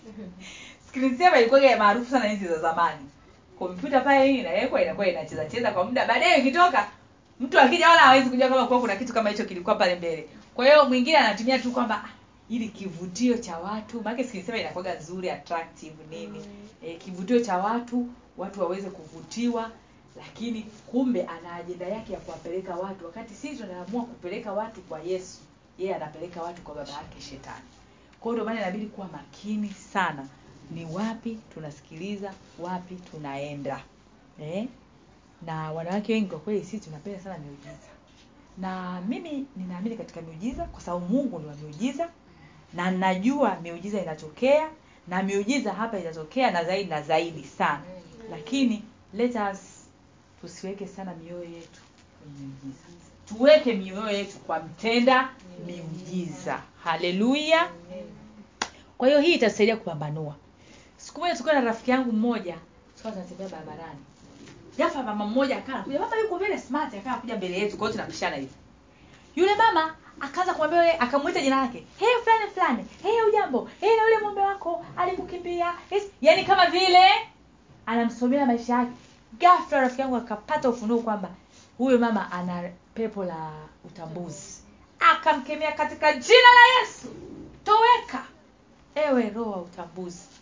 screen 0.89 1.19
saver 1.19 1.41
ilikuwa 1.41 1.77
maarufu 1.77 2.11
sana 2.11 2.29
hizi 2.29 2.49
za 2.49 2.59
zamani 2.59 3.09
kompyuta 3.59 4.01
pale 4.01 4.33
hii 4.33 4.39
inawekwa 4.39 4.83
inakuwa 4.83 5.09
inacheza 5.09 5.45
cheza 5.45 5.71
kwa 5.71 5.85
muda. 5.85 6.07
Baadaye 6.07 6.39
ikitoka 6.41 6.89
mtu 7.41 7.61
akija 7.61 7.89
wala 7.89 8.01
hawezi 8.01 8.31
kujua 8.31 8.49
kama 8.49 8.67
kuwa 8.67 8.81
kuna 8.81 8.97
kitu 8.97 9.13
kama 9.13 9.31
hicho 9.31 9.45
kilikuwa 9.45 9.75
pale 9.77 9.95
mbele. 9.95 10.29
Kwa 10.55 10.65
hiyo 10.67 10.85
mwingine 10.85 11.17
anatumia 11.17 11.59
tu 11.59 11.73
kwamba 11.73 12.05
ah, 12.05 12.09
ili 12.49 12.69
kivutio 12.69 13.39
cha 13.39 13.59
watu. 13.59 14.03
Maana 14.03 14.25
sikisema 14.25 14.59
inakuwa 14.59 14.95
nzuri 14.95 15.31
attractive 15.31 15.95
nini. 16.11 16.45
E, 16.85 16.95
kivutio 16.95 17.41
cha 17.41 17.59
watu 17.59 18.07
watu 18.39 18.61
waweze 18.61 18.91
kuvutiwa 18.91 19.71
lakini 20.17 20.63
kumbe 20.87 21.23
ana 21.23 21.55
ajenda 21.55 21.87
yake 21.87 22.13
ya 22.13 22.19
kuwapeleka 22.21 22.75
watu. 22.75 23.05
Wakati 23.05 23.35
sisi 23.35 23.57
tunaamua 23.57 24.03
kupeleka 24.05 24.53
watu 24.53 24.81
kwa 24.81 25.01
yesu 25.01 25.39
yeye 25.79 25.95
anapeleka 25.95 26.43
watu 26.43 26.63
kwa 26.63 26.75
baba 26.75 26.91
yake 26.93 27.21
shetani. 27.21 27.65
Kwa 28.21 28.33
hiyo 28.33 28.33
ndio 28.33 28.45
maana 28.45 28.61
inabidi 28.61 28.87
kuwa 28.87 29.09
makini 29.13 29.69
sana 29.93 30.27
ni 30.71 30.85
wapi 30.85 31.39
tunasikiliza 31.55 32.33
wapi 32.59 32.95
tunaenda. 32.95 33.81
Eh? 34.41 34.67
na 35.47 35.73
wanawake 35.73 36.13
wengi 36.13 36.27
kwa 36.29 36.39
kweli 36.39 36.65
sisi 36.65 36.79
tunapenda 36.85 37.21
sana 37.21 37.39
miujiza. 37.39 37.89
Na 38.59 39.01
mimi 39.01 39.47
ninaamini 39.57 39.97
katika 39.97 40.21
miujiza 40.23 40.65
kwa 40.65 40.81
sababu 40.81 41.07
mungu 41.07 41.39
ni 41.39 41.47
wa 41.47 41.55
miujiza 41.55 42.09
na 42.75 42.91
najua 42.91 43.61
miujiza 43.63 44.03
inatokea 44.03 44.69
na 45.09 45.23
miujiza 45.23 45.73
hapa 45.73 45.99
itatokea 45.99 46.51
na 46.51 46.65
zaidi 46.65 46.91
na 46.91 47.03
zaidi 47.03 47.45
sana. 47.45 47.83
Lakini 48.31 48.83
let 49.15 49.35
us 49.53 49.87
tusiweke 50.41 50.87
sana 50.87 51.15
mioyo 51.15 51.45
yetu 51.45 51.81
kwenye 52.23 52.39
miujiza. 52.47 52.85
Tuweke 53.29 53.73
mioyo 53.75 54.11
yetu 54.11 54.39
kwa 54.39 54.61
mtenda 54.61 55.31
miujiza. 55.67 56.63
Haleluya 56.85 57.71
kwa 58.99 59.09
hiyo 59.09 59.21
hii 59.21 59.35
itasaidia 59.35 59.77
kupambanua 59.77 60.37
siku 61.05 61.21
moja 61.21 61.33
tulikuwa 61.33 61.55
na 61.55 61.61
rafiki 61.61 61.91
yangu 61.91 62.13
mmoja. 62.13 62.57
Tukawa 62.97 63.15
tunatembea 63.15 63.49
barabarani. 63.49 63.99
Ghafla 64.79 65.03
mama 65.03 65.27
mmoja 65.27 65.57
akaa 65.59 65.73
anakuja 65.75 65.99
mama 66.01 66.17
yuko 66.17 66.39
vile 66.39 66.59
smart 66.59 66.95
akaa 66.95 67.15
kuja 67.17 67.37
mbele 67.37 67.59
yetu 67.59 67.77
kwa 67.77 67.87
hiyo 67.89 67.93
tunapishana 67.99 68.37
hivi. 68.37 68.53
Yule 69.37 69.55
mama 69.55 69.95
akaanza 70.21 70.53
kumwambia 70.53 70.79
yule 70.79 70.93
akamwita 70.99 71.41
jina 71.41 71.57
lake 71.57 71.87
hey 71.99 72.09
fulani 72.25 72.51
fulani. 72.55 72.87
Hey 73.03 73.23
ujambo 73.29 73.69
hey 73.81 73.97
na 73.97 74.03
yule 74.03 74.19
mume 74.19 74.41
wako 74.41 74.85
alikukimbia 74.97 75.75
yes. 75.91 76.03
yani 76.21 76.45
kama 76.45 76.67
vile 76.67 77.09
anamsomea 77.87 78.47
maisha 78.47 78.73
yake. 78.75 78.93
Ghafla 79.39 79.81
rafiki 79.81 80.01
yangu 80.01 80.17
akapata 80.17 80.69
ufunuo 80.69 80.99
kwamba 80.99 81.29
huyo 81.79 81.99
mama 81.99 82.33
ana 82.33 82.71
pepo 82.95 83.25
la 83.25 83.51
utambuzi. 83.85 84.63
Akamkemea 85.01 85.73
katika 85.73 86.13
jina 86.13 86.49
la 86.55 86.81
yesu. 86.81 87.07
Toweka. 87.65 88.25
Ewe 88.95 89.31
roho 89.31 89.51
wa 89.51 89.59
utambuzi. 89.63 90.19
Akaanza, 90.19 90.33
"Eh, 90.33 90.34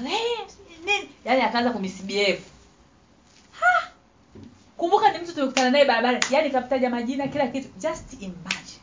nini? 0.00 1.08
Yaani 1.24 1.42
akaanza 1.42 1.70
kumisbf 1.70 2.40
kumbuka 4.76 5.12
ni 5.12 5.18
mtu 5.18 5.34
tulikutana 5.34 5.70
naye 5.70 5.84
barabara. 5.84 6.20
Yaani 6.30 6.50
kamtaja 6.50 6.90
majina 6.90 7.28
kila 7.28 7.46
kitu. 7.46 7.68
Just 7.78 8.12
imagine. 8.12 8.80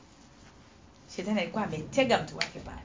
Shetani 1.16 1.40
alikuwa 1.40 1.64
ametega 1.64 2.18
mtu 2.18 2.38
wake 2.38 2.60
pale. 2.60 2.82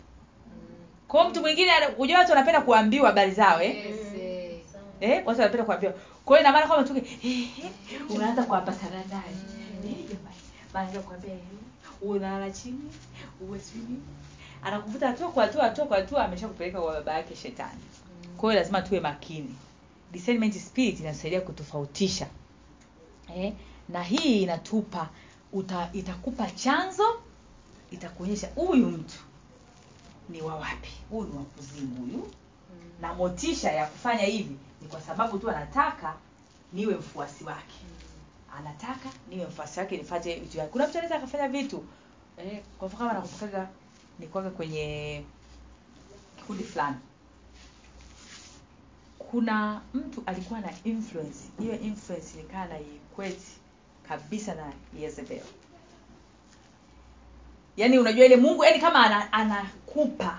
Kwa 1.08 1.28
mtu 1.28 1.40
mwingine 1.40 1.70
unajua 1.98 2.18
watu 2.18 2.30
wanapenda 2.30 2.60
kuambiwa 2.60 3.06
habari 3.08 3.30
zao 3.32 3.62
eh? 3.62 3.76
Yes, 3.86 3.96
eh. 4.20 4.60
eh 5.00 5.22
watu 5.26 5.40
wanapenda 5.40 5.64
kuambiwa. 5.64 5.92
Kwa 6.24 6.38
hiyo 6.38 6.48
ina 6.48 6.52
maana 6.52 6.66
kwamba 6.66 6.88
tuke 6.88 7.28
eh, 7.28 7.48
eh, 7.64 8.10
unaanza 8.10 8.42
kuwapa 8.42 8.72
naye. 8.72 9.34
Eh 9.86 9.96
jamani. 10.72 10.98
Kuambia 10.98 11.34
unalala 12.02 12.50
chini 12.50 12.92
uwe 13.40 13.58
sijui 13.60 13.96
anakuvuta 14.64 15.06
hatua 15.08 15.28
kwa 15.32 15.44
hatua 15.44 15.62
hatua 15.64 15.86
kwa 15.86 15.96
hatua 15.96 16.24
ameshakupeleka 16.24 16.80
kwa 16.80 16.92
baba 16.92 17.12
yake 17.12 17.36
shetani 17.36 17.80
kwa 18.36 18.50
hiyo 18.52 18.62
lazima 18.62 18.82
tuwe 18.82 19.00
makini. 19.00 19.54
Discernment 20.12 20.58
spirit 20.58 21.00
inasaidia 21.00 21.40
kutofautisha. 21.40 22.26
Eh? 23.36 23.52
na 23.88 24.02
hii 24.02 24.42
inatupa 24.42 25.08
uta, 25.52 25.90
itakupa 25.92 26.50
chanzo 26.50 27.20
itakuonyesha 27.90 28.48
huyu 28.54 28.86
mtu 28.88 29.18
ni 30.28 30.42
wa 30.42 30.54
wapi. 30.54 30.88
Huyu 31.10 31.28
ni 31.28 31.36
wakuzimu 31.36 31.96
huyu. 31.96 32.30
Na 33.00 33.14
motisha 33.14 33.72
ya 33.72 33.86
kufanya 33.86 34.22
hivi 34.24 34.56
ni 34.82 34.88
kwa 34.88 35.00
sababu 35.00 35.38
tu 35.38 35.50
anataka 35.50 36.14
niwe 36.72 36.94
mfuasi 36.94 37.44
wake. 37.44 37.74
Anataka 38.58 39.08
niwe 39.30 39.46
mfuasi 39.46 39.80
wake 39.80 39.96
nifate 39.96 40.34
vitu 40.34 40.52
vyake. 40.52 40.70
Kuna 40.70 40.86
mtu 40.88 40.98
anaweza 40.98 41.16
akafanya 41.16 41.48
vitu. 41.48 41.84
Eh, 42.38 42.62
kwa 42.78 42.88
mfano 42.88 42.98
kama 43.08 43.12
nakumbukaga 43.20 43.68
nilikuwaga 44.18 44.50
kwenye 44.50 45.22
kikundi 46.36 46.64
fulani 46.64 46.96
kuna 49.32 49.80
mtu 49.94 50.22
alikuwa 50.26 50.60
na 50.60 50.70
influence. 50.84 51.38
Hiyo 51.60 51.80
influence 51.80 52.38
ilikaa 52.38 52.66
na 52.66 52.80
ikweti 52.80 53.52
kabisa 54.08 54.54
na 54.54 54.72
Yezebel. 55.00 55.42
yaani 57.76 57.98
unajua 57.98 58.26
ile 58.26 58.36
mungu 58.36 58.64
yaani 58.64 58.80
kama 58.80 59.04
ana, 59.06 59.32
anakupa 59.32 60.38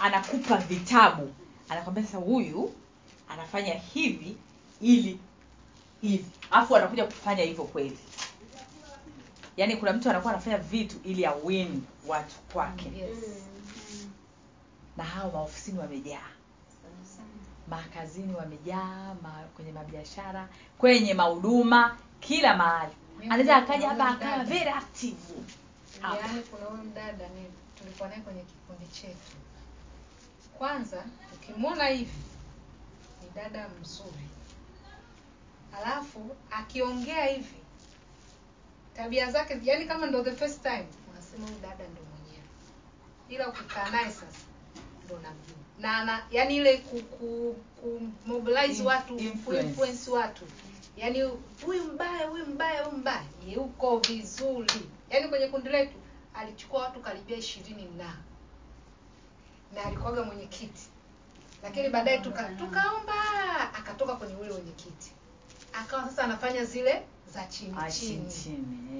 anakupa 0.00 0.56
vitabu 0.56 1.32
anakwambia 1.68 2.04
sasa 2.04 2.18
huyu 2.18 2.74
anafanya 3.28 3.74
hivi 3.74 4.36
ili 4.80 5.18
hivi. 6.00 6.30
Alafu 6.50 6.76
anakuja 6.76 7.04
kufanya 7.04 7.42
hivyo 7.42 7.64
kweli. 7.64 7.98
Yaani 9.56 9.76
kuna 9.76 9.92
mtu 9.92 10.10
anakuwa 10.10 10.32
anafanya 10.32 10.58
vitu 10.58 10.96
ili 11.04 11.26
awini 11.26 11.82
watu 12.06 12.34
kwake. 12.52 12.92
Yes. 12.98 13.18
na 14.96 15.04
hao 15.04 15.30
maofisini 15.30 15.78
wamejaa 15.78 16.37
makazini 17.70 18.34
wamejaa 18.34 19.14
ma, 19.22 19.32
kwenye 19.56 19.72
mabiashara 19.72 20.48
kwenye 20.78 21.14
mahuduma 21.14 21.98
kila 22.20 22.56
mahali. 22.56 22.92
Anaweza 23.24 23.56
akaja 23.56 23.88
hapa 23.88 24.08
akawa 24.08 24.44
very 24.44 24.70
active. 24.70 25.16
Yaani 26.02 26.42
kuna 26.42 26.64
huyu 26.66 26.82
mdada 26.82 27.28
ni 27.28 27.44
tulikuwa 27.78 28.08
naye 28.08 28.20
kwenye 28.20 28.42
kikundi 28.42 28.86
chetu. 28.86 29.36
Kwanza 30.58 31.04
ukimwona 31.34 31.86
hivi 31.86 32.18
ni 33.22 33.30
dada 33.42 33.68
mzuri. 33.80 34.28
Alafu 35.76 36.36
akiongea 36.50 37.24
hivi 37.26 37.54
tabia 38.96 39.30
zake 39.30 39.60
yani 39.62 39.86
kama 39.86 40.06
ndo 40.06 40.22
the 40.22 40.32
first 40.32 40.62
time 40.62 40.86
unasema 41.12 41.46
huyu 41.46 41.58
dada 41.60 41.84
ndo 41.88 42.00
mwenyewe. 42.02 42.44
Ila 43.28 43.48
ukikaa 43.48 43.90
naye 43.90 44.10
sasa 44.10 44.46
ndo 45.04 45.14
namjua 45.18 45.57
na 45.80 45.96
ana 45.98 46.22
yani 46.30 46.56
ile 46.56 46.76
ku, 46.78 47.00
ku, 47.02 47.56
ku 47.80 48.00
mobilize 48.26 48.82
watu 48.82 49.18
influence. 49.18 50.10
watu. 50.10 50.44
Yani 50.96 51.22
huyu 51.66 51.84
mbaya 51.84 52.26
huyu 52.26 52.46
mbaya 52.46 52.84
huyu 52.84 52.98
mbaya. 52.98 53.24
Yuko 53.54 53.98
vizuri. 53.98 54.80
Yani 55.10 55.28
kwenye 55.28 55.46
kundi 55.48 55.68
letu 55.68 55.94
alichukua 56.34 56.82
watu 56.82 57.00
karibia 57.00 57.36
ishirini 57.36 57.88
na 57.98 58.16
na 59.74 59.84
alikuwaga 59.84 60.22
mwenyekiti. 60.24 60.82
Lakini 61.62 61.88
baadaye 61.88 62.18
tuka, 62.18 62.44
tukaomba 62.44 63.14
akatoka 63.74 64.14
kwenye 64.16 64.34
ule 64.34 64.50
wenyekiti 64.50 65.12
akawa 65.72 66.04
sasa 66.04 66.24
anafanya 66.24 66.64
zile 66.64 67.02
za 67.34 67.44
chini 67.46 67.74
Ah, 67.78 67.90
chini. 67.90 68.26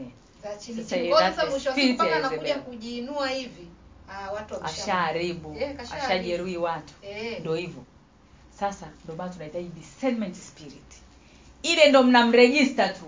eh. 0.00 0.06
za 0.42 0.56
chini 0.56 0.84
chini. 0.84 1.08
kwa 1.08 1.46
mwisho 1.50 1.68
wa 1.70 1.74
siku 1.74 1.92
mpaka 1.92 2.16
anakuja 2.16 2.58
kujiinua 2.58 3.28
hivi 3.28 3.68
ah, 4.10 4.30
watu 4.32 4.64
ashaharibu. 4.64 5.56
Eh, 5.58 5.76
ashajeruhi 5.92 6.56
watu. 6.56 6.94
Eh. 7.02 7.40
ndo 7.40 7.54
hivyo. 7.54 7.84
Sasa 8.58 8.88
ndo 9.04 9.14
maana 9.16 9.32
tunahitaji 9.32 9.68
discernment 9.68 10.34
spirit. 10.34 10.92
Ile 11.62 11.88
ndo 11.88 12.02
mnamrejista 12.02 12.88
tu. 12.88 13.04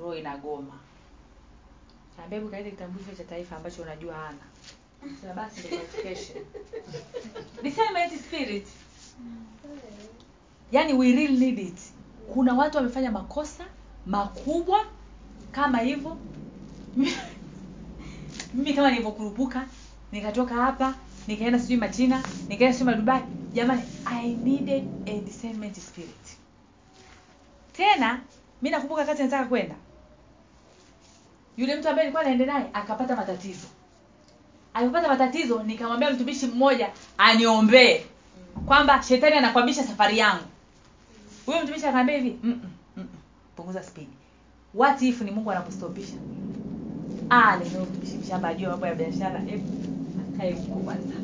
Roho 0.00 0.16
inagoma. 0.16 0.74
Hebu 2.30 2.48
kaile 2.48 2.70
kitambulisho 2.70 3.12
cha 3.14 3.24
taifa 3.24 3.56
ambacho 3.56 3.82
unajua 3.82 4.14
hana. 4.14 4.38
Basi 5.34 5.62
discernment 7.62 8.12
spirit. 8.26 8.66
Yani 10.72 10.92
we 10.92 11.12
really 11.12 11.36
need 11.36 11.58
it. 11.58 11.78
Kuna 12.34 12.54
watu 12.54 12.76
wamefanya 12.76 13.10
makosa 13.10 13.64
makubwa 14.06 14.86
kama 15.52 15.78
hivyo 15.78 16.16
mimi 18.54 18.74
kama 18.74 18.90
nilivyokurupuka 18.90 19.64
nikatoka 20.12 20.54
hapa 20.54 20.94
nikaenda 21.26 21.58
sijui 21.58 21.76
machina 21.76 22.22
nikaenda 22.48 22.72
sijui 22.78 22.90
madubai. 22.94 23.22
Jamani 23.52 23.82
i 24.06 24.28
needed 24.34 24.84
a 25.06 25.20
discernment 25.20 25.76
spirit. 25.80 26.36
Tena 27.72 28.20
mi 28.62 28.70
nakumbuka 28.70 29.04
kati 29.04 29.22
nataka 29.22 29.44
kwenda. 29.44 29.74
Yule 31.56 31.76
mtu 31.76 31.88
ambaye 31.88 32.06
nilikuwa 32.06 32.24
naende 32.24 32.46
naye 32.46 32.66
akapata 32.72 33.16
matatizo. 33.16 33.66
Alipopata 34.74 35.08
matatizo 35.08 35.62
nikamwambia 35.62 36.10
mtumishi 36.10 36.46
mmoja 36.46 36.90
aniombee 37.18 38.04
kwamba 38.66 39.02
shetani 39.02 39.36
anakwamisha 39.36 39.84
safari 39.84 40.18
yangu. 40.18 40.44
Huyo 41.46 41.62
mtumishi 41.64 41.86
akaambia 41.86 42.16
hivi 42.16 42.30
"Mm, 42.30 42.50
mm, 42.50 42.60
mm, 42.62 42.70
mm, 42.96 43.06
punguza 43.56 43.82
spidi. 43.82 44.08
What 44.74 45.02
if 45.02 45.20
ni 45.20 45.30
mungu 45.30 45.50
anakustopisha 45.50 46.14
ah 47.32 47.56
ajue 48.48 48.68
mambo 48.68 48.86
ya 48.86 48.94
biashara? 48.94 49.40
Hebu 49.40 49.72
akae 50.34 50.52
huko 50.52 50.80
kwanza 50.80 51.14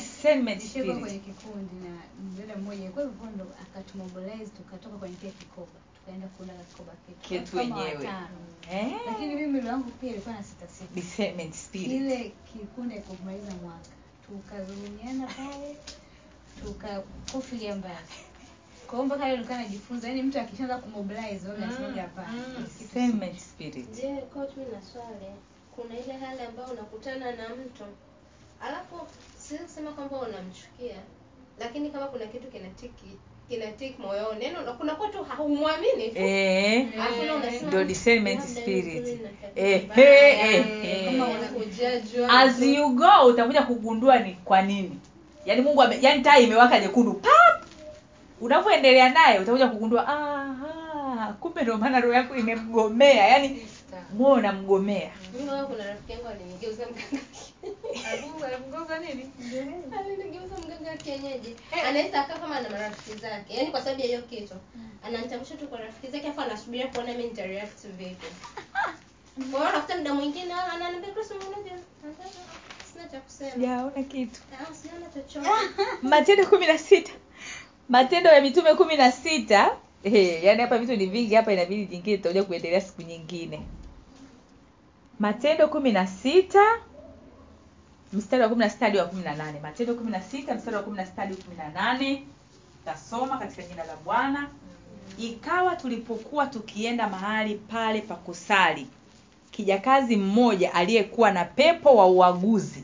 tukatoka 4.45 4.97
kwenye 4.97 5.15
kile 5.15 5.31
kikoba 5.31 5.71
tukaenda 5.99 6.27
kikoba 6.63 6.93
wenyewe. 7.57 8.09
Eh, 8.71 8.93
lakini 9.05 9.35
mimi 9.35 9.47
mwili 9.47 9.67
wangu 9.67 9.91
pia 9.91 10.09
ilikuwa 10.09 10.35
na 10.35 10.43
sita 10.43 10.67
sita. 10.67 10.95
Discernment 10.95 11.53
kikundi 12.53 12.95
kumaliza 12.99 13.51
mwaka. 13.63 13.89
Tukazulumiana 14.27 15.27
pale 15.27 15.77
tukakufilia 16.63 17.75
mbali 17.75 17.95
kwa 18.87 18.95
hiyo 18.95 19.05
mpaka 19.05 19.25
leo 19.27 19.35
nilikuwa 19.35 19.57
najifunza 19.57 20.07
yani 20.07 20.23
mtu 20.23 20.39
akishaanza 20.39 20.77
kumobilize 20.77 21.47
wao 21.47 21.57
anasemaga 21.57 22.01
hapana 22.01 22.27
Mm. 22.33 22.65
Discernment 22.79 23.39
spirit. 23.39 23.91
Je, 23.95 24.15
coach, 24.33 24.49
mimi 24.57 24.71
na 24.71 24.81
swali. 24.81 25.25
Kuna 25.75 25.99
ile 25.99 26.13
hali 26.25 26.41
ambayo 26.41 26.67
unakutana 26.69 27.25
na 27.31 27.49
mtu 27.49 27.83
alafu 28.61 28.95
siwezi 29.37 29.65
kusema 29.65 29.91
kwamba 29.91 30.17
unamchukia, 30.19 30.95
lakini 31.59 31.89
kama 31.89 32.07
kuna 32.07 32.25
kitu 32.25 32.47
kinatiki 32.47 33.17
kinatik 33.49 33.99
moyoni, 33.99 34.45
yani 34.45 34.57
una- 34.57 34.73
kuna 34.73 34.95
tu 34.95 35.23
haumwamini 35.23 36.09
tu 36.09 36.17
Eh, 36.19 36.87
ndio 37.67 37.83
discernment 37.83 38.41
spirit. 38.41 39.07
Eh, 39.55 39.87
eh, 39.97 40.45
eh, 40.83 41.05
kama 41.05 41.27
eh. 41.29 41.37
as 42.29 42.61
you 42.61 42.89
go 42.89 43.25
utakuja 43.27 43.63
kugundua 43.63 44.19
ni 44.19 44.33
kwa 44.33 44.61
nini 44.61 44.99
yaani 45.45 45.61
mungu 45.61 45.81
ame, 45.81 45.97
yaani 46.01 46.21
taa 46.23 46.37
imewaka 46.37 46.79
jekundu 46.79 47.13
pap! 47.13 47.63
Unavyoendelea 48.41 49.09
naye 49.09 49.39
utakuja 49.39 49.67
kugundua 49.67 50.07
aha, 50.07 51.33
kumbe 51.39 51.61
ndio 51.61 51.77
maana 51.77 51.99
roho 51.99 52.13
yako 52.13 52.35
imemgomea. 52.35 53.27
Yaani 53.27 53.67
moyo 54.17 54.33
unamgomea. 54.35 55.11
Kuna 55.67 55.85
rafiki 55.87 56.11
yangu 56.11 56.27
alinigeuza 56.27 56.83
mganga. 56.85 57.23
Abu- 58.13 58.45
alimgonga 58.45 58.99
nini? 58.99 59.31
Alinigeuza 59.99 60.55
mganga 60.65 60.97
kienyeji. 60.97 61.55
Anaweza 61.87 62.21
akaa 62.21 62.37
kama 62.39 62.55
ana 62.55 62.69
marafiki 62.69 63.17
zake. 63.19 63.53
Yaani 63.55 63.71
kwa 63.71 63.81
sababu 63.81 64.01
ya 64.01 64.07
hiyo 64.07 64.21
kitu 64.21 64.53
ananitambulisha 65.07 65.55
tu 65.55 65.67
kwa 65.67 65.79
rafiki 65.79 66.07
zake 66.07 66.27
afu 66.27 66.41
anasubiria 66.41 66.87
kuona 66.87 67.11
mimi 67.11 67.23
nitareact 67.23 67.87
vipi. 67.97 68.27
Kwa 69.51 69.59
hiyo 69.59 69.69
unakuta 69.71 69.97
muda 69.97 70.13
mwingine 70.13 70.53
ananiambia 70.53 71.09
Sijaona 73.27 74.03
kitu. 74.03 74.39
Ah 74.59 74.65
matendo 76.01 76.45
kumi 76.45 76.67
na 76.67 76.77
sita. 76.77 77.11
Matendo 77.89 78.29
ya 78.29 78.41
mitume 78.41 78.75
kumi 78.75 78.95
na 78.97 79.11
sita. 79.11 79.77
Hey, 80.03 80.43
yaani 80.45 80.61
hapa 80.61 80.77
vitu 80.77 80.95
ni 80.95 81.05
vingi 81.05 81.35
hapa 81.35 81.53
inabidi 81.53 81.85
jingine 81.85 82.17
tutakuja 82.17 82.43
kuendelea 82.43 82.81
siku 82.81 83.01
nyingine. 83.01 83.61
Matendo 85.19 85.67
kumi 85.67 85.91
na 85.91 86.07
sita 86.07 86.79
mstari 88.13 88.43
wa 88.43 88.49
kumi 88.49 88.59
na 88.59 88.69
sita 88.69 88.85
hadi 88.85 88.97
wa 88.97 89.05
kumi 89.05 89.23
na 89.23 89.35
nane. 89.35 89.59
Matendo 89.59 89.95
kumi 89.95 90.11
na 90.11 90.21
sita 90.21 90.55
mstari 90.55 90.75
wa 90.77 90.83
kumi 90.83 90.97
na 90.97 91.05
sita 91.05 91.21
hadi 91.21 91.35
kumi 91.35 91.55
na 91.57 91.69
nane. 91.69 92.27
Tasoma 92.85 93.37
katika 93.37 93.61
jina 93.63 93.83
la 93.85 93.95
bwana. 93.95 94.49
Ikawa 95.17 95.75
tulipokuwa 95.75 96.45
tukienda 96.47 97.07
mahali 97.09 97.55
pale 97.55 98.01
pa 98.01 98.15
kusali 98.15 98.87
kijakazi 99.51 100.15
mmoja 100.17 100.73
aliyekuwa 100.73 101.31
na 101.31 101.45
pepo 101.45 101.95
wa 101.95 102.07
uaguzi 102.07 102.83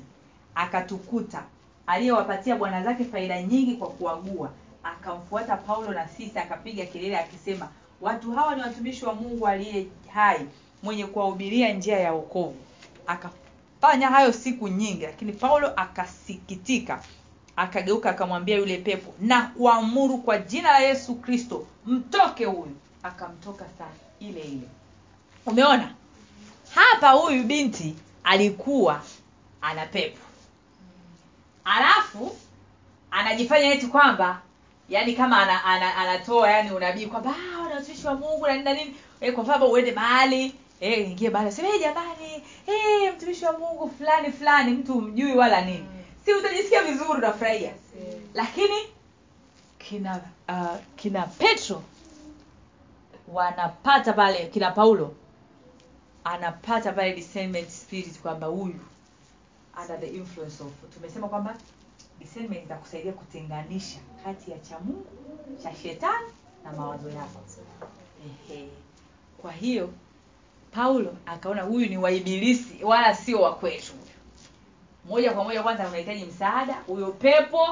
akatukuta. 0.55 1.43
Aliyewapatia 1.87 2.55
bwana 2.55 2.83
zake 2.83 3.05
faida 3.05 3.41
nyingi 3.43 3.75
kwa 3.75 3.87
kuagua. 3.89 4.51
Akamfuata 4.83 5.57
paulo 5.57 5.93
na 5.93 6.07
sisi 6.07 6.39
akapiga 6.39 6.85
kelele 6.85 7.17
akisema 7.17 7.69
watu 8.01 8.31
hawa 8.31 8.55
ni 8.55 8.61
watumishi 8.61 9.05
wa 9.05 9.13
mungu 9.15 9.47
aliye 9.47 9.85
hai 10.13 10.45
mwenye 10.83 11.05
kuwahubiria 11.05 11.73
njia 11.73 11.99
ya 11.99 12.13
wokovu. 12.13 12.55
Akafanya 13.07 14.07
hayo 14.07 14.31
siku 14.33 14.67
nyingi 14.67 15.03
lakini 15.05 15.31
paulo 15.33 15.67
akasikitika. 15.75 17.03
Akageuka 17.55 18.09
akamwambia 18.09 18.57
yule 18.57 18.77
pepo 18.77 19.13
na 19.19 19.41
kuamuru 19.41 20.17
kwa 20.17 20.37
jina 20.37 20.71
la 20.71 20.79
yesu 20.79 21.15
kristo 21.15 21.67
mtoke 21.85 22.45
huyu. 22.45 22.75
Akamtoka 23.03 23.65
saa 23.77 23.89
ile 24.19 24.39
ile. 24.41 24.67
Umeona 25.45 25.93
hapa 26.81 27.09
huyu 27.09 27.43
binti 27.43 27.95
alikuwa 28.23 29.01
ana 29.61 29.85
pepo. 29.85 30.17
Alafu 31.65 32.35
anajifanya 33.11 33.73
eti 33.73 33.87
kwamba 33.87 34.41
yani 34.89 35.13
kama 35.13 35.37
ana, 35.41 35.63
ana, 35.65 35.95
anatoa 35.95 36.51
yani 36.51 36.71
unabii 36.71 37.05
kwamba 37.05 37.35
"Ah, 37.35 37.61
watumishi 37.75 38.07
wa 38.07 38.13
mungu 38.15 38.47
na 38.47 38.53
nini 38.53 38.63
na 38.63 38.73
nini. 38.73 38.95
E, 39.21 39.31
kwa 39.31 39.43
mfano 39.43 39.67
uende 39.67 39.91
mahali 39.91 40.55
e, 40.81 40.93
ingie 41.03 41.29
bahali 41.29 41.51
sema 41.51 41.67
hey, 41.67 41.79
jamani 41.79 42.43
e, 42.67 43.11
mtumishi 43.11 43.45
wa 43.45 43.51
mungu 43.51 43.91
fulani 43.97 44.31
fulani 44.31 44.71
mtu 44.71 44.93
umjui 44.97 45.33
wala 45.35 45.61
nini. 45.61 45.85
Si 46.25 46.33
utajisikia 46.33 46.83
vizuri 46.83 47.09
unafurahia. 47.09 47.73
Lakini 48.33 48.77
kina 49.79 50.21
uh, 50.49 50.77
kina 50.95 51.21
petro 51.21 51.83
wanapata 53.27 54.13
pale 54.13 54.45
kina 54.45 54.71
paulo 54.71 55.15
anapata 56.31 56.91
pale 56.93 57.13
discernment 57.13 57.69
spirit 57.69 58.19
kwamba 58.21 58.47
huyu 58.47 58.79
under 59.81 59.99
the 59.99 60.07
influence 60.07 60.63
of 60.63 60.71
tumesema 60.93 61.27
kwamba 61.29 61.55
discernment 62.19 62.63
itakusaidia 62.63 63.11
kutenganisha 63.13 63.99
kati 64.23 64.51
ya 64.51 64.59
cha 64.59 64.79
mungu 64.79 65.05
cha 65.63 65.75
shetani 65.75 66.27
na 66.63 66.71
mawazo 66.71 67.09
yako. 67.09 67.39
Ehe. 68.49 68.67
kwa 69.41 69.51
hiyo 69.51 69.89
paulo 70.71 71.15
akaona 71.25 71.61
huyu 71.61 71.89
ni 71.89 71.97
waibilisi 71.97 72.83
wala 72.83 73.15
sio 73.15 73.41
wa 73.41 73.55
kwetu. 73.55 73.93
Moja 75.09 75.33
kwa 75.33 75.43
moja 75.43 75.63
kwanza 75.63 75.87
unahitaji 75.87 76.25
msaada 76.25 76.73
huyo 76.73 77.11
pepo 77.11 77.67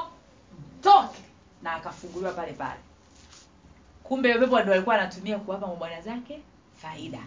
mtoke 0.80 1.20
na 1.64 1.74
akafunguliwa 1.74 2.32
pale 2.34 2.53
pale. 2.53 2.80
Kumbe 4.03 4.34
pepo 4.34 4.60
ndo 4.62 4.74
alikuwa 4.74 4.95
anatumia 4.95 5.39
kuwapa 5.39 5.68
mabwana 5.68 6.01
zake 6.01 6.39
faida 6.82 7.20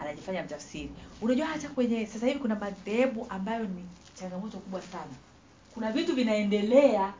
anajifanya 0.00 0.42
mtafsiri. 0.42 0.90
Unajua 1.22 1.46
hata 1.46 1.68
kwenye 1.68 2.06
sasa 2.06 2.26
hivi 2.26 2.38
kuna 2.38 2.54
madhehebu 2.54 3.26
ambayo 3.30 3.64
ni 3.64 3.84
changamoto 4.14 4.58
kubwa 4.58 4.82
sana. 4.82 5.12
Kuna 5.74 5.92
vitu 5.92 6.14
vinaendelea 6.14 7.12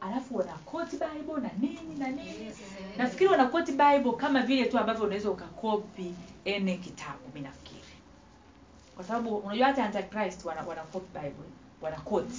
alafu 0.00 0.36
wana 0.36 0.52
quote 0.52 0.96
bible 0.96 1.40
na 1.42 1.50
nini 1.60 1.94
na 1.98 2.08
nini. 2.08 2.52
Nafikiri 2.98 3.30
wana 3.30 3.46
quote 3.46 3.72
bible 3.72 4.12
kama 4.12 4.42
vile 4.42 4.64
tu 4.64 4.78
ambavyo 4.78 5.04
unaweza 5.04 5.30
ukakopi 5.30 6.14
ene 6.44 6.76
kitabu 6.76 7.18
mi 7.34 7.40
nafikiri. 7.40 7.80
Kwa 8.96 9.04
sababu 9.04 9.36
unajua 9.36 9.66
hata 9.66 9.84
antichrist 9.84 10.44
wana, 10.44 10.62
wana 10.62 10.82
quote 10.82 11.06
bible 11.14 11.48
wana 11.82 11.96
quote. 11.96 12.34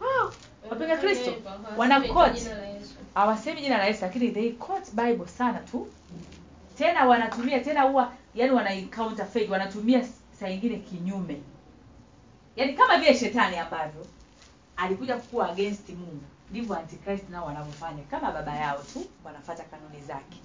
Wow, 0.00 0.32
wapinga 0.70 0.96
kristo 0.96 1.34
wana 1.76 2.00
quote. 2.00 2.50
hawasemi 3.14 3.60
jina 3.60 3.78
la 3.78 3.84
yesu 3.86 3.98
lakini 4.02 4.30
they 4.30 4.52
quote 4.52 4.90
bible 4.92 5.26
sana 5.26 5.58
tu 5.58 5.86
tena 6.80 7.04
wanatumia 7.06 7.60
tena 7.60 7.82
huwa 7.82 8.12
yani 8.34 8.52
wana 8.52 8.70
wanatumia 9.50 10.04
saa 10.40 10.48
ingine 10.48 10.76
kinyume. 10.78 11.40
Yaani 12.56 12.74
kama 12.74 12.98
vile 12.98 13.14
shetani 13.18 13.58
ambavyo 13.58 14.06
alikuja 14.76 15.16
kuwa 15.16 15.50
against 15.50 15.88
mungu. 15.88 16.22
Ndivyo 16.50 16.76
antichrist 16.76 17.28
nao 17.28 17.46
wanavyofanya. 17.46 18.02
Kama 18.02 18.32
baba 18.32 18.54
yao 18.56 18.78
tu 18.92 19.04
wanafata 19.24 19.64
kanuni 19.64 20.02
zake. 20.02 20.36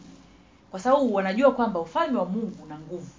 Kwa 0.71 0.79
sababu 0.79 1.13
wanajua 1.13 1.51
kwamba 1.51 1.79
ufalme 1.79 2.19
wa 2.19 2.25
mungu 2.25 2.63
una 2.63 2.79
nguvu. 2.79 3.09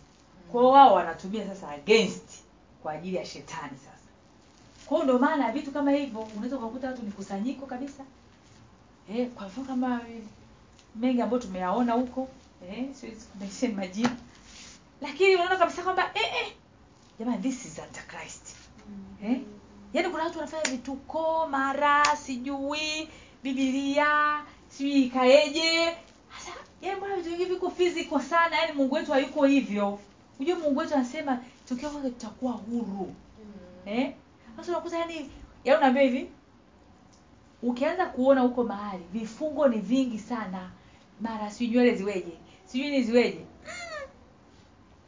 Kwao 0.53 0.71
wao 0.71 0.95
wanatumia 0.95 1.47
sasa 1.47 1.69
against 1.69 2.31
kwa 2.83 2.93
ajili 2.93 3.17
ya 3.17 3.25
shetani 3.27 3.79
sasa. 3.79 4.09
Kwao 4.87 5.03
ndio 5.03 5.19
maana 5.19 5.53
vitu 5.53 5.71
kama 5.71 5.91
hivyo 5.91 6.21
unaweza 6.21 6.57
ukakuta 6.57 6.87
watu 6.87 7.03
ni 7.03 7.11
kusanyiko 7.11 7.67
kabisa. 7.67 8.05
Eh, 9.11 9.29
kwa 9.29 9.47
mfano 9.47 9.67
kama 9.67 10.01
mengi 10.97 11.23
ambayo 11.23 11.43
tumeyaona 11.43 11.93
huko 11.93 12.29
eh, 12.63 12.87
siwezi 12.93 13.69
majina. 13.69 14.17
Lakini 15.01 15.35
unaona 15.35 15.57
kabisa 15.57 15.83
kwamba 15.83 16.11
eh, 16.15 16.23
eh, 16.43 16.53
jamani 17.19 17.43
this 17.43 17.65
is 17.65 17.79
antichrist 17.79 18.57
eh? 19.25 19.41
yaani 19.93 20.09
kuna 20.09 20.25
watu 20.25 20.39
wanafanya 20.39 20.71
vituko 20.71 21.47
mara 21.51 22.05
sijui 22.17 23.09
bibilia 23.43 24.41
sijui 24.69 25.03
ikaeje. 25.03 25.97
Sasa 26.39 26.53
yaani 26.83 26.97
mbona 26.97 27.17
vitu 27.17 27.29
vingi 27.31 27.45
viko 27.45 27.71
physical 27.71 28.21
sana 28.21 28.57
yaani 28.57 28.73
mungu 28.73 28.95
wetu 28.95 29.13
hayuko 29.13 29.45
hivyo. 29.47 29.99
Hujua 30.39 30.59
mungu 30.59 30.79
wetu 30.81 30.95
anasema 30.95 31.39
tukiwa 31.69 31.91
kwake 31.91 32.11
tutakuwa 32.11 32.53
huru. 32.53 33.15
Eh? 33.87 34.15
Sasa 34.57 34.73
unakuta 34.73 34.99
yaani 34.99 35.31
yaani 35.65 35.79
unaambia 35.79 36.03
hivi 36.03 36.31
ukianza 37.63 38.07
kuona 38.07 38.41
huko 38.41 38.65
mahali 38.65 39.05
vifungo 39.13 39.69
ni 39.69 39.79
vingi 39.79 40.19
sana. 40.19 40.71
Mara 41.21 41.51
sijui 41.51 41.75
nywele 41.77 41.95
ziweje 41.95 42.33
sijui 42.67 42.91
niziweje 42.91 43.39
mm, 43.39 43.73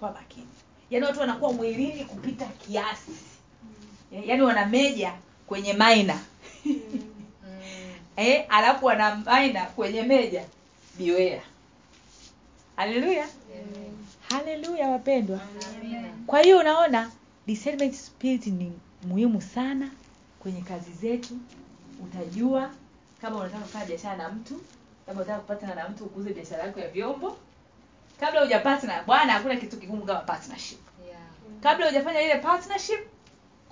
kwa 0.00 0.12
makini. 0.12 0.46
Yaani 0.90 1.06
watu 1.06 1.20
wanakuwa 1.20 1.52
mwilini 1.52 2.04
kupita 2.04 2.46
kiasi. 2.46 3.12
Yaani 4.26 4.42
wana 4.42 4.66
meja 4.66 5.12
kwenye 5.46 5.72
maina 5.72 6.18
eh, 8.16 8.46
alafu 8.48 8.86
wana 8.86 9.16
maina 9.16 9.64
kwenye 9.66 10.02
meja 10.02 10.44
biwea 10.98 11.42
haleluya 12.76 13.28
haleluya 14.30 14.88
wapendwa. 14.88 15.40
Kwa 16.26 16.40
hiyo 16.40 16.58
unaona 16.58 17.10
discernment 17.46 17.94
spirit 17.94 18.46
ni 18.46 18.72
muhimu 19.06 19.42
sana 19.42 19.90
kwenye 20.38 20.60
kazi 20.60 20.92
zetu. 20.92 21.34
Utajua 22.04 22.70
kama 23.20 23.36
unataka 23.40 23.62
kufanya 23.62 23.84
biashara 23.86 24.16
na 24.16 24.28
mtu 24.28 24.60
kama 25.06 25.16
unataka 25.20 25.38
kupatana 25.40 25.74
na 25.74 25.88
mtu 25.88 26.04
ukuze 26.04 26.32
biashara 26.32 26.62
yako 26.64 26.80
ya 26.80 26.88
vyombo 26.88 27.36
kabla 28.20 28.40
hujapatana 28.40 29.02
bwana 29.02 29.32
hakuna 29.32 29.56
kitu 29.56 29.76
kigumu 29.76 30.02
kama 30.06 30.20
partnership. 30.20 30.78
Yeah. 31.06 31.20
kabla 31.62 31.86
hujafanya 31.86 32.20
ile 32.20 32.36
partnership 32.38 33.00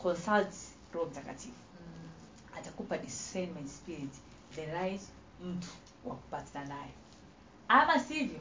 consult 0.03 0.49
roho 0.95 1.07
mtakatifu. 1.07 1.55
Mm. 1.81 2.59
atakupa 2.59 2.99
discernment 2.99 3.69
spirit 3.69 4.13
the 4.55 4.67
right 4.67 5.01
mtu 5.45 5.69
wa 6.05 6.15
kupatana 6.15 6.65
naye. 6.69 6.91
Ama 7.69 8.01
sivyo 8.01 8.41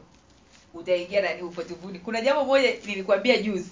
utaingia 0.74 1.22
nani 1.22 1.42
upotevuni 1.42 2.00
kuna 2.00 2.22
jambo 2.22 2.46
moja 2.46 2.74
nilikwambia 2.86 3.38
juzi. 3.42 3.72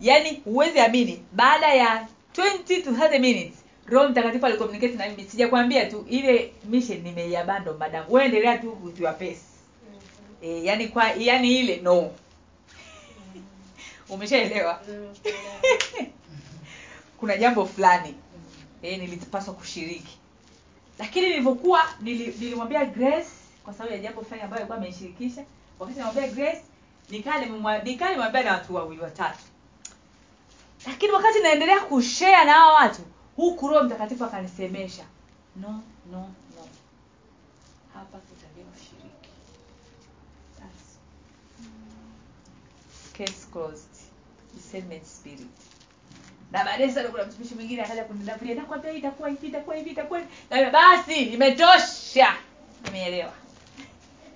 Yaani 0.00 0.40
huwezi 0.44 0.80
amini 0.80 1.24
baada 1.32 1.74
ya 1.74 2.08
20 2.34 2.84
to 2.84 2.90
30 2.90 3.18
minutes 3.20 3.54
roho 3.86 4.08
mtakatifu 4.08 4.46
alicommunicate 4.46 4.94
na 4.94 5.08
mimi. 5.08 5.24
Sijakwambia 5.30 5.86
tu 5.90 6.06
ile 6.08 6.52
mission 6.64 7.00
nimeiabando 7.02 7.74
madam. 7.74 8.04
Wewe 8.08 8.24
endelea 8.26 8.58
tu 8.58 8.78
with 8.84 9.00
your 9.00 9.12
pace 9.18 9.40
e, 10.42 10.64
yani 10.64 10.88
kwa 10.88 11.10
yani 11.10 11.58
ile 11.58 11.76
no. 11.76 12.10
Umeshaelewa? 14.08 14.80
Kuna 17.18 17.36
jambo 17.36 17.66
fulani. 17.66 18.14
E, 18.82 18.96
nilipaswa 18.96 19.54
kushiriki. 19.54 20.18
Lakini 20.98 21.28
nilivyokuwa 21.28 21.82
nilimwambia 22.00 22.84
grace 22.84 23.28
kwa 23.64 23.74
sababu 23.74 23.92
ya 23.94 23.98
jambo 23.98 24.22
fulani 24.22 24.42
ambayo 24.42 24.60
alikuwa 24.60 24.78
amenishirikisha 24.78 25.44
wakati 25.78 25.98
namwambia 25.98 26.28
grace 26.28 26.62
nikaa 27.10 27.40
nimwambia 28.10 28.42
na 28.42 28.52
watu 28.52 28.74
wawili 28.74 29.02
watatu. 29.02 29.38
Lakini 30.86 31.12
wakati 31.12 31.40
naendelea 31.40 31.80
kushea 31.80 32.44
na 32.44 32.52
hawa 32.52 32.74
watu 32.74 33.02
huku 33.36 33.68
roho 33.68 33.84
mtakatifu 33.84 34.24
akanisemesha 34.24 35.04
no 35.56 35.68
no 36.12 36.18
no. 36.56 36.68
Hapa 37.94 38.18
kutakiwa 38.18 38.66
kushiriki 38.66 39.25
case 43.18 43.46
closed. 43.52 43.94
Discernment 44.54 45.04
spirit. 45.04 45.46
Na 46.52 46.64
baadaye 46.64 46.92
sana 46.92 47.08
kuna 47.08 47.24
mtumishi 47.24 47.54
mwingine 47.54 47.82
akaja 47.82 48.04
kunidafuria 48.04 48.54
nakwambia 48.54 48.90
hii 48.92 48.98
itakuwa 48.98 49.28
hivi 49.28 49.46
itakuwa 49.46 49.76
hivi 49.76 49.90
itakuwa 49.90 50.18
hivi. 50.20 50.70
Basi 50.72 51.14
imetosha 51.14 52.36
nimeelewa. 52.84 53.32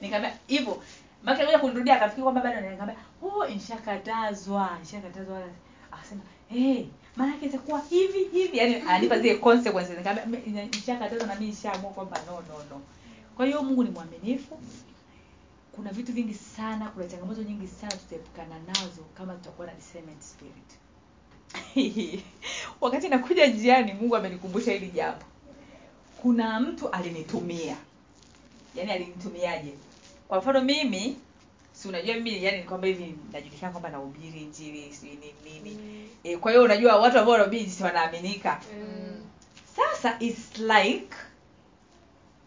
Nikamwambia 0.01 0.39
hivyo. 0.47 0.83
Maki 1.23 1.41
alikuja 1.41 1.59
kunirudia 1.59 1.97
akafikiri 1.97 2.23
kwamba 2.23 2.41
bado 2.41 2.61
nikamwambia 2.61 2.97
oh 3.23 3.47
nishakatazwa 3.47 4.71
nishakatazwa. 4.81 5.43
Akasema 5.93 6.21
eh 6.55 6.87
maana 7.17 7.33
yake 7.33 7.47
itakuwa 7.47 7.81
hivi 7.91 8.25
hivi. 8.25 8.59
Yani 8.59 8.75
anipa 8.89 9.19
zile 9.19 9.35
consequences. 9.35 9.99
Nikamwambia 9.99 10.41
"Me- 10.41 10.67
nishakatazwa 10.67 11.27
na 11.27 11.35
mimi 11.35 11.47
nishaamua 11.47 11.91
kwamba 11.91 12.19
no 12.27 12.33
no 12.33 12.59
no. 12.71 12.81
Kwa 13.37 13.47
hiyo 13.47 13.63
Mungu 13.63 13.85
ni 13.85 13.91
mwaminifu 13.91 14.59
kuna 15.73 15.93
vitu 15.93 16.13
vingi 16.13 16.35
sana 16.35 16.87
kuna 16.89 17.07
changamoto 17.07 17.43
nyingi 17.43 17.67
sana 17.69 17.93
tutaepukana 17.93 18.59
nazo 18.59 19.03
kama 19.15 19.35
tutakuwa 19.35 19.67
na 19.67 19.75
discernment 19.75 20.23
spirit. 20.23 20.71
Wakati 22.81 23.09
nakuja 23.09 23.47
njiani 23.47 23.93
mungu 23.93 24.17
amenikumbusha 24.17 24.73
hili 24.73 24.91
jambo. 24.91 25.25
Kuna 26.23 26.61
mtu 26.61 26.89
alinitumia. 26.89 27.77
Yaani 28.75 28.93
alinitumiaje? 28.93 29.75
Kwa 30.29 30.39
mfano 30.39 30.61
mimi 30.61 31.17
si 31.73 31.89
unajua 31.89 32.15
mimi 32.15 32.45
yani 32.45 32.63
kwamba 32.63 32.87
hivi 32.87 33.15
najulikana 33.33 33.73
kwamba 33.73 33.89
nahubiri 33.91 34.41
njiri 34.41 34.93
sijui 34.95 35.17
nini. 35.17 35.61
Nini 35.61 36.09
e, 36.25 36.37
kwa 36.37 36.53
hiyo 36.53 36.65
unajua 36.65 36.97
watu 36.97 37.19
ambao 37.19 37.33
wanahubiri 37.33 37.71
si 37.71 37.83
wanaaminika. 37.83 38.61
Mm. 38.81 39.21
sasa 39.77 40.17
its 40.19 40.59
like 40.59 41.17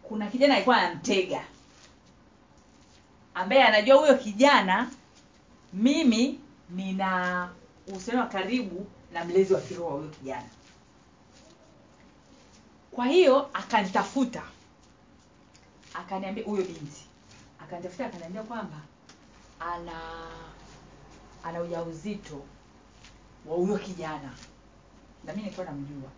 kuna 0.02 0.26
kijana 0.26 0.54
alikuwa 0.54 0.76
anamtega 0.76 1.44
ambaye 3.34 3.62
anajua 3.64 3.96
huyo 3.96 4.14
kijana 4.18 4.90
mimi 5.72 6.40
nina 6.70 7.48
uhusiano 7.88 8.20
wa 8.20 8.26
karibu 8.26 8.86
na 9.12 9.24
mlezi 9.24 9.54
wa 9.54 9.60
kiroho 9.60 9.88
wa 9.90 9.96
huyo 9.96 10.08
kijana. 10.10 10.48
Kwa 12.90 13.06
hiyo 13.06 13.50
akanitafuta 13.54 14.42
akaniambia 15.94 16.44
huyo 16.44 16.62
binti 16.64 17.06
akanitafuta 17.60 18.06
akaniambia 18.06 18.42
kwamba 18.42 18.76
ana 19.60 20.00
ana 21.44 21.60
ujauzito 21.62 22.42
wa 23.46 23.56
huyo 23.56 23.78
kijana. 23.78 24.30
Na 25.24 25.32
mi 25.32 25.42
nilikuwa 25.42 25.66
namjua. 25.66 26.10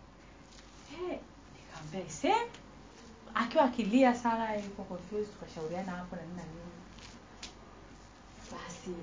Eh, 0.93 1.19
nikamwambia 1.55 2.35
akiwa 3.35 3.63
akilia 3.63 4.15
sana 4.15 4.55
yuko 4.55 4.83
confused 4.83 5.33
tukashauriana 5.33 5.91
hapo 5.91 6.15
na 6.15 6.21
nini 6.21 6.37
na 6.37 6.43
nini 6.43 6.76
basi 8.87 8.95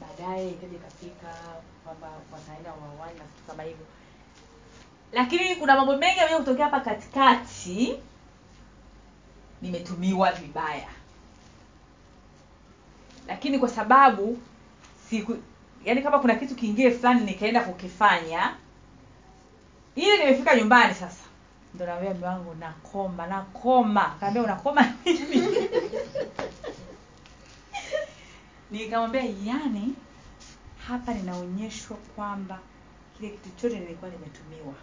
baadaye 0.00 0.50
ikaja 0.50 0.76
ikafika 0.76 1.34
kwamba 1.84 2.08
wataenda 2.32 2.70
wawani 2.70 3.18
na 3.18 3.24
vitu 3.24 3.42
kama 3.46 3.62
hivyo. 3.62 3.86
Lakini 5.12 5.56
kuna 5.56 5.76
mambo 5.76 5.96
mengi 5.96 6.20
ambayo 6.20 6.38
kutokea 6.38 6.64
hapa 6.64 6.80
katikati 6.80 7.94
nimetumiwa 9.62 10.32
vibaya. 10.32 10.88
Lakini 13.28 13.58
kwa 13.58 13.68
sababu 13.68 14.38
siku 15.10 15.36
yaani 15.84 16.02
kama 16.02 16.18
kuna 16.18 16.34
kitu 16.34 16.54
kingine 16.54 16.90
fulani 16.90 17.20
nikaenda 17.24 17.60
kukifanya 17.64 18.54
ile 19.96 20.18
nimefika 20.18 20.56
nyumbani 20.56 20.94
sasa. 20.94 21.24
Ndo 21.74 21.86
naambia 21.86 22.14
mume 22.14 22.54
nakoma 22.60 23.26
nakoma. 23.26 24.16
Kaambia 24.20 24.42
unakoma 24.42 24.92
nikamwambia 28.70 29.22
yani 29.44 29.94
hapa 30.88 31.14
ninaonyeshwa 31.14 31.96
kwamba 31.96 32.58
kile 33.16 33.28
kitu 33.30 33.50
chote 33.60 33.80
nilikuwa 33.80 34.10
nimetumiwa 34.10 34.74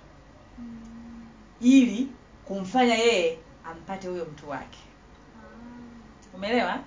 ili 1.62 2.08
kumfanya 2.46 2.96
yeye 2.96 3.38
ampate 3.66 4.08
huyo 4.08 4.26
mtu 4.26 4.50
wake. 4.50 4.80
Umeelewa? 6.34 6.80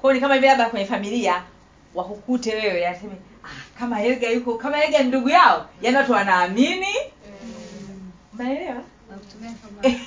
Kwao 0.00 0.12
ni 0.14 0.20
kama 0.20 0.34
hivi 0.34 0.46
labda 0.46 0.70
kwenye 0.70 0.86
familia 0.86 1.42
wakukute 1.94 2.54
wewe 2.54 2.86
aseme 2.88 3.16
ah, 3.44 3.78
kama 3.78 3.96
Helga 3.96 4.28
yuko 4.28 4.58
kama 4.58 4.76
Helga 4.76 4.98
ni 4.98 5.08
ndugu 5.08 5.28
yao 5.28 5.68
yani 5.82 5.96
watu 5.96 6.12
wanaamini. 6.12 6.94
Umeelewa? 8.32 8.82
Nakutumia 9.10 9.52
kama 9.52 9.82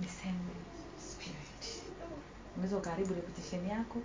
Discernment 0.00 0.56
spirit. 0.98 1.82
Unaweza 2.64 2.76
ukaharibu 2.76 3.14
reputation 3.14 3.66
yako. 3.66 3.98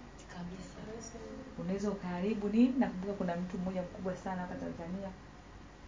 Unaweza 1.60 1.90
ukaharibu 1.92 2.50
nini? 2.50 2.74
Nakumbuka 2.80 3.14
kuna 3.14 3.36
mtu 3.36 3.58
mmoja 3.58 3.82
mkubwa 3.82 4.16
sana 4.16 4.42
hapa 4.42 4.56
tanzania. 4.56 5.10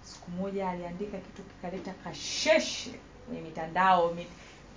Siku 0.03 0.31
moja 0.31 0.69
aliandika 0.69 1.17
kitu 1.17 1.41
kikaleta 1.43 1.93
kasheshe 2.03 2.91
kwenye 3.25 3.41
mitandao 3.41 4.13
mit, 4.13 4.27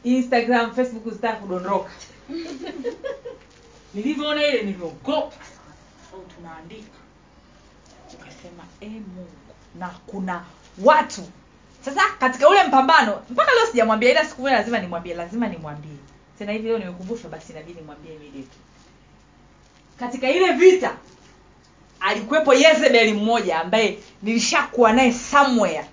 instagram 0.05 0.75
facebook 0.75 1.09
zitaka 1.13 1.37
kudondoka. 1.37 1.91
Nilivyoona 3.95 4.47
ile 4.47 4.63
niliogopa 4.63 5.37
au 6.15 6.23
tunaandika. 6.37 6.99
Ukasema 8.15 8.65
e 8.81 8.89
mungu 8.89 9.29
na 9.79 9.89
kuna 10.07 10.45
watu. 10.83 11.23
Sasa 11.85 12.01
katika 12.19 12.49
ule 12.49 12.65
mpambano 12.65 13.23
mpaka 13.31 13.53
leo 13.55 13.67
sijamwambia 13.67 14.11
ila 14.11 14.25
siku 14.25 14.43
moja 14.43 14.57
lazima 14.57 14.79
nimwambie 14.79 15.15
lazima 15.15 15.49
nimwambie 15.49 15.97
tena 16.39 16.53
hivi 16.53 16.69
leo 16.69 16.79
nimekumbushwa 16.79 17.31
basi 17.31 17.53
inabidi 17.53 17.81
nimwambie 17.81 18.15
immediately 18.15 18.59
katika 19.99 20.31
ile 20.31 20.53
vita 20.53 20.97
alikuwepo 22.01 22.55
Yezebeli 22.55 23.13
mmoja 23.13 23.61
ambaye 23.61 23.99
nilishakuwa 24.23 24.93
naye 24.93 25.13
somewhere. 25.13 25.85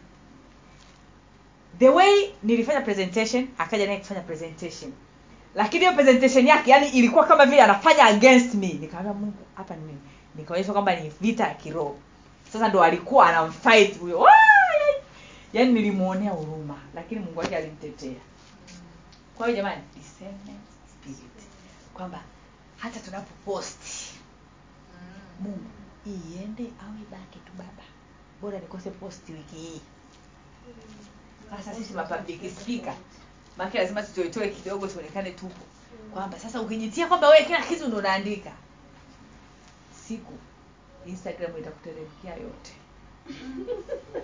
The 1.80 1.89
way 1.89 2.30
nilifanya 2.44 2.82
presentation 2.82 3.48
akaja 3.58 3.86
naye 3.86 3.98
kufanya 3.98 4.22
presentation. 4.22 4.92
Lakini 5.56 5.80
hiyo 5.86 5.94
presentation 5.96 6.48
yake 6.48 6.72
yani 6.72 6.88
ilikuwa 6.89 7.26
kama 7.26 7.46
vile 7.46 7.62
anafanya 7.62 8.04
against 8.04 8.54
me. 8.54 8.68
Nikamwambia 8.68 9.14
mungu 9.14 9.38
hapa 9.56 9.76
ni 9.76 9.82
nini? 9.86 10.00
Nikaonyesha 10.36 10.74
kwamba 10.74 10.96
ni 10.96 11.12
vita 11.22 11.48
ya 11.48 11.54
kiroho. 11.54 11.98
Sasa 12.54 12.68
ndo 12.68 12.84
alikuwa 12.84 13.30
anamfight 13.30 14.00
huyo. 14.00 14.28
Yaani 15.54 15.74
nilimuonea 15.74 16.32
huruma 16.32 16.76
lakini 16.96 17.22
mungu 17.22 17.39
wake 17.39 17.56
alimtetea. 17.56 18.22
Kwa 19.38 19.48
hiyo 19.48 19.58
jamani 19.58 19.82
discernment 20.22 20.61
spirit 20.88 21.39
kwamba 21.93 22.22
hata 22.78 22.99
tunapoposti 22.99 24.13
mungu 25.39 25.69
iende 26.05 26.63
au 26.63 26.93
ibaki 27.01 27.39
tu 27.39 27.51
baba. 27.57 27.84
Bora 28.41 28.59
nikose 28.59 28.89
posti 28.89 29.34
wiki 29.34 29.55
hii. 29.55 29.82
Sasa 31.49 31.74
sisi 31.74 31.93
mapublic 31.93 32.51
speaker 32.61 32.95
maana 33.57 33.74
lazima 33.74 34.03
tutoetoe 34.03 34.49
kidogo 34.49 34.88
tuonekane 34.88 35.32
tupo. 35.32 35.65
Kwamba 36.13 36.39
sasa 36.39 36.61
ukijitia 36.61 37.07
kwamba 37.07 37.30
wewe 37.30 37.45
kila 37.45 37.61
kitu 37.61 37.88
ndo 37.88 37.97
unaandika 37.97 38.51
siku 40.07 40.34
instagram 41.05 41.57
itakuteremkia 41.57 42.32
yote. 42.36 42.72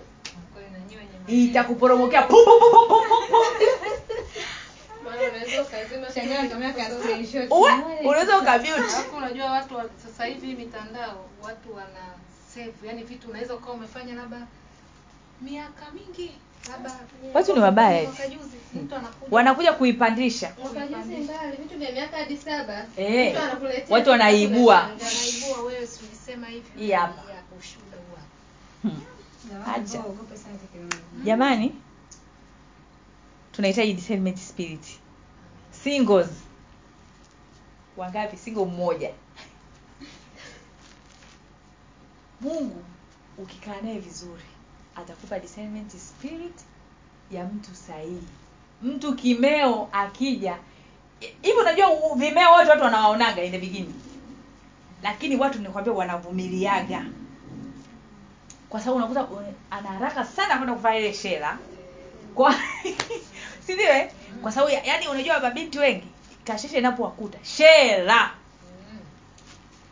Itakuporomokea 1.28 2.22
pum, 2.22 2.44
pum, 2.44 2.60
pum, 2.60 2.88
pum, 2.88 2.88
pum, 2.88 3.28
pum. 3.30 3.77
Alafu 8.84 9.16
unajua 9.16 9.50
watu 9.50 9.74
wa, 9.76 9.84
sasa 10.06 10.24
hivi 10.24 10.46
mitandao 10.54 11.24
watu 11.42 11.74
wana 11.74 12.04
save, 12.54 12.72
yani 12.86 13.02
vitu 13.02 13.28
unaweza 13.30 13.54
ukawa 13.54 13.74
umefanya 13.74 14.14
labda 14.14 14.46
miaka 15.42 15.86
mingi 15.94 16.32
labda 16.70 16.92
Watu 17.34 17.54
ni 17.54 17.60
wabaya 17.60 18.10
wanakuja 19.30 19.72
kuipandisha 19.72 20.52
mwaka 20.62 20.86
juzi 20.86 21.16
mbali 21.16 21.56
vitu 21.56 21.78
vya 21.78 21.92
miaka 21.92 22.16
hadi 22.16 22.36
saba. 22.36 22.86
Eh, 22.96 23.36
watu 23.88 24.10
wanaibua. 24.10 24.90
Hii 26.78 26.90
hapa. 26.92 27.22
Hmm. 28.82 29.02
Acha. 29.74 30.04
jamani 31.24 31.74
tunahitaji 33.58 33.94
discernment 33.94 34.38
spirit. 34.38 34.98
Singles. 35.70 36.28
Wangapi? 37.96 38.36
Single 38.36 38.64
mmoja. 38.64 39.10
Mungu 42.40 42.84
ukikaa 43.38 43.80
naye 43.82 43.98
vizuri 43.98 44.42
atakupa 44.96 45.38
discernment 45.38 45.90
spirit 45.98 46.60
ya 47.30 47.44
mtu 47.44 47.74
sahihi. 47.74 48.22
Mtu 48.82 49.14
kimeo 49.14 49.88
akija. 49.92 50.58
Hivi 51.42 51.58
unajua 51.60 51.88
vimeo 52.16 52.52
wote 52.52 52.70
watu 52.70 52.82
wanawaonaga 52.82 53.44
in 53.44 53.52
the 53.52 53.58
beginning. 53.58 53.94
Lakini 55.02 55.36
watu 55.36 55.58
nikwambia 55.58 55.92
wanavumiliaga. 55.92 57.04
Kwa 58.68 58.80
sababu 58.80 58.96
unakuta 58.96 59.24
uh, 59.24 59.42
ana 59.70 59.88
haraka 59.88 60.24
sana 60.24 60.56
kwenda 60.56 60.74
kuvaa 60.74 60.94
ile 60.94 61.14
shela. 61.14 61.58
Kwa 62.34 62.54
si 63.76 63.82
eh? 63.82 64.10
kwa 64.42 64.52
sababu 64.52 64.72
ya- 64.72 64.84
yani 64.84 65.08
unajua 65.08 65.40
mabinti 65.40 65.78
wengi 65.78 66.06
kasheshe 66.44 66.78
inapowakuta 66.78 67.38
shela. 67.44 68.30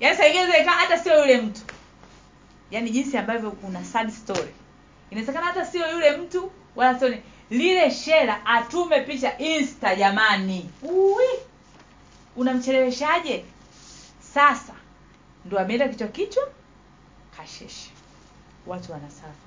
Yaani 0.00 0.16
saa 0.16 0.26
ingine 0.26 0.42
inaweza 0.44 0.58
ikawa 0.62 0.76
hata 0.76 0.98
sio 0.98 1.18
yule 1.20 1.36
mtu. 1.40 1.60
Yaani 2.70 2.90
jinsi 2.90 3.18
ambavyo 3.18 3.50
kuna 3.50 3.84
sad 3.84 4.10
story. 4.10 4.54
Inawezekana 5.10 5.46
hata 5.46 5.66
sio 5.66 5.90
yule 5.92 6.16
mtu 6.16 6.52
wala 6.76 6.98
sio 6.98 7.14
lile 7.50 7.90
shela 7.90 8.46
atume 8.46 9.00
picha 9.00 9.38
insta 9.38 9.94
jamani. 9.96 10.70
Ui. 10.82 11.24
unamcheleweshaje? 12.36 13.44
Sasa 14.34 14.72
ndo 15.44 15.58
ameenda 15.58 15.88
kichwa 15.88 16.08
kichwa 16.08 16.48
kasheshe 17.36 17.90
watu 18.66 18.92
wanasafa 18.92 19.45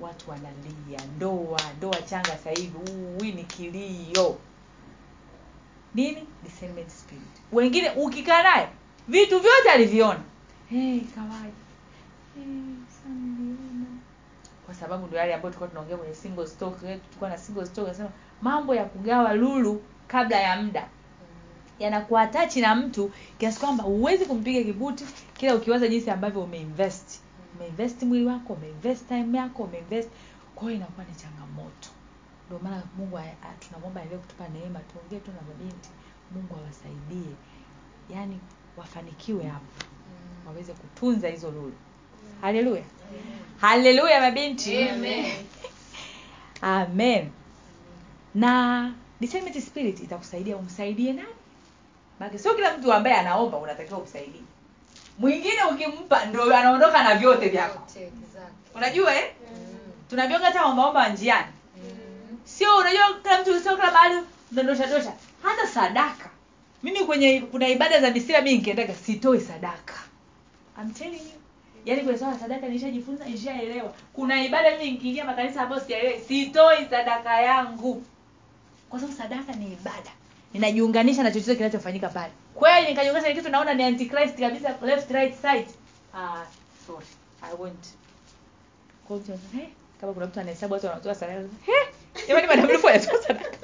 watu 0.00 0.30
wanalia. 0.30 1.00
Ndoa 1.16 1.60
ndoa 1.78 2.02
changa 2.02 2.28
sasa 2.30 2.50
hivi. 2.50 2.78
Hii 3.22 3.32
ni 3.32 3.44
kilio. 3.44 4.38
Nini? 5.94 6.26
Discernment 6.44 6.88
spirit. 6.90 7.24
Wengine 7.52 7.90
ukikaa 7.90 8.42
naye 8.42 8.68
vitu 9.08 9.40
vyote 9.40 9.70
aliviona. 9.70 10.20
Hey, 10.70 11.00
kawaje 11.00 11.52
hey, 12.34 12.76
kwa 14.66 14.74
sababu 14.74 15.06
ndio 15.06 15.18
yale 15.18 15.34
ambayo 15.34 15.50
tulikuwa 15.50 15.68
tunaongea 15.68 15.96
kwenye 15.96 16.14
single 16.14 16.46
stock 16.46 16.82
eh, 16.84 16.98
tulikuwa 17.04 17.30
na 17.30 17.38
single 17.38 17.66
stock 17.66 17.88
nasema 17.88 18.10
mambo 18.42 18.74
ya 18.74 18.84
kugawa 18.84 19.34
lulu 19.34 19.82
kabla 20.06 20.40
ya 20.40 20.62
muda. 20.62 20.88
Yanakuatachi 21.78 22.60
na 22.60 22.74
mtu 22.74 23.10
kiasi 23.38 23.60
kwamba 23.60 23.84
huwezi 23.84 24.24
kumpiga 24.24 24.62
kibuti 24.64 25.04
kila 25.36 25.54
ukiwaza 25.54 25.88
jinsi 25.88 26.10
ambavyo 26.10 26.42
umeinvest 26.42 27.20
umeinvest 27.56 28.02
mwili 28.02 28.26
wako 28.26 28.52
umeinvest 28.52 29.08
time 29.08 29.38
yako 29.38 29.62
umeinvest. 29.62 30.08
Kwa 30.54 30.62
hiyo 30.64 30.76
inakuwa 30.76 31.06
ni 31.06 31.14
changamoto. 31.14 31.88
Ndio 32.46 32.58
maana 32.58 32.82
mungu 32.98 33.18
tunamwomba 33.60 34.00
endelee 34.02 34.20
kutupa 34.22 34.48
neema 34.48 34.80
tuongee 34.80 35.18
tu 35.20 35.30
na 35.30 35.42
mabinti. 35.48 35.88
Mungu 36.34 36.54
awasaidie. 36.54 37.34
Yaani 38.10 38.40
wafanikiwe 38.76 39.44
hapo. 39.44 39.84
Waweze 40.46 40.72
kutunza 40.72 41.28
hizo 41.28 41.50
lulu 41.50 41.72
haleluya. 42.40 42.82
Haleluya 43.60 44.20
mabinti. 44.20 44.88
Amen. 46.62 47.30
Na 48.34 48.92
discernment 49.20 49.60
spirit 49.60 50.00
itakusaidia 50.00 50.56
umsaidie 50.56 51.12
nani? 51.12 51.28
Maana 52.20 52.38
sio 52.38 52.54
kila 52.54 52.78
mtu 52.78 52.92
ambaye 52.92 53.16
anaomba 53.16 53.58
unatakiwa 53.58 53.98
umsaidie 53.98 54.40
mwingine 55.18 55.64
ukimpa 55.72 56.24
ndo 56.24 56.56
anaondoka 56.56 57.02
na 57.02 57.14
vyote 57.14 57.48
vyako. 57.48 57.78
Unajua 58.74 59.16
eh? 59.16 59.32
Mm. 59.40 59.78
tunavyoga 60.10 60.44
hata 60.44 60.64
ombaomba 60.64 61.08
njiani. 61.08 61.46
Mm. 61.76 62.38
sio 62.44 62.76
unajua 62.76 63.02
kila 63.22 63.40
mtu 63.42 63.60
sio 63.60 63.76
kila 63.76 63.90
mahali 63.92 64.14
unadosha 64.52 65.12
hata 65.42 65.66
sadaka. 65.66 66.30
Mimi 66.82 66.98
kwenye 67.00 67.40
kuna 67.40 67.68
ibada 67.68 68.00
za 68.00 68.10
misira 68.10 68.40
mimi 68.40 68.56
nikiendaga 68.56 68.94
sitoi 68.94 69.40
sadaka. 69.40 69.94
I'm 70.82 70.90
telling 70.92 71.16
you. 71.16 71.40
Yaani 71.84 72.02
kwenye 72.02 72.18
swala 72.18 72.38
sadaka 72.38 72.68
nishajifunza 72.68 73.24
nishaelewa. 73.24 73.92
Kuna 74.12 74.44
ibada 74.44 74.70
mimi 74.78 74.90
nikiingia 74.90 75.24
makanisa 75.24 75.62
ambayo 75.62 75.80
sijaelewa 75.82 76.20
sitoi 76.28 76.86
sadaka 76.90 77.40
yangu. 77.40 78.02
Kwa 78.90 79.00
sababu 79.00 79.18
sadaka 79.18 79.52
ni 79.52 79.66
ibada. 79.72 80.10
Ninajiunganisha 80.54 81.22
na 81.22 81.30
chochote 81.30 81.56
kinachofanyika 81.56 82.08
pale 82.08 82.32
kweli 82.58 82.88
nikajiongeza 82.88 83.32
kitu 83.32 83.48
naona 83.48 83.74
ni 83.74 83.82
antichrist 83.84 84.38
kabisa 84.38 84.76
left 84.82 85.10
right 85.10 85.34
side. 85.40 85.66
Ah 86.14 86.44
sorry 86.86 87.06
i 87.42 87.54
won't. 87.58 87.86
Kwa 89.08 89.16
hiyo 89.18 89.38
"Eh, 89.60 89.68
kama 90.00 90.12
kuna 90.12 90.26
mtu 90.26 90.40
anahesabu 90.40 90.74
watu 90.74 90.86
wanatoa 90.86 91.14
sadaka. 91.14 91.40
"Eh, 91.40 91.88
jamani 92.28 92.46
madam 92.46 92.70
Lufu 92.70 92.88
anatoa 92.88 93.22
sadaka. 93.22 93.58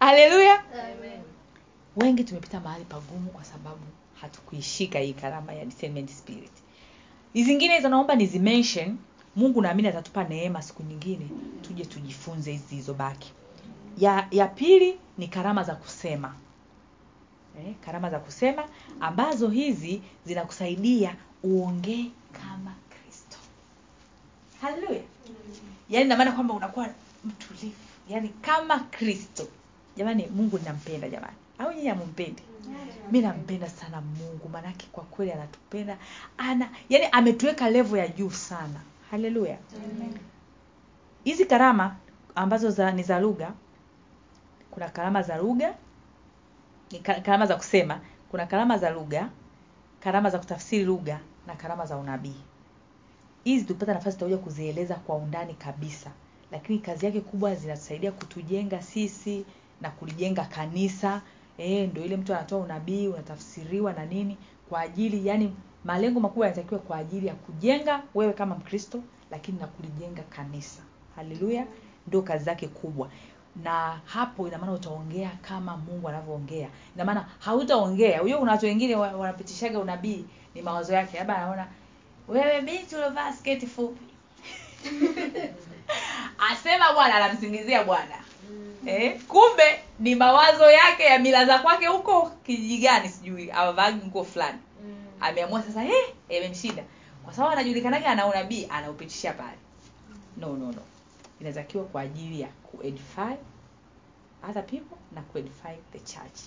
Haleluya 0.00 0.62
Amen. 0.72 1.20
wengi 1.96 2.24
tumepita 2.24 2.60
mahali 2.60 2.84
pagumu 2.84 3.30
kwa 3.30 3.44
sababu 3.44 3.80
hatukuishika 4.20 4.98
hii 4.98 5.12
karama 5.12 5.52
ya 5.52 5.64
discernment 5.64 6.10
spirit. 6.10 6.52
Zingine 7.34 7.76
hizo 7.76 7.88
naomba 7.88 8.14
nizimention. 8.14 8.96
Mungu 9.36 9.62
naamini 9.62 9.88
atatupa 9.88 10.24
neema 10.24 10.62
siku 10.62 10.82
nyingine 10.82 11.28
tuje 11.62 11.84
tujifunze 11.84 12.52
hizi 12.52 12.64
zilizobaki. 12.70 13.32
Ya 13.98 14.28
ya 14.30 14.46
pili 14.46 14.98
ni 15.18 15.28
karama 15.28 15.62
za 15.62 15.74
kusema 15.74 16.34
eh, 17.58 17.74
karama 17.84 18.10
za 18.10 18.18
kusema 18.18 18.64
ambazo 19.00 19.48
hizi 19.48 20.02
zinakusaidia 20.26 21.16
uongee 21.42 22.10
kama 22.32 22.74
kristo. 22.90 23.36
Haleluya. 24.60 25.02
Yaani 25.90 26.08
namaana 26.08 26.32
kwamba 26.32 26.54
unakuwa 26.54 26.88
mtulivu. 27.24 27.74
Yaani 28.08 28.28
kama 28.28 28.78
kristo. 28.78 29.48
Jamani 29.96 30.26
mungu 30.26 30.58
ninampenda 30.58 31.08
jamani. 31.08 31.36
Au 31.58 31.72
nyinyi 31.72 31.88
amumpendi 31.88 32.42
mi 33.12 33.20
nampenda 33.20 33.68
sana 33.68 34.00
mungu. 34.00 34.48
Maanake 34.48 34.86
kwa 34.92 35.04
kweli 35.04 35.32
anatupenda. 35.32 35.96
Ana 36.38 36.68
yani 36.88 37.06
ametuweka 37.12 37.70
levo 37.70 37.96
ya 37.96 38.08
juu 38.08 38.30
sana. 38.30 38.80
Haleluya. 39.10 39.58
Hizi 41.24 41.44
karama 41.46 41.96
ambazo 42.34 42.70
za, 42.70 42.92
ni 42.92 43.02
za 43.02 43.20
lugha. 43.20 43.52
Kuna 44.70 44.88
karama 44.88 45.22
za 45.22 45.36
lugha 45.36 45.74
karama 46.98 47.46
za 47.46 47.56
kusema. 47.56 48.00
Kuna 48.30 48.46
karama 48.46 48.78
za 48.78 48.90
lugha 48.90 49.28
karama 50.00 50.30
za 50.30 50.38
kutafsiri 50.38 50.84
lugha 50.84 51.20
na 51.46 51.54
karama 51.54 51.86
za 51.86 51.96
unabii. 51.96 52.40
Hizi 53.44 53.64
tupata 53.64 53.94
nafasi 53.94 54.16
tutakuja 54.16 54.38
kuzieleza 54.38 54.94
kwa 54.94 55.16
undani 55.16 55.54
kabisa. 55.54 56.10
Lakini 56.52 56.78
kazi 56.78 57.06
yake 57.06 57.20
kubwa 57.20 57.54
zinatusaidia 57.54 58.12
kutujenga 58.12 58.82
sisi 58.82 59.44
na 59.80 59.90
kulijenga 59.90 60.44
kanisa. 60.44 61.22
Eh 61.58 61.88
ndio 61.88 62.04
ile 62.04 62.16
mtu 62.16 62.34
anatoa 62.34 62.58
unabii 62.58 63.06
unatafsiriwa 63.08 63.92
na 63.92 64.04
nini 64.04 64.36
kwa 64.68 64.80
ajili 64.80 65.26
yani 65.26 65.56
malengo 65.84 66.20
makubwa 66.20 66.46
yanatakiwa 66.46 66.80
kwa 66.80 66.96
ajili 66.96 67.26
ya 67.26 67.34
kujenga 67.34 68.02
wewe 68.14 68.32
kama 68.32 68.54
mkristo 68.54 69.02
lakini 69.30 69.58
na 69.58 69.66
kulijenga 69.66 70.22
kanisa. 70.22 70.82
Haleluya 71.16 71.66
ndio 72.06 72.22
kazi 72.22 72.44
zake 72.44 72.68
kubwa 72.68 73.10
na 73.56 74.00
hapo 74.04 74.48
ina 74.48 74.58
maana 74.58 74.72
utaongea 74.72 75.30
kama 75.42 75.76
mungu 75.76 76.08
anavyoongea. 76.08 76.68
Ina 76.94 77.04
maana 77.04 77.26
hautaongea. 77.38 78.18
Huyo 78.20 78.38
kuna 78.38 78.52
watu 78.52 78.66
wengine 78.66 78.96
wanapitishaga 78.96 79.78
unabii. 79.78 80.24
Ni 80.54 80.62
mawazo 80.62 80.92
yake. 80.92 81.18
Labda 81.18 81.36
anaona 81.36 81.66
wewe 82.28 82.60
binti 82.60 82.96
uliovaa 82.96 83.32
sketi 83.32 83.66
fupi. 83.66 84.04
Asema 86.52 86.92
bwana 86.92 87.14
anamsingizia 87.14 87.84
bwana. 87.84 88.14
Eh, 88.86 89.20
kumbe 89.28 89.80
ni 89.98 90.14
mawazo 90.14 90.70
yake 90.70 91.02
ya 91.02 91.18
mila 91.18 91.44
za 91.46 91.58
kwake 91.58 91.86
huko 91.86 92.30
kijiji 92.46 92.78
gani 92.78 93.08
sijui 93.08 93.50
avagi 93.50 94.06
nguo 94.06 94.24
fulani. 94.24 94.58
Ameamua 95.20 95.62
sasa 95.62 95.84
eh, 95.84 96.14
imemshinda. 96.28 96.82
Kwa 97.24 97.34
sababu 97.34 97.52
anajulikanaga 97.52 98.06
ana 98.06 98.26
unabii 98.26 98.66
anaupitisha 98.70 99.32
pale. 99.32 99.58
No 100.36 100.48
no 100.48 100.66
no 100.72 100.82
inatakiwa 101.40 101.84
kwa 101.84 102.00
ajili 102.00 102.40
ya 102.40 102.48
kuedify 102.48 103.34
other 104.50 104.66
people 104.66 104.96
na 105.14 105.22
kuedify 105.22 105.74
the 105.92 105.98
church. 105.98 106.40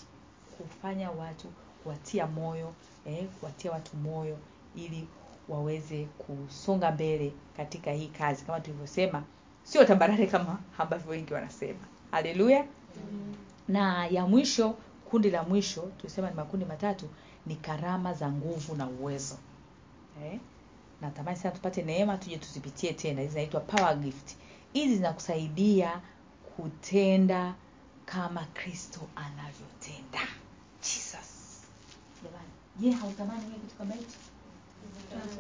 Kufanya 0.57 1.11
watu 1.11 1.47
kuwatia 1.83 2.27
moyo 2.27 2.73
eh, 3.05 3.25
kuwatia 3.39 3.71
watu 3.71 3.97
moyo 3.97 4.37
ili 4.75 5.07
waweze 5.49 6.05
kusonga 6.05 6.91
mbele 6.91 7.33
katika 7.57 7.91
hii 7.91 8.07
kazi. 8.07 8.45
Kama 8.45 8.59
tulivyosema 8.59 9.23
sio 9.63 9.85
tambarare 9.85 10.27
kama 10.27 10.59
ambavyo 10.77 11.11
wengi 11.11 11.33
wanasema. 11.33 11.79
Haleluya 12.11 12.65
na 13.67 14.07
ya 14.07 14.27
mwisho 14.27 14.75
kundi 15.09 15.29
la 15.29 15.43
mwisho 15.43 15.81
tulisema 15.97 16.29
ni 16.29 16.35
makundi 16.35 16.65
matatu 16.65 17.09
ni 17.45 17.55
karama 17.55 18.13
za 18.13 18.31
nguvu 18.31 18.75
na 18.75 18.87
uwezo. 18.87 19.35
Eh? 20.25 20.39
natamani 21.01 21.37
sana 21.37 21.55
tupate 21.55 21.81
neema 21.83 22.17
tuje 22.17 22.37
tuzipitie 22.37 22.93
tena. 22.93 23.21
Hizi 23.21 23.33
zinaitwa 23.33 23.59
power 23.61 23.95
gift 23.97 24.35
hizi 24.74 24.95
zinakusaidia 24.95 26.01
kutenda 26.55 27.55
kama 28.05 28.45
kristo 28.45 28.99
anavyotenda. 29.15 30.19
Jesus. 30.82 31.61
Jamani 32.24 32.49
je 32.80 32.91
hautamani 32.91 33.45
wewe 33.45 33.59
kitu 33.59 33.76
kama 33.76 33.93
hicho? 33.93 34.17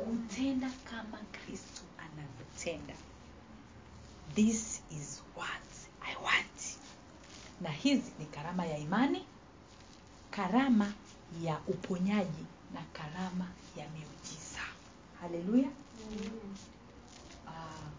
Kutenda 0.05 0.69
kama 0.89 1.17
kristo 1.31 1.81
anavyotenda. 1.97 2.93
This 4.35 4.81
is 4.91 5.21
what 5.37 5.61
i 6.01 6.15
want. 6.25 6.77
Na 7.61 7.69
hizi 7.69 8.11
ni 8.19 8.25
karama 8.25 8.65
ya 8.65 8.77
imani 8.77 9.25
karama 10.31 10.93
ya 11.43 11.59
uponyaji 11.67 12.45
na 12.73 12.81
karama 12.93 13.47
ya 13.77 13.89
miujiza. 13.89 14.59
Haleluya 15.21 15.69
Ah, 17.47 17.89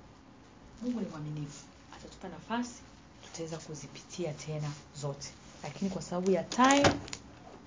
mungu 0.83 1.01
ni 1.01 1.07
mwaminifu. 1.09 1.65
Atatupa 1.97 2.29
nafasi 2.29 2.83
tutaweza 3.25 3.59
kuzipitia 3.59 4.33
tena 4.33 4.71
zote. 5.01 5.29
Lakini 5.63 5.91
kwa 5.91 6.03
sababu 6.03 6.31
ya 6.31 6.43
time 6.45 6.87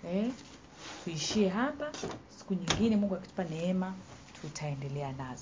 eh, 0.07 0.31
tuishie 1.03 1.49
hapa. 1.49 1.91
Siku 2.39 2.53
nyingine 2.53 2.95
mungu 2.95 3.15
akitupa 3.15 3.43
neema 3.43 3.93
tutaendelea 4.41 5.11
nazo 5.11 5.35